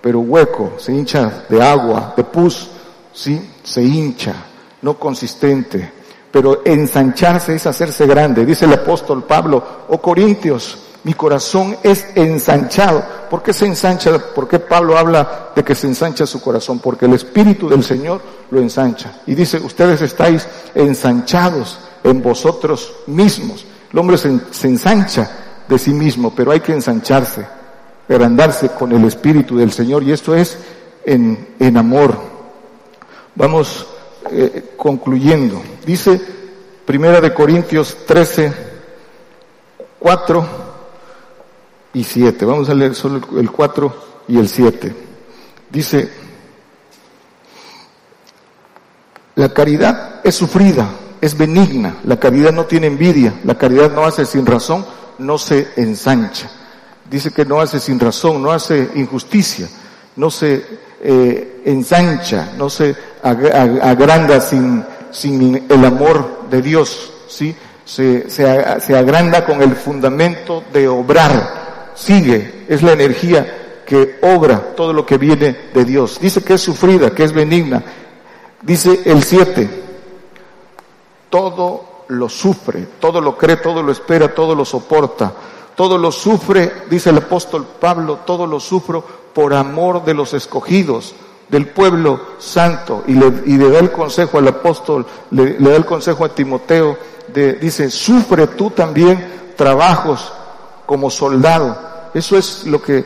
pero 0.00 0.20
hueco, 0.20 0.74
se 0.78 0.92
hincha 0.92 1.44
de 1.48 1.60
agua, 1.60 2.14
de 2.16 2.22
pus, 2.22 2.68
¿sí? 3.12 3.50
Se 3.64 3.82
hincha, 3.82 4.34
no 4.82 4.96
consistente. 4.96 5.92
Pero 6.30 6.62
ensancharse 6.64 7.56
es 7.56 7.66
hacerse 7.66 8.06
grande. 8.06 8.46
Dice 8.46 8.66
el 8.66 8.74
apóstol 8.74 9.24
Pablo, 9.24 9.64
oh 9.88 10.00
Corintios, 10.00 10.78
Mi 11.02 11.14
corazón 11.14 11.76
es 11.84 12.04
ensanchado. 12.16 13.00
¿Por 13.30 13.40
qué 13.40 13.52
se 13.52 13.64
ensancha? 13.64 14.18
¿Por 14.18 14.48
qué 14.48 14.58
Pablo 14.58 14.98
habla 14.98 15.50
de 15.54 15.62
que 15.62 15.76
se 15.76 15.86
ensancha 15.86 16.26
su 16.26 16.40
corazón? 16.40 16.80
Porque 16.80 17.06
el 17.06 17.14
Espíritu 17.14 17.68
del 17.68 17.84
Señor 17.84 18.20
lo 18.50 18.60
ensancha. 18.60 19.20
Y 19.24 19.36
dice, 19.36 19.58
ustedes 19.58 20.02
estáis 20.02 20.48
ensanchados 20.74 21.78
en 22.02 22.20
vosotros 22.20 22.92
mismos. 23.06 23.64
El 23.92 23.98
hombre 24.00 24.18
se, 24.18 24.66
ensancha 24.66 25.45
de 25.68 25.78
sí 25.78 25.92
mismo, 25.92 26.34
pero 26.34 26.52
hay 26.52 26.60
que 26.60 26.72
ensancharse, 26.72 27.46
agrandarse 28.08 28.68
con 28.70 28.92
el 28.92 29.04
Espíritu 29.04 29.56
del 29.56 29.72
Señor. 29.72 30.02
Y 30.02 30.12
esto 30.12 30.34
es 30.34 30.58
en, 31.04 31.54
en 31.58 31.76
amor. 31.76 32.16
Vamos 33.34 33.86
eh, 34.30 34.74
concluyendo. 34.76 35.62
Dice 35.84 36.20
Primera 36.84 37.20
de 37.20 37.34
Corintios 37.34 37.96
13, 38.06 38.52
4 39.98 40.46
y 41.94 42.04
7. 42.04 42.44
Vamos 42.44 42.68
a 42.68 42.74
leer 42.74 42.94
solo 42.94 43.20
el 43.38 43.50
4 43.50 43.96
y 44.28 44.38
el 44.38 44.48
7. 44.48 44.94
Dice, 45.70 46.08
la 49.34 49.52
caridad 49.52 50.20
es 50.22 50.36
sufrida, 50.36 50.88
es 51.20 51.36
benigna, 51.36 51.96
la 52.04 52.18
caridad 52.18 52.52
no 52.52 52.66
tiene 52.66 52.86
envidia, 52.86 53.34
la 53.44 53.56
caridad 53.56 53.92
no 53.92 54.04
hace 54.04 54.24
sin 54.24 54.46
razón, 54.46 54.86
no 55.18 55.38
se 55.38 55.68
ensancha. 55.76 56.50
Dice 57.08 57.30
que 57.30 57.44
no 57.44 57.60
hace 57.60 57.78
sin 57.78 58.00
razón, 58.00 58.42
no 58.42 58.50
hace 58.50 58.90
injusticia, 58.94 59.68
no 60.16 60.30
se 60.30 60.64
eh, 61.02 61.62
ensancha, 61.64 62.52
no 62.56 62.68
se 62.68 62.96
agranda 63.22 64.40
sin, 64.40 64.84
sin 65.10 65.66
el 65.68 65.84
amor 65.84 66.48
de 66.50 66.62
Dios, 66.62 67.12
¿sí? 67.28 67.54
Se, 67.84 68.28
se, 68.28 68.80
se 68.80 68.96
agranda 68.96 69.46
con 69.46 69.62
el 69.62 69.76
fundamento 69.76 70.64
de 70.72 70.88
obrar, 70.88 71.92
sigue, 71.94 72.64
es 72.68 72.82
la 72.82 72.92
energía 72.92 73.82
que 73.86 74.18
obra 74.22 74.74
todo 74.74 74.92
lo 74.92 75.06
que 75.06 75.16
viene 75.16 75.56
de 75.72 75.84
Dios. 75.84 76.18
Dice 76.20 76.42
que 76.42 76.54
es 76.54 76.60
sufrida, 76.60 77.10
que 77.10 77.22
es 77.22 77.32
benigna. 77.32 77.82
Dice 78.62 79.02
el 79.04 79.22
7, 79.22 79.68
todo 81.30 81.95
lo 82.08 82.28
sufre, 82.28 82.86
todo 83.00 83.20
lo 83.20 83.36
cree, 83.36 83.56
todo 83.56 83.82
lo 83.82 83.92
espera, 83.92 84.34
todo 84.34 84.54
lo 84.54 84.64
soporta. 84.64 85.32
Todo 85.74 85.98
lo 85.98 86.10
sufre, 86.10 86.72
dice 86.88 87.10
el 87.10 87.18
apóstol 87.18 87.66
Pablo, 87.78 88.20
todo 88.24 88.46
lo 88.46 88.58
sufro 88.58 89.04
por 89.34 89.52
amor 89.52 90.04
de 90.04 90.14
los 90.14 90.32
escogidos, 90.32 91.14
del 91.50 91.66
pueblo 91.68 92.18
santo. 92.38 93.04
Y 93.06 93.12
le, 93.12 93.26
y 93.44 93.58
le 93.58 93.70
da 93.70 93.80
el 93.80 93.92
consejo 93.92 94.38
al 94.38 94.48
apóstol, 94.48 95.04
le, 95.30 95.52
da 95.58 95.76
el 95.76 95.84
consejo 95.84 96.24
a 96.24 96.30
Timoteo, 96.30 96.96
de, 97.28 97.54
dice, 97.54 97.90
sufre 97.90 98.46
tú 98.46 98.70
también 98.70 99.52
trabajos 99.54 100.32
como 100.86 101.10
soldado. 101.10 101.76
Eso 102.14 102.38
es 102.38 102.64
lo 102.66 102.80
que 102.80 102.98
eh, 102.98 103.04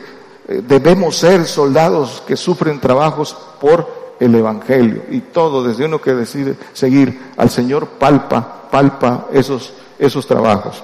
debemos 0.65 1.17
ser, 1.17 1.45
soldados 1.45 2.23
que 2.25 2.37
sufren 2.37 2.79
trabajos 2.79 3.35
por 3.59 4.00
el 4.21 4.35
Evangelio. 4.35 5.03
Y 5.09 5.19
todo, 5.19 5.63
desde 5.63 5.85
uno 5.85 5.99
que 5.99 6.13
decide 6.13 6.55
seguir 6.73 7.19
al 7.37 7.49
Señor, 7.49 7.87
palpa, 7.87 8.69
palpa 8.69 9.27
esos, 9.33 9.73
esos 9.97 10.27
trabajos. 10.27 10.83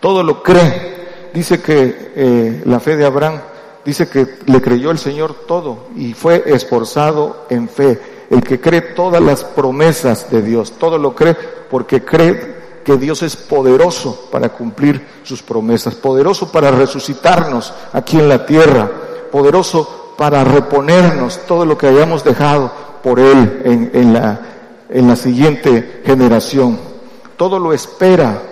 Todo 0.00 0.22
lo 0.22 0.42
cree. 0.42 1.30
Dice 1.34 1.60
que 1.60 2.12
eh, 2.16 2.62
la 2.64 2.80
fe 2.80 2.96
de 2.96 3.04
Abraham 3.04 3.38
dice 3.84 4.08
que 4.08 4.38
le 4.46 4.62
creyó 4.62 4.90
el 4.90 4.98
Señor 4.98 5.34
todo 5.46 5.88
y 5.94 6.14
fue 6.14 6.42
esforzado 6.46 7.46
en 7.50 7.68
fe. 7.68 8.00
El 8.30 8.42
que 8.42 8.60
cree 8.60 8.80
todas 8.80 9.22
las 9.22 9.44
promesas 9.44 10.30
de 10.30 10.40
Dios, 10.40 10.72
todo 10.78 10.96
lo 10.96 11.14
cree 11.14 11.36
porque 11.70 12.02
cree 12.02 12.62
que 12.82 12.96
Dios 12.96 13.22
es 13.22 13.36
poderoso 13.36 14.28
para 14.32 14.48
cumplir 14.48 15.06
sus 15.22 15.42
promesas, 15.42 15.94
poderoso 15.94 16.50
para 16.50 16.70
resucitarnos 16.70 17.74
aquí 17.92 18.18
en 18.18 18.28
la 18.28 18.46
tierra, 18.46 18.90
poderoso 19.30 20.01
para 20.16 20.44
reponernos 20.44 21.40
todo 21.46 21.64
lo 21.64 21.76
que 21.76 21.88
hayamos 21.88 22.24
dejado 22.24 22.72
por 23.02 23.18
Él 23.18 23.90
en, 23.92 24.12
la, 24.12 24.40
en 24.88 25.08
la 25.08 25.16
siguiente 25.16 26.02
generación. 26.04 26.78
Todo 27.36 27.58
lo 27.58 27.72
espera, 27.72 28.42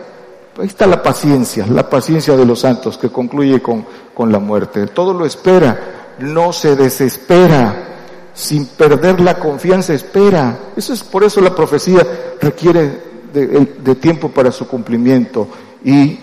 Ahí 0.58 0.66
está 0.66 0.86
la 0.86 1.02
paciencia, 1.02 1.66
la 1.66 1.88
paciencia 1.88 2.36
de 2.36 2.44
los 2.44 2.60
santos 2.60 2.98
que 2.98 3.08
concluye 3.08 3.62
con, 3.62 3.86
con 4.12 4.30
la 4.30 4.38
muerte. 4.38 4.88
Todo 4.88 5.14
lo 5.14 5.24
espera, 5.24 6.16
no 6.18 6.52
se 6.52 6.76
desespera, 6.76 7.90
sin 8.34 8.66
perder 8.66 9.20
la 9.20 9.38
confianza 9.38 9.94
espera. 9.94 10.58
Eso 10.76 10.92
es 10.92 11.02
por 11.02 11.24
eso 11.24 11.40
la 11.40 11.54
profecía 11.54 12.06
requiere 12.40 13.10
de, 13.32 13.94
tiempo 13.94 14.28
para 14.28 14.52
su 14.52 14.66
cumplimiento. 14.66 15.48
Y 15.84 16.18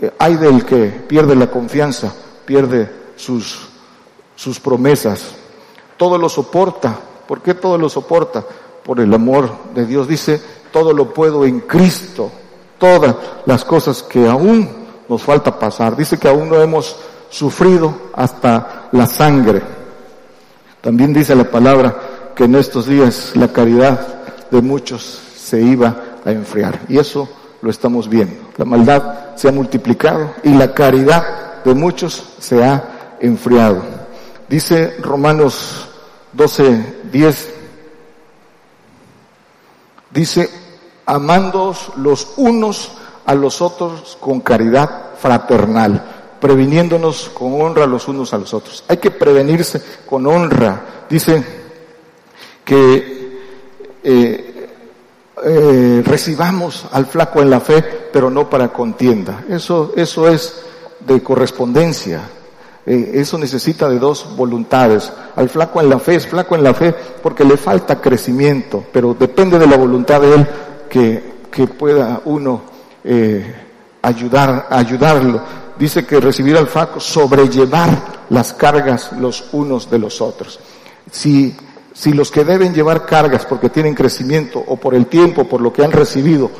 eh, 0.00 0.10
hay 0.18 0.36
del 0.36 0.64
que 0.64 0.86
pierde 1.06 1.36
la 1.36 1.48
confianza, 1.48 2.12
pierde 2.44 2.90
sus, 3.16 3.68
sus 4.40 4.58
promesas. 4.58 5.34
Todo 5.98 6.16
lo 6.16 6.30
soporta. 6.30 6.98
¿Por 7.28 7.42
qué 7.42 7.52
todo 7.52 7.76
lo 7.76 7.90
soporta? 7.90 8.42
Por 8.82 8.98
el 9.00 9.12
amor 9.12 9.50
de 9.74 9.84
Dios. 9.84 10.08
Dice, 10.08 10.40
todo 10.72 10.94
lo 10.94 11.12
puedo 11.12 11.44
en 11.44 11.60
Cristo 11.60 12.30
todas 12.78 13.14
las 13.44 13.66
cosas 13.66 14.02
que 14.02 14.26
aún 14.26 14.66
nos 15.06 15.22
falta 15.22 15.58
pasar. 15.58 15.94
Dice 15.94 16.18
que 16.18 16.26
aún 16.26 16.48
no 16.48 16.56
hemos 16.56 16.96
sufrido 17.28 17.94
hasta 18.14 18.88
la 18.92 19.06
sangre. 19.06 19.60
También 20.80 21.12
dice 21.12 21.34
la 21.34 21.44
palabra 21.44 22.32
que 22.34 22.44
en 22.44 22.54
estos 22.54 22.86
días 22.86 23.32
la 23.34 23.48
caridad 23.48 24.24
de 24.50 24.62
muchos 24.62 25.20
se 25.36 25.60
iba 25.60 25.94
a 26.24 26.32
enfriar. 26.32 26.80
Y 26.88 26.98
eso 26.98 27.28
lo 27.60 27.70
estamos 27.70 28.08
viendo. 28.08 28.50
La 28.56 28.64
maldad 28.64 29.36
se 29.36 29.48
ha 29.48 29.52
multiplicado 29.52 30.32
y 30.42 30.54
la 30.54 30.72
caridad 30.72 31.62
de 31.62 31.74
muchos 31.74 32.24
se 32.38 32.64
ha 32.64 33.18
enfriado. 33.20 33.99
Dice 34.50 34.96
Romanos 34.98 35.86
12, 36.32 37.02
10, 37.12 37.54
dice, 40.10 40.50
amándoos 41.06 41.92
los 41.98 42.32
unos 42.36 42.90
a 43.26 43.36
los 43.36 43.62
otros 43.62 44.18
con 44.18 44.40
caridad 44.40 45.10
fraternal, 45.20 46.34
previniéndonos 46.40 47.28
con 47.28 47.62
honra 47.62 47.86
los 47.86 48.08
unos 48.08 48.34
a 48.34 48.38
los 48.38 48.52
otros. 48.52 48.82
Hay 48.88 48.96
que 48.96 49.12
prevenirse 49.12 49.80
con 50.04 50.26
honra. 50.26 51.04
Dice 51.08 51.44
que 52.64 53.38
eh, 54.02 54.68
eh, 55.44 56.02
recibamos 56.04 56.86
al 56.90 57.06
flaco 57.06 57.40
en 57.40 57.50
la 57.50 57.60
fe, 57.60 57.82
pero 58.12 58.28
no 58.30 58.50
para 58.50 58.72
contienda. 58.72 59.44
Eso, 59.48 59.92
eso 59.94 60.28
es 60.28 60.60
de 60.98 61.22
correspondencia. 61.22 62.39
Eh, 62.86 63.12
eso 63.14 63.36
necesita 63.38 63.88
de 63.88 63.98
dos 63.98 64.36
voluntades. 64.36 65.12
Al 65.36 65.48
flaco 65.48 65.80
en 65.80 65.90
la 65.90 65.98
fe 65.98 66.16
es 66.16 66.26
flaco 66.26 66.54
en 66.54 66.64
la 66.64 66.74
fe 66.74 66.94
porque 67.22 67.44
le 67.44 67.56
falta 67.56 68.00
crecimiento, 68.00 68.84
pero 68.92 69.14
depende 69.14 69.58
de 69.58 69.66
la 69.66 69.76
voluntad 69.76 70.20
de 70.20 70.34
él 70.34 70.46
que, 70.88 71.32
que 71.50 71.66
pueda 71.66 72.22
uno 72.24 72.62
eh, 73.04 73.54
ayudar, 74.02 74.66
ayudarlo. 74.70 75.42
Dice 75.78 76.04
que 76.06 76.20
recibir 76.20 76.56
al 76.56 76.66
FACO, 76.66 77.00
sobrellevar 77.00 78.26
las 78.30 78.52
cargas 78.52 79.12
los 79.12 79.52
unos 79.52 79.90
de 79.90 79.98
los 79.98 80.20
otros. 80.20 80.60
Si, 81.10 81.56
si 81.92 82.12
los 82.12 82.30
que 82.30 82.44
deben 82.44 82.74
llevar 82.74 83.06
cargas 83.06 83.46
porque 83.46 83.70
tienen 83.70 83.94
crecimiento 83.94 84.62
o 84.66 84.76
por 84.76 84.94
el 84.94 85.06
tiempo, 85.06 85.48
por 85.48 85.60
lo 85.60 85.72
que 85.72 85.84
han 85.84 85.92
recibido, 85.92 86.50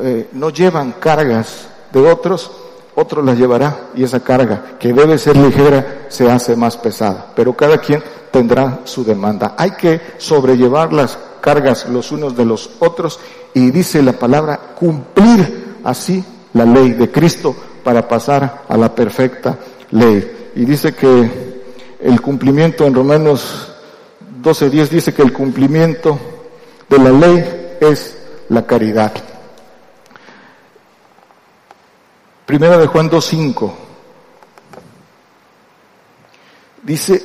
eh, 0.00 0.28
no 0.32 0.50
llevan 0.50 0.92
cargas 1.00 1.68
de 1.92 2.00
otros, 2.00 2.50
otro 2.98 3.22
las 3.22 3.38
llevará 3.38 3.90
y 3.94 4.02
esa 4.02 4.18
carga 4.20 4.76
que 4.78 4.92
debe 4.92 5.18
ser 5.18 5.36
ligera 5.36 6.06
se 6.08 6.28
hace 6.28 6.56
más 6.56 6.76
pesada. 6.76 7.26
Pero 7.36 7.54
cada 7.54 7.78
quien 7.78 8.02
tendrá 8.32 8.80
su 8.84 9.04
demanda. 9.04 9.54
Hay 9.56 9.70
que 9.72 10.00
sobrellevar 10.18 10.92
las 10.92 11.16
cargas 11.40 11.88
los 11.88 12.10
unos 12.10 12.36
de 12.36 12.44
los 12.44 12.70
otros 12.80 13.20
y 13.54 13.70
dice 13.70 14.02
la 14.02 14.12
palabra 14.14 14.58
cumplir 14.74 15.76
así 15.84 16.24
la 16.54 16.64
ley 16.64 16.92
de 16.92 17.08
Cristo 17.10 17.54
para 17.84 18.08
pasar 18.08 18.64
a 18.68 18.76
la 18.76 18.92
perfecta 18.92 19.56
ley. 19.92 20.50
Y 20.56 20.64
dice 20.64 20.92
que 20.92 21.54
el 22.00 22.20
cumplimiento 22.20 22.84
en 22.84 22.94
Romanos 22.94 23.68
12.10 24.42 24.88
dice 24.88 25.14
que 25.14 25.22
el 25.22 25.32
cumplimiento 25.32 26.18
de 26.88 26.98
la 26.98 27.10
ley 27.10 27.76
es 27.80 28.18
la 28.48 28.66
caridad. 28.66 29.12
Primera 32.48 32.78
de 32.78 32.86
Juan 32.86 33.10
2.5 33.10 33.70
dice, 36.82 37.22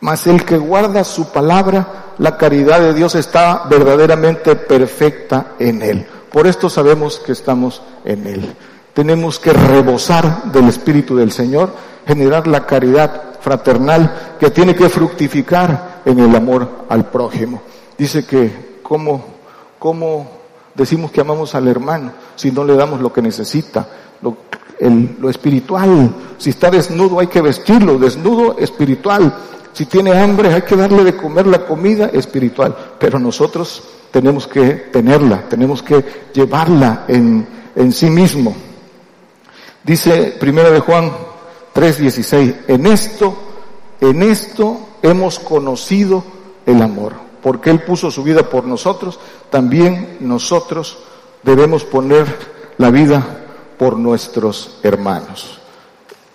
mas 0.00 0.26
el 0.26 0.44
que 0.44 0.58
guarda 0.58 1.02
su 1.02 1.32
palabra, 1.32 2.12
la 2.18 2.36
caridad 2.36 2.78
de 2.78 2.92
Dios 2.92 3.14
está 3.14 3.62
verdaderamente 3.70 4.54
perfecta 4.54 5.54
en 5.58 5.80
Él. 5.80 6.06
Por 6.30 6.46
esto 6.46 6.68
sabemos 6.68 7.18
que 7.20 7.32
estamos 7.32 7.80
en 8.04 8.26
Él. 8.26 8.54
Tenemos 8.92 9.38
que 9.38 9.54
rebosar 9.54 10.42
del 10.52 10.68
Espíritu 10.68 11.16
del 11.16 11.32
Señor, 11.32 11.72
generar 12.06 12.46
la 12.46 12.66
caridad 12.66 13.40
fraternal 13.40 14.36
que 14.38 14.50
tiene 14.50 14.74
que 14.74 14.90
fructificar 14.90 16.02
en 16.04 16.18
el 16.18 16.36
amor 16.36 16.84
al 16.90 17.06
prójimo. 17.06 17.62
Dice 17.96 18.26
que 18.26 18.80
cómo, 18.82 19.24
cómo 19.78 20.37
decimos 20.78 21.10
que 21.10 21.20
amamos 21.20 21.54
al 21.54 21.68
hermano 21.68 22.12
si 22.36 22.50
no 22.50 22.64
le 22.64 22.74
damos 22.74 23.00
lo 23.00 23.12
que 23.12 23.20
necesita, 23.20 23.86
lo, 24.22 24.38
espiritual? 25.28 26.14
Si 26.38 26.50
está 26.50 26.70
desnudo 26.70 27.18
hay 27.18 27.26
que 27.26 27.42
vestirlo, 27.42 27.98
desnudo 27.98 28.56
espiritual. 28.58 29.34
Si 29.72 29.84
tiene 29.86 30.18
hambre 30.18 30.54
hay 30.54 30.62
que 30.62 30.76
darle 30.76 31.04
de 31.04 31.16
comer 31.16 31.46
la 31.46 31.66
comida 31.66 32.06
espiritual. 32.06 32.74
Pero 32.98 33.18
nosotros 33.18 33.82
tenemos 34.10 34.46
que 34.46 34.70
tenerla, 34.92 35.48
tenemos 35.48 35.82
que 35.82 36.30
llevarla 36.32 37.04
en, 37.08 37.46
en 37.74 37.92
sí 37.92 38.08
mismo. 38.08 38.54
Dice 39.82 40.36
primero 40.38 40.70
de 40.70 40.80
Juan 40.80 41.12
3:16, 41.74 42.54
en 42.68 42.86
esto, 42.86 43.36
en 44.00 44.22
esto 44.22 44.80
hemos 45.02 45.38
conocido 45.38 46.24
el 46.66 46.82
amor, 46.82 47.14
porque 47.42 47.70
Él 47.70 47.82
puso 47.82 48.10
su 48.10 48.22
vida 48.22 48.48
por 48.48 48.64
nosotros, 48.64 49.18
también 49.50 50.18
nosotros 50.20 50.98
debemos 51.42 51.84
poner 51.84 52.26
la 52.78 52.90
vida 52.90 53.24
por 53.78 53.96
nuestros 53.96 54.78
hermanos. 54.82 55.58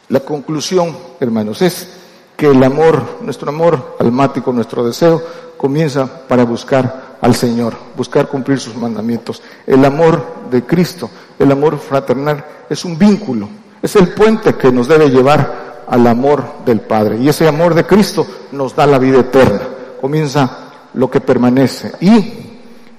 La 0.09 0.21
conclusión, 0.21 0.95
hermanos, 1.19 1.61
es 1.61 1.87
que 2.35 2.47
el 2.47 2.63
amor, 2.63 3.19
nuestro 3.21 3.49
amor 3.49 3.95
almático, 3.99 4.51
nuestro 4.51 4.83
deseo, 4.83 5.21
comienza 5.57 6.27
para 6.27 6.43
buscar 6.43 7.17
al 7.21 7.35
Señor, 7.35 7.73
buscar 7.95 8.27
cumplir 8.27 8.59
sus 8.59 8.75
mandamientos. 8.75 9.41
El 9.65 9.85
amor 9.85 10.49
de 10.49 10.63
Cristo, 10.63 11.09
el 11.39 11.51
amor 11.51 11.79
fraternal, 11.79 12.43
es 12.69 12.83
un 12.85 12.97
vínculo, 12.97 13.47
es 13.81 13.95
el 13.95 14.09
puente 14.09 14.55
que 14.55 14.71
nos 14.71 14.87
debe 14.87 15.09
llevar 15.09 15.85
al 15.87 16.05
amor 16.07 16.43
del 16.65 16.81
Padre. 16.81 17.17
Y 17.17 17.29
ese 17.29 17.47
amor 17.47 17.75
de 17.75 17.85
Cristo 17.85 18.25
nos 18.51 18.75
da 18.75 18.85
la 18.85 18.99
vida 18.99 19.19
eterna. 19.19 19.61
Comienza 20.01 20.62
lo 20.93 21.09
que 21.09 21.21
permanece. 21.21 21.91
Y 22.01 22.33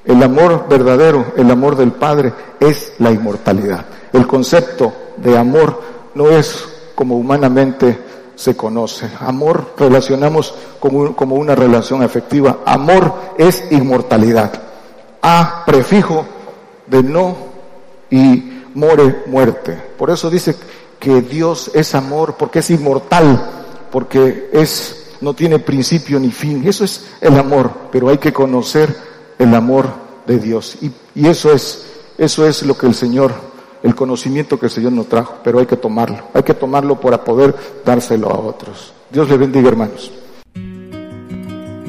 el 0.04 0.22
amor 0.22 0.66
verdadero, 0.68 1.32
el 1.36 1.50
amor 1.50 1.76
del 1.76 1.92
Padre, 1.92 2.32
es 2.60 2.92
la 2.98 3.10
inmortalidad. 3.10 3.86
El 4.12 4.26
concepto 4.26 4.92
de 5.16 5.36
amor 5.36 5.80
no 6.14 6.30
es 6.30 6.68
como 6.94 7.16
humanamente 7.16 7.98
se 8.36 8.56
conoce. 8.56 9.08
Amor 9.20 9.74
relacionamos 9.76 10.54
como, 10.80 11.14
como 11.14 11.36
una 11.36 11.54
relación 11.54 12.02
afectiva. 12.02 12.58
Amor 12.64 13.14
es 13.38 13.64
inmortalidad. 13.70 14.52
A 15.22 15.64
prefijo 15.64 16.26
de 16.86 17.02
no 17.02 17.36
y 18.10 18.62
more 18.74 19.24
muerte. 19.26 19.80
Por 19.96 20.10
eso 20.10 20.28
dice 20.30 20.54
que 20.98 21.22
Dios 21.22 21.70
es 21.74 21.94
amor 21.94 22.34
porque 22.38 22.58
es 22.58 22.70
inmortal, 22.70 23.50
porque 23.90 24.50
es 24.52 25.03
no 25.24 25.34
tiene 25.34 25.58
principio 25.58 26.20
ni 26.20 26.30
fin. 26.30 26.62
Eso 26.66 26.84
es 26.84 27.06
el 27.20 27.36
amor, 27.36 27.72
pero 27.90 28.08
hay 28.10 28.18
que 28.18 28.32
conocer 28.32 28.94
el 29.38 29.54
amor 29.54 29.88
de 30.26 30.38
Dios. 30.38 30.76
Y, 30.80 30.92
eso 31.26 31.52
es, 31.52 31.86
eso 32.18 32.46
es 32.46 32.62
lo 32.64 32.76
que 32.76 32.86
el 32.86 32.94
Señor 32.94 33.32
el 33.82 33.94
conocimiento 33.94 34.58
que 34.58 34.66
el 34.66 34.72
Señor 34.72 34.92
nos 34.92 35.10
trajo, 35.10 35.34
pero 35.44 35.58
hay 35.58 35.66
que 35.66 35.76
tomarlo, 35.76 36.16
hay 36.32 36.42
que 36.42 36.54
tomarlo 36.54 36.98
para 36.98 37.22
poder 37.22 37.54
dárselo 37.84 38.30
a 38.30 38.38
otros. 38.38 38.94
Dios 39.10 39.28
le 39.28 39.36
bendiga, 39.36 39.68
hermanos. 39.68 40.10